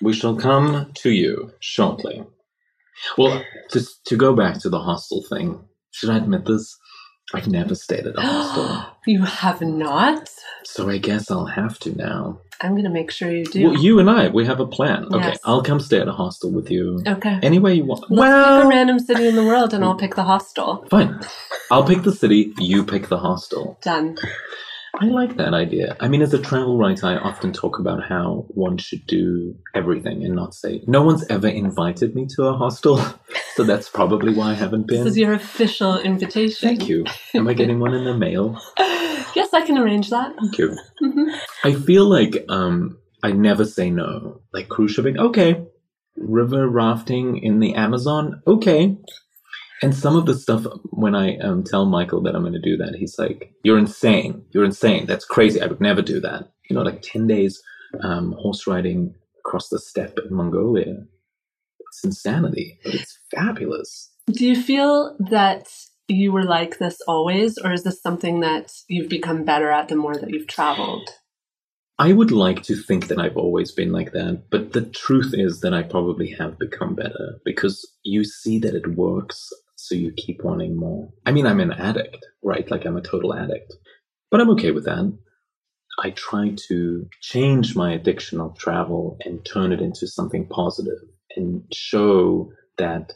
We 0.00 0.12
shall 0.12 0.36
come 0.36 0.90
to 0.94 1.10
you 1.10 1.52
shortly. 1.60 2.24
Well, 3.16 3.42
just 3.72 4.04
to 4.06 4.16
go 4.16 4.34
back 4.34 4.58
to 4.60 4.70
the 4.70 4.80
hostel 4.80 5.22
thing, 5.28 5.60
should 5.92 6.10
I 6.10 6.16
admit 6.16 6.46
this? 6.46 6.76
I've 7.34 7.48
never 7.48 7.74
stayed 7.74 8.06
at 8.06 8.16
a 8.16 8.20
hostel. 8.20 8.86
you 9.06 9.22
have 9.24 9.60
not? 9.60 10.30
So 10.64 10.88
I 10.88 10.98
guess 10.98 11.30
I'll 11.30 11.46
have 11.46 11.78
to 11.80 11.96
now. 11.96 12.38
I'm 12.60 12.72
going 12.72 12.84
to 12.84 12.90
make 12.90 13.10
sure 13.10 13.30
you 13.30 13.44
do. 13.44 13.64
Well, 13.64 13.82
you 13.82 13.98
and 13.98 14.08
I, 14.08 14.28
we 14.28 14.46
have 14.46 14.60
a 14.60 14.66
plan. 14.66 15.12
Okay, 15.12 15.36
I'll 15.44 15.62
come 15.62 15.78
stay 15.80 16.00
at 16.00 16.08
a 16.08 16.12
hostel 16.12 16.50
with 16.50 16.70
you. 16.70 17.02
okay. 17.06 17.38
Anywhere 17.42 17.72
you 17.72 17.84
want. 17.84 18.02
Let's 18.02 18.20
well, 18.20 18.58
pick 18.58 18.64
a 18.64 18.68
random 18.68 18.98
city 18.98 19.26
in 19.26 19.36
the 19.36 19.44
world 19.44 19.74
and 19.74 19.84
I'll 19.84 19.94
pick 20.04 20.14
the 20.14 20.22
hostel. 20.22 20.86
fine. 20.88 21.20
I'll 21.70 21.84
pick 21.84 22.02
the 22.02 22.12
city, 22.12 22.54
you 22.58 22.84
pick 22.84 23.08
the 23.08 23.18
hostel. 23.18 23.78
Done. 23.82 24.16
I 24.98 25.06
like 25.06 25.36
that 25.36 25.52
idea. 25.52 25.96
I 26.00 26.08
mean, 26.08 26.22
as 26.22 26.32
a 26.32 26.40
travel 26.40 26.78
writer, 26.78 27.06
I 27.06 27.16
often 27.16 27.52
talk 27.52 27.78
about 27.78 28.02
how 28.02 28.46
one 28.48 28.78
should 28.78 29.06
do 29.06 29.54
everything 29.74 30.24
and 30.24 30.34
not 30.34 30.54
say, 30.54 30.82
no 30.86 31.02
one's 31.02 31.26
ever 31.28 31.48
invited 31.48 32.14
me 32.14 32.26
to 32.36 32.44
a 32.44 32.56
hostel. 32.56 32.98
so 33.54 33.62
that's 33.64 33.90
probably 33.90 34.32
why 34.32 34.52
I 34.52 34.54
haven't 34.54 34.86
been. 34.86 35.04
This 35.04 35.12
is 35.12 35.18
your 35.18 35.34
official 35.34 35.98
invitation. 35.98 36.68
Thank 36.68 36.88
you. 36.88 37.04
Am 37.34 37.46
I 37.46 37.52
getting 37.52 37.78
one 37.78 37.92
in 37.92 38.04
the 38.04 38.16
mail? 38.16 38.58
yes, 38.78 39.52
I 39.52 39.66
can 39.66 39.76
arrange 39.76 40.08
that. 40.10 40.34
Thank 40.40 40.56
you. 40.58 40.76
Mhm. 41.02 41.38
I 41.64 41.74
feel 41.74 42.06
like 42.06 42.44
um, 42.48 42.98
I 43.22 43.32
never 43.32 43.64
say 43.66 43.90
no. 43.90 44.40
Like 44.54 44.68
cruise 44.68 44.92
shipping, 44.92 45.18
okay. 45.18 45.62
River 46.16 46.66
rafting 46.68 47.36
in 47.38 47.60
the 47.60 47.74
Amazon, 47.74 48.40
okay. 48.46 48.96
And 49.82 49.94
some 49.94 50.16
of 50.16 50.26
the 50.26 50.34
stuff, 50.34 50.64
when 50.84 51.14
I 51.14 51.36
um, 51.38 51.62
tell 51.62 51.84
Michael 51.84 52.22
that 52.22 52.34
I'm 52.34 52.42
going 52.42 52.54
to 52.54 52.60
do 52.60 52.76
that, 52.78 52.94
he's 52.96 53.18
like, 53.18 53.52
"You're 53.62 53.78
insane! 53.78 54.44
You're 54.52 54.64
insane! 54.64 55.06
That's 55.06 55.24
crazy! 55.24 55.60
I 55.60 55.66
would 55.66 55.80
never 55.80 56.02
do 56.02 56.20
that." 56.20 56.50
You 56.68 56.76
know, 56.76 56.82
like 56.82 57.02
ten 57.02 57.26
days 57.26 57.62
um, 58.02 58.32
horse 58.38 58.66
riding 58.66 59.14
across 59.38 59.68
the 59.68 59.78
steppe 59.78 60.18
in 60.18 60.34
Mongolia. 60.34 60.96
It's 61.80 62.04
insanity, 62.04 62.78
but 62.84 62.94
it's 62.94 63.18
fabulous. 63.34 64.10
Do 64.26 64.46
you 64.46 64.60
feel 64.60 65.16
that 65.30 65.68
you 66.08 66.32
were 66.32 66.44
like 66.44 66.78
this 66.78 67.00
always, 67.06 67.58
or 67.58 67.72
is 67.72 67.84
this 67.84 68.00
something 68.00 68.40
that 68.40 68.72
you've 68.88 69.08
become 69.08 69.44
better 69.44 69.70
at 69.70 69.88
the 69.88 69.96
more 69.96 70.16
that 70.16 70.30
you've 70.30 70.46
traveled? 70.46 71.08
I 71.98 72.12
would 72.12 72.30
like 72.30 72.62
to 72.64 72.76
think 72.76 73.08
that 73.08 73.18
I've 73.18 73.38
always 73.38 73.72
been 73.72 73.90
like 73.90 74.12
that, 74.12 74.50
but 74.50 74.72
the 74.72 74.82
truth 74.82 75.32
is 75.32 75.60
that 75.60 75.72
I 75.72 75.82
probably 75.82 76.30
have 76.32 76.58
become 76.58 76.94
better 76.94 77.40
because 77.44 77.90
you 78.04 78.22
see 78.22 78.58
that 78.58 78.74
it 78.74 78.96
works, 78.96 79.50
so 79.76 79.94
you 79.94 80.12
keep 80.12 80.42
wanting 80.42 80.76
more. 80.76 81.10
I 81.24 81.32
mean, 81.32 81.46
I'm 81.46 81.60
an 81.60 81.72
addict, 81.72 82.26
right? 82.42 82.68
Like 82.70 82.84
I'm 82.84 82.96
a 82.96 83.02
total 83.02 83.34
addict, 83.34 83.74
but 84.30 84.40
I'm 84.40 84.50
okay 84.50 84.72
with 84.72 84.84
that. 84.86 85.16
I 86.02 86.10
try 86.10 86.54
to 86.68 87.08
change 87.20 87.74
my 87.74 87.92
addiction 87.92 88.40
of 88.40 88.58
travel 88.58 89.16
and 89.24 89.44
turn 89.44 89.72
it 89.72 89.80
into 89.80 90.06
something 90.06 90.46
positive 90.46 90.98
and 91.36 91.62
show 91.72 92.52
that 92.76 93.12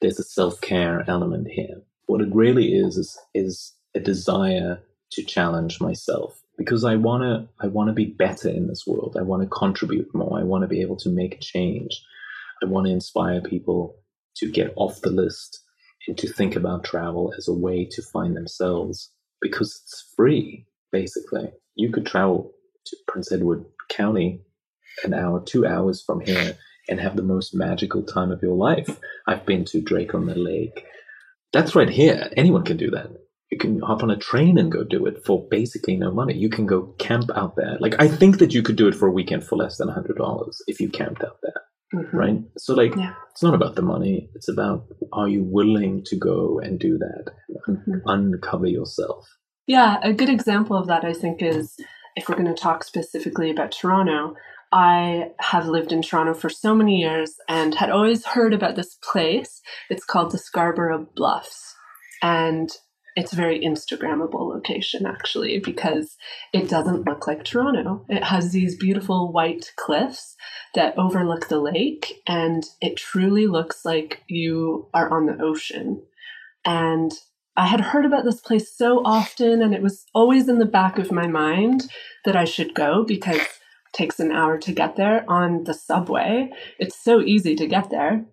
there's 0.00 0.18
a 0.18 0.24
self-care 0.24 1.04
element 1.08 1.48
here. 1.48 1.82
What 2.06 2.20
it 2.20 2.34
really 2.34 2.72
is 2.72 2.96
is 2.96 3.18
is 3.34 3.72
a 3.94 4.00
desire 4.00 4.80
to 5.12 5.22
challenge 5.22 5.80
myself 5.80 6.42
because 6.58 6.84
I 6.84 6.96
want 6.96 7.22
to 7.22 7.48
I 7.64 7.68
want 7.68 7.88
to 7.88 7.92
be 7.92 8.06
better 8.06 8.48
in 8.48 8.66
this 8.66 8.84
world. 8.86 9.16
I 9.18 9.22
want 9.22 9.42
to 9.42 9.48
contribute 9.48 10.12
more. 10.14 10.38
I 10.38 10.42
want 10.42 10.62
to 10.62 10.68
be 10.68 10.80
able 10.80 10.96
to 10.98 11.08
make 11.08 11.36
a 11.36 11.40
change. 11.40 12.02
I 12.62 12.66
want 12.66 12.86
to 12.86 12.92
inspire 12.92 13.40
people 13.40 13.96
to 14.36 14.50
get 14.50 14.72
off 14.76 15.00
the 15.02 15.10
list 15.10 15.62
and 16.08 16.18
to 16.18 16.32
think 16.32 16.56
about 16.56 16.84
travel 16.84 17.32
as 17.36 17.48
a 17.48 17.54
way 17.54 17.86
to 17.90 18.02
find 18.02 18.36
themselves 18.36 19.10
because 19.40 19.80
it's 19.84 20.12
free 20.16 20.66
basically. 20.90 21.50
You 21.74 21.90
could 21.90 22.06
travel 22.06 22.52
to 22.86 22.96
Prince 23.08 23.32
Edward 23.32 23.64
County 23.88 24.42
an 25.04 25.14
hour, 25.14 25.40
2 25.40 25.66
hours 25.66 26.02
from 26.02 26.20
here 26.20 26.56
and 26.88 27.00
have 27.00 27.16
the 27.16 27.22
most 27.22 27.54
magical 27.54 28.02
time 28.02 28.30
of 28.30 28.42
your 28.42 28.56
life. 28.56 28.98
I've 29.26 29.46
been 29.46 29.64
to 29.66 29.80
Drake 29.80 30.14
on 30.14 30.26
the 30.26 30.34
Lake. 30.34 30.84
That's 31.52 31.74
right 31.74 31.88
here. 31.88 32.30
Anyone 32.36 32.64
can 32.64 32.76
do 32.76 32.90
that. 32.90 33.10
You 33.50 33.58
can 33.58 33.80
hop 33.80 34.02
on 34.02 34.10
a 34.10 34.16
train 34.16 34.56
and 34.56 34.72
go 34.72 34.82
do 34.82 35.06
it 35.06 35.24
for 35.24 35.46
basically 35.50 35.96
no 35.96 36.10
money. 36.10 36.34
You 36.34 36.48
can 36.48 36.66
go 36.66 36.94
camp 36.98 37.30
out 37.34 37.54
there. 37.56 37.76
Like 37.80 38.00
I 38.00 38.08
think 38.08 38.38
that 38.38 38.54
you 38.54 38.62
could 38.62 38.76
do 38.76 38.88
it 38.88 38.94
for 38.94 39.06
a 39.06 39.12
weekend 39.12 39.44
for 39.44 39.56
less 39.56 39.76
than 39.76 39.88
hundred 39.88 40.16
dollars 40.16 40.62
if 40.66 40.80
you 40.80 40.88
camped 40.88 41.22
out 41.22 41.36
there, 41.42 41.62
Mhm. 41.94 42.12
right? 42.12 42.38
So 42.58 42.74
like, 42.74 42.94
Yeah. 42.96 43.14
it's 43.30 43.42
not 43.42 43.54
about 43.54 43.76
the 43.76 43.82
money. 43.82 44.30
It's 44.34 44.48
about 44.48 44.86
are 45.12 45.28
you 45.28 45.44
willing 45.44 46.02
to 46.06 46.16
go 46.16 46.58
and 46.58 46.78
do 46.78 46.98
that, 46.98 47.32
Mhm. 47.68 48.02
uncover 48.06 48.66
yourself. 48.66 49.26
Yeah, 49.66 49.98
a 50.02 50.12
good 50.12 50.28
example 50.28 50.76
of 50.76 50.86
that, 50.88 51.04
I 51.04 51.12
think, 51.12 51.42
is 51.42 51.76
if 52.16 52.28
we're 52.28 52.34
going 52.36 52.54
to 52.54 52.60
talk 52.62 52.84
specifically 52.84 53.50
about 53.50 53.72
Toronto. 53.72 54.34
I 54.74 55.32
have 55.38 55.68
lived 55.68 55.92
in 55.92 56.00
Toronto 56.00 56.32
for 56.32 56.48
so 56.48 56.74
many 56.74 56.96
years 56.98 57.36
and 57.48 57.74
had 57.74 57.90
always 57.90 58.24
heard 58.24 58.54
about 58.54 58.74
this 58.74 58.96
place. 59.12 59.60
It's 59.90 60.04
called 60.04 60.30
the 60.30 60.38
Scarborough 60.38 61.06
Bluffs. 61.14 61.74
And 62.22 62.70
it's 63.14 63.32
a 63.32 63.36
very 63.36 63.60
Instagrammable 63.60 64.48
location, 64.48 65.06
actually, 65.06 65.58
because 65.58 66.16
it 66.52 66.68
doesn't 66.68 67.04
look 67.04 67.26
like 67.26 67.44
Toronto. 67.44 68.04
It 68.08 68.24
has 68.24 68.52
these 68.52 68.76
beautiful 68.76 69.32
white 69.32 69.72
cliffs 69.76 70.36
that 70.74 70.96
overlook 70.98 71.48
the 71.48 71.60
lake, 71.60 72.22
and 72.26 72.64
it 72.80 72.96
truly 72.96 73.46
looks 73.46 73.84
like 73.84 74.22
you 74.28 74.88
are 74.94 75.10
on 75.10 75.26
the 75.26 75.42
ocean. 75.42 76.02
And 76.64 77.12
I 77.56 77.66
had 77.66 77.80
heard 77.80 78.06
about 78.06 78.24
this 78.24 78.40
place 78.40 78.74
so 78.74 79.02
often, 79.04 79.60
and 79.60 79.74
it 79.74 79.82
was 79.82 80.06
always 80.14 80.48
in 80.48 80.58
the 80.58 80.64
back 80.64 80.98
of 80.98 81.12
my 81.12 81.26
mind 81.26 81.90
that 82.24 82.36
I 82.36 82.44
should 82.44 82.74
go 82.74 83.04
because 83.04 83.36
it 83.36 83.48
takes 83.92 84.20
an 84.20 84.32
hour 84.32 84.56
to 84.58 84.72
get 84.72 84.96
there 84.96 85.24
on 85.28 85.64
the 85.64 85.74
subway. 85.74 86.50
It's 86.78 86.98
so 86.98 87.20
easy 87.20 87.54
to 87.56 87.66
get 87.66 87.90
there. 87.90 88.24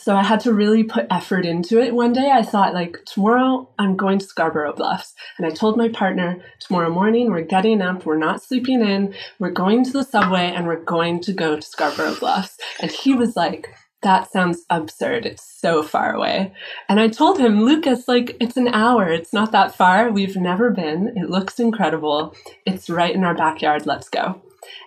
So 0.00 0.16
I 0.16 0.22
had 0.22 0.40
to 0.40 0.54
really 0.54 0.84
put 0.84 1.06
effort 1.10 1.44
into 1.44 1.78
it. 1.78 1.94
One 1.94 2.14
day 2.14 2.30
I 2.30 2.42
thought, 2.42 2.72
like, 2.72 3.04
tomorrow 3.04 3.68
I'm 3.78 3.94
going 3.94 4.18
to 4.18 4.24
Scarborough 4.24 4.72
Bluffs. 4.72 5.14
And 5.36 5.46
I 5.46 5.50
told 5.50 5.76
my 5.76 5.90
partner, 5.90 6.42
tomorrow 6.60 6.88
morning 6.88 7.30
we're 7.30 7.42
getting 7.42 7.82
up, 7.82 8.06
we're 8.06 8.16
not 8.16 8.42
sleeping 8.42 8.80
in, 8.80 9.14
we're 9.38 9.50
going 9.50 9.84
to 9.84 9.92
the 9.92 10.02
subway, 10.02 10.50
and 10.50 10.66
we're 10.66 10.82
going 10.82 11.20
to 11.20 11.32
go 11.34 11.56
to 11.56 11.62
Scarborough 11.62 12.14
Bluffs. 12.14 12.56
And 12.80 12.90
he 12.90 13.12
was 13.12 13.36
like, 13.36 13.68
that 14.02 14.32
sounds 14.32 14.64
absurd. 14.70 15.26
It's 15.26 15.44
so 15.60 15.82
far 15.82 16.14
away. 16.14 16.54
And 16.88 16.98
I 16.98 17.08
told 17.08 17.38
him, 17.38 17.64
Lucas, 17.64 18.08
like, 18.08 18.36
it's 18.40 18.56
an 18.56 18.68
hour. 18.68 19.08
It's 19.08 19.32
not 19.32 19.52
that 19.52 19.74
far. 19.74 20.10
We've 20.10 20.36
never 20.36 20.70
been. 20.70 21.12
It 21.16 21.28
looks 21.28 21.60
incredible. 21.60 22.34
It's 22.64 22.88
right 22.88 23.14
in 23.14 23.24
our 23.24 23.34
backyard. 23.34 23.84
Let's 23.84 24.08
go. 24.08 24.40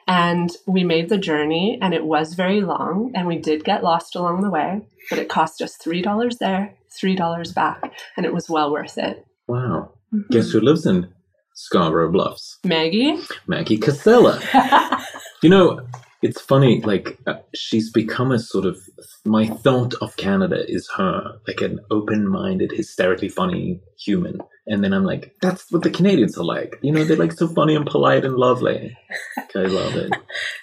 And 0.07 0.49
we 0.67 0.83
made 0.83 1.09
the 1.09 1.17
journey, 1.17 1.77
and 1.81 1.93
it 1.93 2.05
was 2.05 2.33
very 2.33 2.61
long, 2.61 3.11
and 3.15 3.27
we 3.27 3.37
did 3.37 3.63
get 3.63 3.83
lost 3.83 4.15
along 4.15 4.41
the 4.41 4.49
way, 4.49 4.81
but 5.09 5.19
it 5.19 5.29
cost 5.29 5.61
us 5.61 5.77
$3 5.77 6.37
there, 6.39 6.75
$3 7.01 7.53
back, 7.55 7.93
and 8.17 8.25
it 8.25 8.33
was 8.33 8.49
well 8.49 8.71
worth 8.71 8.97
it. 8.97 9.25
Wow. 9.47 9.91
Guess 10.31 10.51
who 10.51 10.61
lives 10.61 10.85
in 10.85 11.09
Scarborough 11.55 12.11
Bluffs? 12.11 12.57
Maggie? 12.63 13.19
Maggie 13.47 13.77
Casella. 13.77 14.41
You 15.41 15.49
know, 15.49 15.87
it's 16.21 16.41
funny, 16.41 16.81
like, 16.81 17.17
uh, 17.25 17.35
she's 17.55 17.89
become 17.91 18.31
a 18.31 18.39
sort 18.39 18.65
of. 18.65 18.77
My 19.25 19.47
thought 19.47 19.93
of 20.01 20.17
Canada 20.17 20.65
is 20.67 20.89
her, 20.97 21.39
like 21.47 21.61
an 21.61 21.79
open 21.91 22.27
minded, 22.27 22.71
hysterically 22.73 23.29
funny 23.29 23.79
human. 23.97 24.39
And 24.69 24.83
then 24.83 24.93
I'm 24.93 25.03
like, 25.03 25.35
that's 25.41 25.71
what 25.71 25.81
the 25.81 25.89
Canadians 25.89 26.37
are 26.37 26.45
like. 26.45 26.77
You 26.83 26.91
know, 26.91 27.03
they're 27.03 27.17
like 27.17 27.33
so 27.33 27.47
funny 27.47 27.75
and 27.75 27.87
polite 27.87 28.23
and 28.23 28.35
lovely. 28.35 28.95
I 29.55 29.59
love 29.61 29.95
it. 29.95 30.13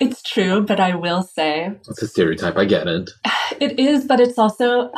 it's 0.00 0.22
true, 0.22 0.62
but 0.62 0.78
I 0.78 0.94
will 0.94 1.24
say 1.24 1.72
It's 1.88 2.02
a 2.02 2.06
stereotype. 2.06 2.56
I 2.56 2.64
get 2.64 2.86
it. 2.86 3.10
It 3.58 3.78
is, 3.78 4.04
but 4.04 4.20
it's 4.20 4.38
also, 4.38 4.90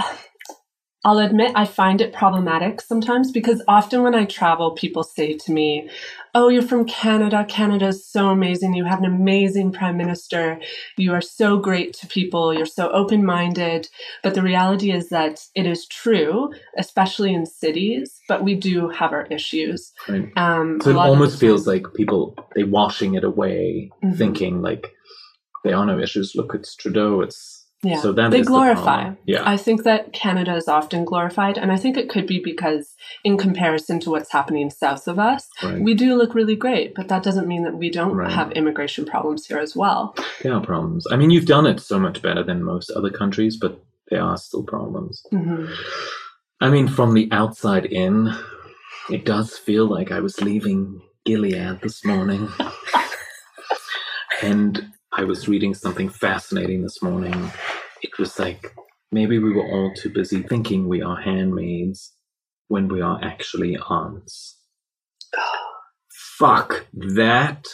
I'll 1.05 1.19
admit, 1.19 1.53
I 1.55 1.65
find 1.65 2.01
it 2.01 2.13
problematic 2.13 2.81
sometimes 2.81 3.31
because 3.31 3.63
often 3.69 4.03
when 4.03 4.15
I 4.15 4.25
travel, 4.25 4.73
people 4.73 5.03
say 5.05 5.37
to 5.37 5.53
me, 5.53 5.89
Oh, 6.35 6.49
you're 6.49 6.63
from 6.63 6.85
Canada. 6.85 7.45
Canada 7.49 7.89
is 7.89 8.07
so 8.07 8.29
amazing. 8.29 8.75
You 8.75 8.85
have 8.85 8.99
an 8.99 9.05
amazing 9.05 9.73
prime 9.73 9.97
minister. 9.97 10.61
You 10.97 11.13
are 11.15 11.21
so 11.21 11.59
great 11.59 11.95
to 11.95 12.07
people. 12.07 12.53
You're 12.53 12.67
so 12.67 12.91
open 12.91 13.25
minded. 13.25 13.89
But 14.23 14.35
the 14.35 14.43
reality 14.43 14.93
is 14.93 15.09
that 15.09 15.41
it 15.55 15.67
is 15.67 15.87
true, 15.87 16.53
especially 16.77 17.35
in 17.35 17.47
cities, 17.47 18.21
but 18.29 18.45
we 18.45 18.55
do 18.55 18.89
have 18.89 19.13
our 19.13 19.27
issues. 19.27 19.93
Right. 20.09 20.29
Um, 20.37 20.81
So 20.83 20.91
it 20.91 20.97
almost 20.97 21.41
feels 21.41 21.67
like 21.67 21.87
people 21.95 22.37
they 22.55 22.65
washing 22.65 23.15
it 23.15 23.25
away, 23.25 23.91
Mhm. 24.05 24.17
thinking 24.17 24.63
like 24.63 24.93
there 25.65 25.77
are 25.77 25.87
no 25.87 25.99
issues. 25.99 26.35
Look, 26.35 26.55
it's 26.55 26.77
Trudeau. 26.77 27.21
It's 27.23 27.58
Yeah. 27.83 28.01
So 28.01 28.11
that 28.13 28.33
they 28.33 28.41
is 28.41 28.47
the 28.47 28.51
glorify. 28.51 28.83
problem. 29.05 29.19
Yeah. 29.25 29.43
I 29.49 29.57
think 29.57 29.85
that 29.85 30.13
Canada 30.13 30.57
is 30.57 30.67
often 30.67 31.05
glorified, 31.05 31.59
and 31.59 31.71
I 31.71 31.77
think 31.77 31.97
it 31.97 32.09
could 32.09 32.27
be 32.27 32.41
because, 32.43 32.97
in 33.23 33.39
comparison 33.39 34.01
to 34.01 34.11
what's 34.11 34.33
happening 34.33 34.69
south 34.71 35.07
of 35.07 35.19
us, 35.21 35.47
right. 35.63 35.81
we 35.81 35.95
do 35.95 36.17
look 36.17 36.35
really 36.35 36.57
great, 36.57 36.95
but 36.97 37.07
that 37.09 37.23
doesn't 37.23 37.47
mean 37.47 37.63
that 37.63 37.77
we 37.77 37.89
don't 37.89 38.17
Right. 38.17 38.33
have 38.33 38.51
immigration 38.53 39.05
problems 39.07 39.47
here 39.47 39.59
as 39.59 39.77
well. 39.77 40.17
There 40.43 40.53
are 40.55 40.61
problems. 40.61 41.07
I 41.11 41.17
mean, 41.17 41.31
you've 41.31 41.47
done 41.47 41.67
it 41.67 41.79
so 41.79 42.01
much 42.01 42.21
better 42.21 42.43
than 42.43 42.65
most 42.65 42.91
other 42.91 43.11
countries, 43.11 43.57
but 43.57 43.81
there 44.11 44.23
are 44.23 44.37
still 44.37 44.65
problems. 44.65 45.23
hmm 45.31 45.67
I 46.61 46.71
mean, 46.71 46.89
from 46.89 47.15
the 47.15 47.29
outside 47.31 47.87
in, 47.87 48.35
it 49.09 49.25
does 49.25 49.57
feel 49.57 49.87
like 49.87 50.11
I 50.11 50.19
was 50.19 50.41
leaving 50.41 51.01
Gilead 51.25 51.81
this 51.83 52.05
morning. 52.05 52.49
and 54.43 54.87
I 55.19 55.25
was 55.25 55.49
reading 55.49 55.75
something 55.75 56.09
fascinating 56.09 56.83
this 56.83 57.03
morning. 57.03 57.51
It 58.03 58.17
was 58.21 58.39
like 58.39 58.73
maybe 59.11 59.41
we 59.41 59.53
were 59.53 59.67
all 59.67 59.93
too 59.93 60.11
busy 60.11 60.43
thinking 60.43 60.87
we 60.87 61.03
are 61.03 61.21
handmaids 61.21 62.13
when 62.69 62.87
we 62.87 63.01
are 63.01 63.19
actually 63.21 63.77
aunts. 63.77 64.59
Fuck, 66.39 66.87
that 66.93 67.67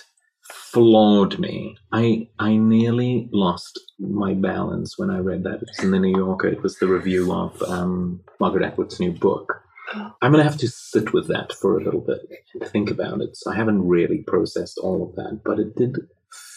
floored 0.72 1.38
me. 1.38 1.76
I 1.92 2.28
I 2.38 2.56
nearly 2.56 3.28
lost 3.30 3.78
my 3.98 4.32
balance 4.32 4.96
when 4.96 5.10
I 5.10 5.18
read 5.18 5.44
that. 5.44 5.56
It 5.56 5.68
was 5.68 5.84
in 5.84 5.90
the 5.90 6.00
New 6.00 6.16
Yorker. 6.16 6.48
It 6.48 6.62
was 6.62 6.78
the 6.78 6.86
review 6.86 7.30
of 7.30 7.60
um, 7.64 8.20
Margaret 8.40 8.64
Atwood's 8.64 8.98
new 8.98 9.12
book. 9.12 9.60
I'm 9.92 10.32
gonna 10.32 10.44
have 10.44 10.56
to 10.56 10.68
sit 10.68 11.12
with 11.12 11.28
that 11.28 11.52
for 11.52 11.78
a 11.78 11.84
little 11.84 12.00
bit 12.00 12.20
and 12.54 12.70
think 12.70 12.90
about 12.90 13.20
it. 13.20 13.36
So 13.36 13.52
I 13.52 13.54
haven't 13.54 13.86
really 13.86 14.24
processed 14.26 14.78
all 14.78 15.06
of 15.06 15.14
that, 15.16 15.42
but 15.44 15.58
it 15.58 15.76
did 15.76 15.98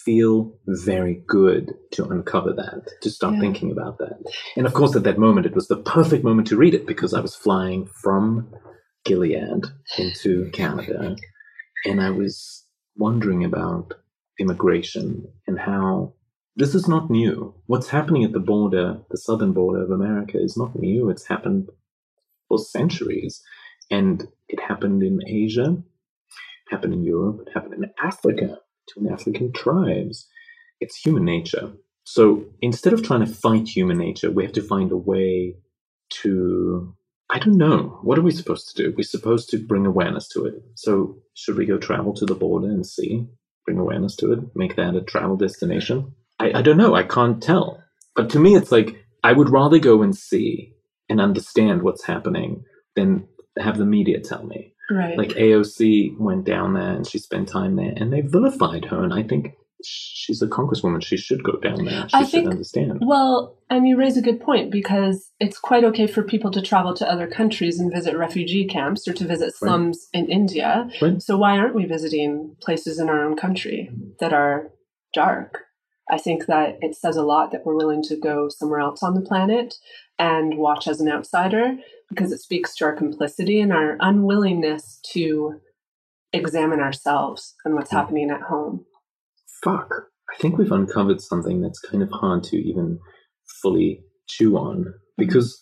feel 0.06 0.58
very 0.68 1.24
good 1.28 1.74
to 1.92 2.06
uncover 2.06 2.54
that, 2.54 2.88
to 3.02 3.10
start 3.10 3.36
Yeah. 3.36 3.42
thinking 3.42 3.72
about 3.72 3.98
that. 4.00 4.18
And 4.56 4.66
of 4.66 4.74
course, 4.74 4.96
at 4.96 5.04
that 5.04 5.18
moment, 5.18 5.46
it 5.46 5.56
was 5.56 5.68
the 5.68 5.78
perfect 5.78 6.24
moment 6.24 6.48
to 6.48 6.58
read 6.58 6.74
it 6.74 6.86
because 6.86 7.14
I 7.14 7.20
was 7.20 7.36
flying 7.36 7.86
from 7.86 8.54
Gilead 9.06 9.66
into 9.98 10.50
Canada, 10.52 11.16
and 11.86 12.02
I 12.02 12.10
was 12.10 12.66
wondering 12.96 13.44
about 13.44 13.94
immigration 14.40 15.28
and 15.46 15.60
how 15.60 16.14
this 16.56 16.74
is 16.74 16.88
not 16.88 17.10
new. 17.10 17.54
What's 17.68 17.90
happening 17.90 18.24
at 18.24 18.32
the 18.32 18.40
border, 18.40 19.00
the 19.12 19.18
southern 19.18 19.54
border 19.54 19.84
of 19.84 19.92
America, 19.92 20.40
is 20.42 20.58
not 20.58 20.76
new. 20.76 21.10
It's 21.10 21.28
happened 21.28 21.70
for 22.48 22.58
centuries. 22.58 23.42
And 23.92 24.28
it 24.50 24.60
happened 24.60 25.04
in 25.04 25.20
Asia, 25.28 25.78
happened 26.70 26.94
in 26.94 27.04
Europe, 27.04 27.42
it 27.48 27.54
happened 27.54 27.76
in 27.76 27.92
Africa, 28.02 28.58
between 28.88 29.12
African 29.12 29.52
tribes. 29.52 30.28
It's 30.80 30.96
human 30.96 31.26
nature. 31.26 31.74
So 32.04 32.46
instead 32.62 32.94
of 32.94 33.04
trying 33.04 33.26
to 33.26 33.32
fight 33.32 33.68
human 33.68 33.98
nature, 33.98 34.32
we 34.32 34.44
have 34.44 34.54
to 34.54 34.62
find 34.62 34.92
a 34.92 34.98
way 34.98 35.56
to 36.22 36.96
I 37.30 37.40
don't 37.40 37.58
know. 37.58 38.00
What 38.04 38.18
are 38.18 38.22
we 38.22 38.32
supposed 38.32 38.70
to 38.70 38.84
do? 38.84 38.94
We're 38.96 39.04
supposed 39.04 39.50
to 39.50 39.58
bring 39.58 39.86
awareness 39.86 40.30
to 40.30 40.46
it. 40.46 40.56
So 40.76 41.18
should 41.34 41.58
we 41.58 41.66
go 41.66 41.78
travel 41.78 42.14
to 42.14 42.26
the 42.26 42.36
border 42.36 42.68
and 42.68 42.86
see? 42.86 43.28
Bring 43.66 43.80
awareness 43.80 44.16
to 44.18 44.32
it? 44.32 44.40
Make 44.56 44.78
that 44.78 44.96
a 44.96 45.02
travel 45.02 45.36
destination? 45.36 46.14
I, 46.40 46.60
I 46.60 46.62
don't 46.62 46.78
know. 46.78 46.96
I 46.96 47.04
can't 47.04 47.44
tell. 47.44 47.84
But 48.16 48.30
to 48.30 48.40
me, 48.40 48.56
it's 48.56 48.72
like 48.72 49.06
I 49.26 49.34
would 49.34 49.50
rather 49.50 49.78
go 49.78 50.04
and 50.04 50.16
see 50.16 50.74
and 51.10 51.20
understand 51.20 51.82
what's 51.82 52.06
happening 52.06 52.64
than 52.96 53.28
have 53.60 53.78
the 53.78 53.86
media 53.86 54.22
tell 54.22 54.46
me. 54.46 54.74
Right. 54.90 55.18
Like 55.18 55.30
AOC 55.30 56.18
went 56.18 56.46
down 56.46 56.74
there 56.74 56.92
and 56.94 57.06
she 57.08 57.18
spent 57.20 57.48
time 57.50 57.76
there 57.76 57.94
and 57.96 58.12
they 58.14 58.22
vilified 58.22 58.86
her. 58.86 59.04
And 59.04 59.14
I 59.14 59.24
think 59.24 59.54
she's 59.84 60.42
a 60.42 60.48
congresswoman. 60.48 61.04
She 61.04 61.18
should 61.18 61.44
go 61.44 61.54
down 61.58 61.86
there. 61.86 62.08
She 62.10 62.16
I 62.16 62.22
should 62.24 62.32
think- 62.32 62.50
understand. 62.52 63.02
Well, 63.06 63.58
and 63.70 63.88
you 63.88 63.98
raise 63.98 64.16
a 64.18 64.22
good 64.22 64.40
point 64.40 64.72
because 64.72 65.30
it's 65.40 65.60
quite 65.60 65.84
okay 65.84 66.08
for 66.08 66.24
people 66.24 66.52
to 66.52 66.62
travel 66.62 66.94
to 66.96 67.12
other 67.12 67.28
countries 67.28 67.80
and 67.80 67.92
visit 67.92 68.18
refugee 68.18 68.66
camps 68.66 69.08
or 69.08 69.14
to 69.14 69.26
visit 69.26 69.46
Right. 69.48 69.54
slums 69.56 70.08
in 70.14 70.28
India. 70.32 70.90
Right. 71.02 71.22
So 71.22 71.38
why 71.38 71.58
aren't 71.58 71.76
we 71.76 71.86
visiting 71.86 72.56
places 72.62 72.98
in 73.00 73.10
our 73.10 73.26
own 73.26 73.36
country 73.36 73.90
that 74.20 74.32
are 74.34 74.72
dark? 75.14 75.64
I 76.10 76.18
think 76.18 76.46
that 76.46 76.78
it 76.80 76.96
says 76.96 77.18
a 77.18 77.24
lot 77.26 77.52
that 77.52 77.66
we're 77.66 77.76
willing 77.76 78.02
to 78.04 78.16
go 78.16 78.48
somewhere 78.48 78.80
else 78.80 79.04
on 79.04 79.14
the 79.14 79.22
planet 79.22 79.76
and 80.18 80.58
watch 80.58 80.88
as 80.88 81.02
an 81.02 81.10
outsider 81.10 81.76
because 82.10 82.32
it 82.32 82.40
speaks 82.40 82.76
to 82.76 82.86
our 82.86 82.96
complicity 82.96 83.60
and 83.60 83.74
our 83.74 83.98
unwillingness 84.00 85.00
to 85.14 85.60
examine 86.34 86.80
ourselves 86.80 87.56
and 87.66 87.74
what's 87.76 87.92
Mm. 87.92 87.98
happening 87.98 88.30
at 88.32 88.42
home. 88.42 88.86
Fuck. 89.64 89.94
I 90.34 90.38
think 90.42 90.58
we've 90.58 90.72
uncovered 90.72 91.22
something 91.22 91.62
that's 91.62 91.80
kind 91.80 92.04
of 92.04 92.10
hard 92.12 92.44
to 92.46 92.58
even 92.58 93.00
fully 93.62 94.04
chew 94.28 94.58
on. 94.58 94.94
Because 95.18 95.60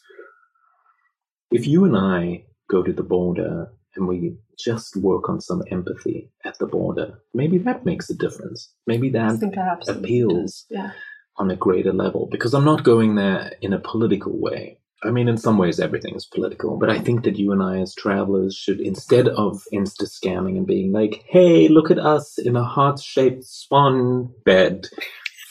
if 1.52 1.68
you 1.68 1.86
and 1.86 1.96
I 1.96 2.46
go 2.70 2.82
to 2.84 2.92
the 2.92 3.04
border 3.04 3.68
and 3.96 4.08
we 4.08 4.38
just 4.58 4.96
work 4.98 5.30
on 5.30 5.40
some 5.40 5.62
empathy 5.72 6.32
at 6.44 6.58
the 6.60 6.66
border, 6.66 7.20
maybe 7.34 7.58
that 7.60 7.86
makes 7.86 8.10
a 8.10 8.16
difference. 8.16 8.74
Maybe 8.88 9.10
that 9.12 9.40
think 9.40 9.58
I 9.58 9.62
absolutely 9.70 10.04
appeals. 10.04 10.66
Yeah. 10.70 10.92
on 11.38 11.52
a 11.52 11.56
greater 11.56 11.94
level 11.94 12.28
because 12.32 12.54
I'm 12.54 12.66
not 12.66 12.84
going 12.84 13.16
there 13.16 13.54
in 13.62 13.72
a 13.74 13.80
political 13.80 14.34
way. 14.40 14.80
I 15.06 15.12
mean, 15.12 15.28
in 15.28 15.38
some 15.38 15.58
ways, 15.58 15.80
everything 15.80 16.16
is 16.16 16.26
political, 16.26 16.78
but 16.78 16.90
I 16.90 17.00
think 17.00 17.24
that 17.24 17.38
you 17.38 17.52
and 17.52 17.62
I, 17.62 17.80
as 17.80 17.94
travelers, 17.94 18.56
should 18.56 18.80
instead 18.80 19.28
of 19.28 19.64
insta 19.74 20.04
scamming 20.04 20.58
and 20.58 20.66
being 20.66 20.92
like, 20.92 21.24
hey, 21.28 21.68
look 21.68 21.92
at 21.92 22.00
us 22.00 22.38
in 22.38 22.56
a 22.56 22.64
heart 22.64 23.00
shaped 23.00 23.44
swan 23.46 24.34
bed 24.44 24.88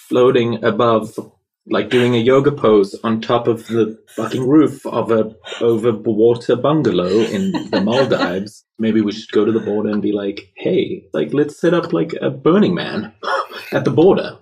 floating 0.08 0.64
above, 0.64 1.18
like 1.66 1.88
doing 1.88 2.14
a 2.14 2.18
yoga 2.18 2.52
pose 2.52 2.94
on 3.04 3.20
top 3.20 3.46
of 3.46 3.66
the 3.68 3.98
fucking 4.16 4.46
roof 4.46 4.84
of 4.86 5.10
a 5.10 5.34
over 5.60 5.92
water 5.92 6.56
bungalow 6.56 7.08
in 7.08 7.52
the 7.52 7.80
Maldives. 7.84 8.64
Maybe 8.78 9.00
we 9.00 9.12
should 9.12 9.30
go 9.30 9.44
to 9.44 9.52
the 9.52 9.60
border 9.60 9.90
and 9.90 10.02
be 10.02 10.12
like, 10.12 10.50
hey, 10.56 11.06
like, 11.12 11.32
let's 11.32 11.58
set 11.58 11.74
up 11.74 11.92
like 11.92 12.12
a 12.20 12.30
Burning 12.30 12.74
Man 12.74 13.12
at 13.72 13.84
the 13.84 13.90
border. 13.90 14.38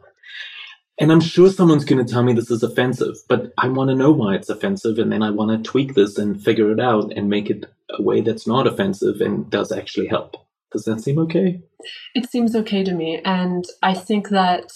And 1.01 1.11
I'm 1.11 1.21
sure 1.21 1.51
someone's 1.51 1.85
going 1.85 2.05
to 2.05 2.13
tell 2.13 2.23
me 2.23 2.33
this 2.33 2.51
is 2.51 2.63
offensive, 2.63 3.17
but 3.29 3.53
I 3.59 3.69
want 3.69 3.89
to 3.91 3.97
know 3.97 4.13
why 4.13 4.35
it's 4.35 4.51
offensive, 4.51 4.99
and 4.99 5.11
then 5.11 5.23
I 5.23 5.31
want 5.31 5.51
to 5.51 5.71
tweak 5.71 5.95
this 5.95 6.19
and 6.19 6.43
figure 6.43 6.71
it 6.71 6.81
out 6.81 7.13
and 7.17 7.31
make 7.31 7.51
it 7.51 7.65
a 7.91 8.03
way 8.03 8.21
that's 8.21 8.47
not 8.47 8.67
offensive 8.67 9.21
and 9.21 9.49
does 9.51 9.73
actually 9.73 10.09
help. 10.09 10.37
Does 10.71 10.85
that 10.85 11.01
seem 11.01 11.19
okay? 11.19 11.63
It 12.15 12.31
seems 12.31 12.55
okay 12.57 12.83
to 12.85 12.93
me. 12.93 13.21
And 13.25 13.65
I 13.83 13.95
think 13.95 14.29
that 14.31 14.71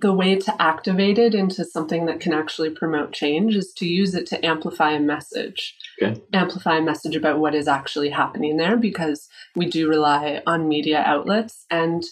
the 0.00 0.12
way 0.12 0.36
to 0.36 0.62
activate 0.62 1.18
it 1.18 1.34
into 1.34 1.64
something 1.64 2.06
that 2.06 2.20
can 2.20 2.32
actually 2.32 2.70
promote 2.70 3.12
change 3.12 3.54
is 3.54 3.72
to 3.74 3.86
use 3.86 4.14
it 4.14 4.26
to 4.26 4.44
amplify 4.44 4.92
a 4.92 5.00
message. 5.00 5.76
Okay. 6.02 6.20
Amplify 6.32 6.76
a 6.76 6.82
message 6.82 7.16
about 7.16 7.38
what 7.38 7.54
is 7.54 7.68
actually 7.68 8.10
happening 8.10 8.56
there 8.56 8.76
because 8.76 9.28
we 9.54 9.66
do 9.66 9.88
rely 9.88 10.42
on 10.46 10.68
media 10.68 11.02
outlets 11.06 11.64
and 11.70 12.04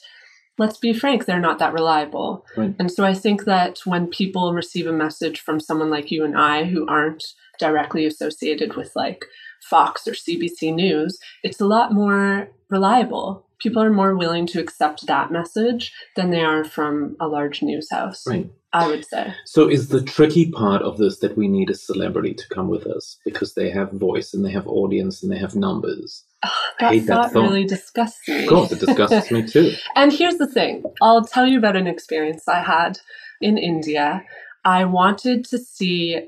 let's 0.59 0.77
be 0.77 0.93
frank, 0.93 1.25
they're 1.25 1.41
not 1.41 1.59
that 1.59 1.73
reliable. 1.73 2.45
Right. 2.57 2.75
And 2.79 2.91
so 2.91 3.05
I 3.05 3.15
think 3.15 3.45
that 3.45 3.81
when 3.85 4.07
people 4.07 4.53
receive 4.53 4.87
a 4.87 4.93
message 4.93 5.41
from 5.41 5.61
someone 5.61 5.91
like 5.91 6.11
you 6.11 6.25
and 6.25 6.37
I 6.37 6.65
who 6.65 6.87
aren't 6.89 7.25
directly 7.59 8.07
associated 8.07 8.77
with 8.77 8.95
like 8.95 9.25
Fox 9.63 10.07
or 10.07 10.13
CBC 10.13 10.75
News, 10.75 11.19
it's 11.43 11.61
a 11.61 11.67
lot 11.67 11.93
more 11.93 12.49
reliable. 12.69 13.47
People 13.61 13.83
are 13.83 13.91
more 13.91 14.17
willing 14.17 14.47
to 14.49 14.61
accept 14.61 15.07
that 15.07 15.33
message 15.33 15.93
than 16.17 16.31
they 16.31 16.43
are 16.43 16.65
from 16.65 17.17
a 17.21 17.27
large 17.27 17.63
news 17.63 17.89
house, 17.91 18.27
Right. 18.27 18.51
I 18.73 18.89
would 18.89 19.05
say. 19.07 19.33
So, 19.47 19.71
is 19.71 19.89
the 19.89 20.03
tricky 20.03 20.51
part 20.51 20.83
of 20.83 20.99
this 20.99 21.21
that 21.21 21.37
we 21.37 21.49
need 21.49 21.71
a 21.71 21.75
celebrity 21.75 22.35
to 22.35 22.49
come 22.49 22.69
with 22.69 22.87
us 22.87 23.17
because 23.25 23.55
they 23.55 23.71
have 23.71 23.93
voice 23.93 24.35
and 24.35 24.45
they 24.45 24.51
have 24.51 24.67
audience 24.67 25.23
and 25.23 25.33
they 25.33 25.39
have 25.39 25.55
numbers? 25.55 26.25
I 26.45 26.51
That 26.81 26.93
hate 26.93 27.07
that 27.07 27.15
thought 27.15 27.33
thought. 27.33 27.43
really 27.43 27.65
disgusts 27.65 28.29
me. 28.29 28.45
Of 28.45 28.49
course, 28.49 28.73
it 28.73 28.81
disgusts 28.81 29.31
me 29.31 29.47
too. 29.47 29.73
And 29.97 30.13
here's 30.13 30.37
the 30.39 30.47
thing 30.47 30.85
I'll 31.03 31.25
tell 31.25 31.47
you 31.47 31.59
about 31.59 31.77
an 31.77 31.87
experience 31.87 32.49
I 32.49 32.61
had 32.61 32.99
in 33.41 33.59
India. 33.59 34.23
I 34.65 34.85
wanted 34.87 35.45
to 35.47 35.59
see, 35.59 36.21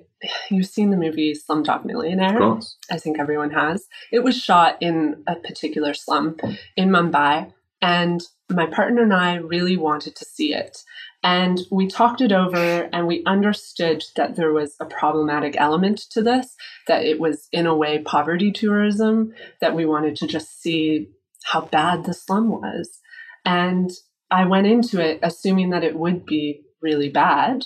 you've 0.51 0.67
seen 0.67 0.91
the 0.91 0.97
movie 0.97 1.35
Slumdog 1.35 1.81
Of 1.81 1.85
Millionaire. 1.87 2.37
course. 2.39 2.77
I 2.91 2.99
think 2.99 3.19
everyone 3.19 3.51
has. 3.51 3.87
It 4.13 4.23
was 4.25 4.37
shot 4.39 4.77
in 4.81 5.23
a 5.27 5.37
particular 5.37 5.95
slum 5.95 6.37
in 6.77 6.91
Mumbai, 6.91 7.53
and 7.81 8.21
my 8.51 8.67
partner 8.67 9.03
and 9.03 9.15
I 9.15 9.37
really 9.37 9.77
wanted 9.77 10.17
to 10.17 10.25
see 10.25 10.55
it. 10.55 10.83
And 11.27 11.63
we 11.73 11.89
talked 11.89 12.21
it 12.21 12.31
over 12.31 12.89
and 12.93 13.09
we 13.09 13.25
understood 13.27 14.05
that 14.15 14.37
there 14.37 14.53
was 14.53 14.77
a 14.79 14.85
problematic 14.85 15.57
element 15.59 16.03
to 16.13 16.23
this, 16.23 16.55
that 16.87 17.05
it 17.05 17.19
was, 17.19 17.49
in 17.51 17.67
a 17.67 17.75
way, 17.75 17.99
poverty 17.99 18.53
tourism, 18.53 19.35
that 19.61 19.75
we 19.75 19.87
wanted 19.87 20.15
to 20.19 20.29
just 20.29 20.63
see 20.63 21.09
how 21.43 21.63
bad 21.63 22.05
the 22.05 22.15
slum 22.15 22.51
was. 22.51 23.01
And 23.45 23.91
I 24.31 24.45
went 24.45 24.69
into 24.69 25.05
it 25.05 25.19
assuming 25.21 25.71
that 25.71 25.83
it 25.83 25.99
would 25.99 26.25
be 26.27 26.63
really 26.81 27.09
bad. 27.09 27.65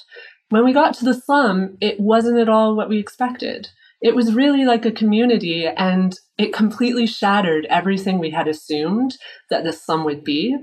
When 0.48 0.64
we 0.64 0.72
got 0.72 0.94
to 0.94 1.04
the 1.04 1.12
slum, 1.12 1.76
it 1.82 2.00
wasn't 2.00 2.38
at 2.38 2.48
all 2.48 2.74
what 2.74 2.88
we 2.88 2.98
expected 2.98 3.68
it 4.00 4.16
was 4.16 4.32
really 4.32 4.64
like 4.64 4.86
a 4.86 4.90
community 4.90 5.66
and 5.66 6.18
it 6.38 6.54
completely 6.54 7.06
shattered 7.06 7.66
everything 7.66 8.18
we 8.18 8.30
had 8.30 8.48
assumed 8.48 9.18
that 9.50 9.62
the 9.62 9.74
slum 9.74 10.04
would 10.04 10.24
be. 10.24 10.56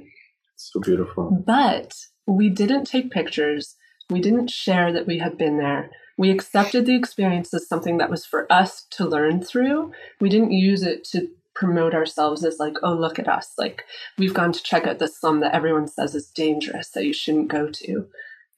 So 0.55 0.79
beautiful. 0.79 1.43
But 1.45 1.93
we 2.27 2.49
didn't 2.49 2.83
take 2.83 3.09
pictures. 3.09 3.75
We 4.09 4.21
didn't 4.21 4.49
share 4.49 4.91
that 4.93 5.07
we 5.07 5.19
had 5.19 5.37
been 5.37 5.57
there. 5.57 5.89
We 6.17 6.29
accepted 6.31 6.85
the 6.85 6.95
experience 6.95 7.53
as 7.53 7.67
something 7.67 7.97
that 7.97 8.09
was 8.09 8.25
for 8.25 8.51
us 8.51 8.85
to 8.91 9.05
learn 9.05 9.43
through. 9.43 9.93
We 10.19 10.29
didn't 10.29 10.51
use 10.51 10.83
it 10.83 11.03
to 11.11 11.29
promote 11.53 11.93
ourselves 11.93 12.43
as 12.43 12.59
like, 12.59 12.75
oh, 12.83 12.93
look 12.93 13.17
at 13.17 13.27
us. 13.27 13.53
Like 13.57 13.83
we've 14.17 14.33
gone 14.33 14.51
to 14.51 14.63
check 14.63 14.85
out 14.85 14.99
this 14.99 15.17
slum 15.17 15.39
that 15.39 15.55
everyone 15.55 15.87
says 15.87 16.13
is 16.13 16.27
dangerous, 16.27 16.89
that 16.89 17.05
you 17.05 17.13
shouldn't 17.13 17.47
go 17.47 17.69
to. 17.69 18.07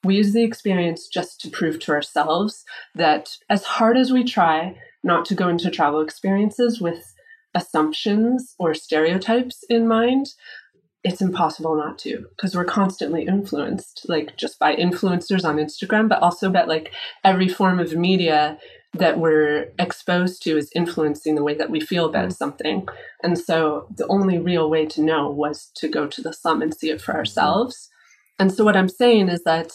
We 0.04 0.16
use 0.16 0.34
the 0.34 0.44
experience 0.44 1.08
just 1.08 1.42
to 1.42 1.50
prove 1.50 1.80
to 1.82 1.92
ourselves 1.92 2.64
that 2.96 3.38
as 3.50 3.64
hard 3.64 3.98
as 3.98 4.12
we 4.12 4.24
try 4.24 4.78
not 5.04 5.26
to 5.26 5.36
go 5.36 5.48
into 5.48 5.70
travel 5.70 6.02
experiences 6.02 6.82
with 6.82 7.14
assumptions 7.56 8.56
or 8.60 8.74
stereotypes 8.74 9.64
in 9.70 9.88
mind, 9.88 10.28
it's 11.04 11.22
impossible 11.22 11.76
not 11.76 11.98
to 12.00 12.26
because 12.36 12.56
we're 12.56 12.66
constantly 12.66 13.26
influenced, 13.26 14.06
like 14.10 14.36
just 14.36 14.60
by 14.60 14.76
influencers 14.76 15.46
on 15.46 15.58
Instagram, 15.58 16.10
but 16.10 16.22
also 16.22 16.50
by 16.50 16.64
like 16.64 16.92
every 17.24 17.48
form 17.48 17.80
of 17.80 17.94
media 17.94 18.58
that 18.94 19.20
we're 19.20 19.72
exposed 19.78 20.42
to 20.42 20.58
is 20.58 20.72
influencing 20.76 21.36
the 21.36 21.44
way 21.44 21.54
that 21.54 21.70
we 21.70 21.80
feel 21.80 22.06
about 22.06 22.30
mm. 22.30 22.36
something. 22.36 22.88
And 23.24 23.38
so 23.38 23.88
the 23.96 24.08
only 24.08 24.40
real 24.40 24.70
way 24.70 24.86
to 24.88 25.02
know 25.02 25.30
was 25.30 25.72
to 25.76 25.88
go 25.88 26.08
to 26.08 26.22
the 26.22 26.34
slum 26.34 26.62
and 26.62 26.74
see 26.74 26.90
it 26.90 27.02
for 27.02 27.16
ourselves. 27.16 27.90
And 28.40 28.52
so 28.52 28.64
what 28.64 28.76
I'm 28.76 28.90
saying 28.90 29.30
is 29.30 29.44
that 29.44 29.74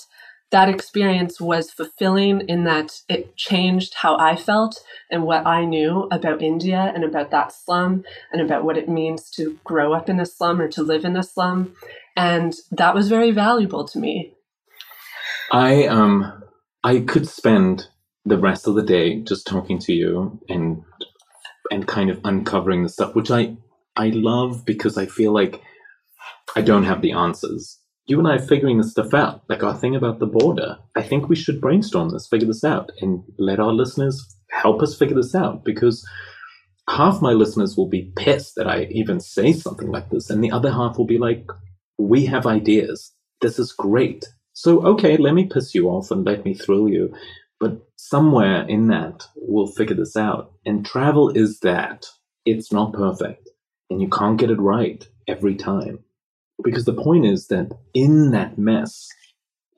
that 0.54 0.68
experience 0.68 1.40
was 1.40 1.72
fulfilling 1.72 2.42
in 2.42 2.62
that 2.62 3.00
it 3.08 3.36
changed 3.36 3.92
how 3.92 4.16
I 4.16 4.36
felt 4.36 4.80
and 5.10 5.24
what 5.24 5.44
I 5.44 5.64
knew 5.64 6.06
about 6.12 6.42
India 6.42 6.92
and 6.94 7.02
about 7.02 7.32
that 7.32 7.52
slum 7.52 8.04
and 8.32 8.40
about 8.40 8.62
what 8.62 8.78
it 8.78 8.88
means 8.88 9.30
to 9.32 9.58
grow 9.64 9.92
up 9.92 10.08
in 10.08 10.20
a 10.20 10.24
slum 10.24 10.60
or 10.60 10.68
to 10.68 10.84
live 10.84 11.04
in 11.04 11.16
a 11.16 11.24
slum. 11.24 11.74
And 12.16 12.54
that 12.70 12.94
was 12.94 13.08
very 13.08 13.32
valuable 13.32 13.84
to 13.88 13.98
me. 13.98 14.36
I 15.50 15.88
um 15.88 16.44
I 16.84 17.00
could 17.00 17.26
spend 17.26 17.88
the 18.24 18.38
rest 18.38 18.68
of 18.68 18.76
the 18.76 18.82
day 18.84 19.22
just 19.22 19.48
talking 19.48 19.80
to 19.80 19.92
you 19.92 20.40
and 20.48 20.84
and 21.72 21.88
kind 21.88 22.10
of 22.10 22.20
uncovering 22.22 22.84
the 22.84 22.88
stuff 22.88 23.16
which 23.16 23.32
I 23.32 23.56
I 23.96 24.10
love 24.10 24.64
because 24.64 24.96
I 24.96 25.06
feel 25.06 25.32
like 25.32 25.60
I 26.54 26.60
don't 26.60 26.84
have 26.84 27.02
the 27.02 27.10
answers 27.10 27.80
you 28.06 28.18
and 28.18 28.28
I 28.28 28.36
are 28.36 28.38
figuring 28.38 28.78
this 28.78 28.90
stuff 28.90 29.14
out, 29.14 29.42
like 29.48 29.62
our 29.62 29.74
thing 29.74 29.96
about 29.96 30.18
the 30.18 30.26
border. 30.26 30.78
I 30.94 31.02
think 31.02 31.28
we 31.28 31.36
should 31.36 31.60
brainstorm 31.60 32.10
this, 32.10 32.26
figure 32.26 32.46
this 32.46 32.64
out, 32.64 32.92
and 33.00 33.22
let 33.38 33.60
our 33.60 33.72
listeners 33.72 34.36
help 34.50 34.82
us 34.82 34.96
figure 34.96 35.16
this 35.16 35.34
out 35.34 35.64
because 35.64 36.06
half 36.88 37.22
my 37.22 37.32
listeners 37.32 37.76
will 37.76 37.88
be 37.88 38.12
pissed 38.16 38.56
that 38.56 38.68
I 38.68 38.84
even 38.90 39.20
say 39.20 39.52
something 39.52 39.88
like 39.88 40.10
this, 40.10 40.28
and 40.28 40.44
the 40.44 40.52
other 40.52 40.70
half 40.70 40.98
will 40.98 41.06
be 41.06 41.18
like, 41.18 41.46
we 41.96 42.26
have 42.26 42.46
ideas. 42.46 43.12
This 43.40 43.58
is 43.58 43.72
great. 43.72 44.26
So, 44.52 44.84
okay, 44.86 45.16
let 45.16 45.34
me 45.34 45.46
piss 45.46 45.74
you 45.74 45.88
off 45.88 46.10
and 46.10 46.24
let 46.24 46.44
me 46.44 46.54
thrill 46.54 46.88
you. 46.88 47.14
But 47.58 47.80
somewhere 47.96 48.66
in 48.68 48.88
that, 48.88 49.26
we'll 49.36 49.66
figure 49.66 49.96
this 49.96 50.16
out. 50.16 50.52
And 50.66 50.84
travel 50.84 51.30
is 51.30 51.60
that. 51.60 52.06
It's 52.44 52.70
not 52.70 52.92
perfect. 52.92 53.48
And 53.88 54.02
you 54.02 54.08
can't 54.08 54.38
get 54.38 54.50
it 54.50 54.60
right 54.60 55.06
every 55.26 55.54
time 55.54 56.03
because 56.62 56.84
the 56.84 56.94
point 56.94 57.26
is 57.26 57.48
that 57.48 57.70
in 57.94 58.30
that 58.30 58.58
mess, 58.58 59.08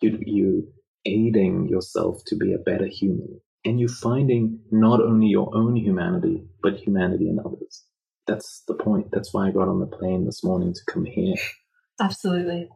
you 0.01 0.19
you 0.25 0.73
aiding 1.05 1.69
yourself 1.69 2.23
to 2.27 2.37
be 2.37 2.53
a 2.53 2.59
better 2.59 2.87
human, 2.87 3.41
and 3.65 3.81
you 3.81 3.89
finding 3.89 4.61
not 4.71 5.01
only 5.01 5.29
your 5.29 5.55
own 5.55 5.77
humanity 5.77 6.43
but 6.63 6.77
humanity 6.77 7.29
in 7.29 7.39
others. 7.39 7.85
That's 8.27 8.65
the 8.67 8.75
point. 8.75 9.09
That's 9.13 9.33
why 9.33 9.49
I 9.49 9.53
got 9.53 9.69
on 9.69 9.79
the 9.79 9.87
plane 9.87 10.27
this 10.27 10.43
morning 10.43 10.75
to 10.75 10.81
come 10.93 11.05
here. 11.05 11.37
Absolutely. 12.01 12.69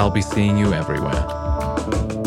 I'll 0.00 0.10
be 0.10 0.22
seeing 0.22 0.58
you 0.58 0.72
everywhere. 0.72 2.19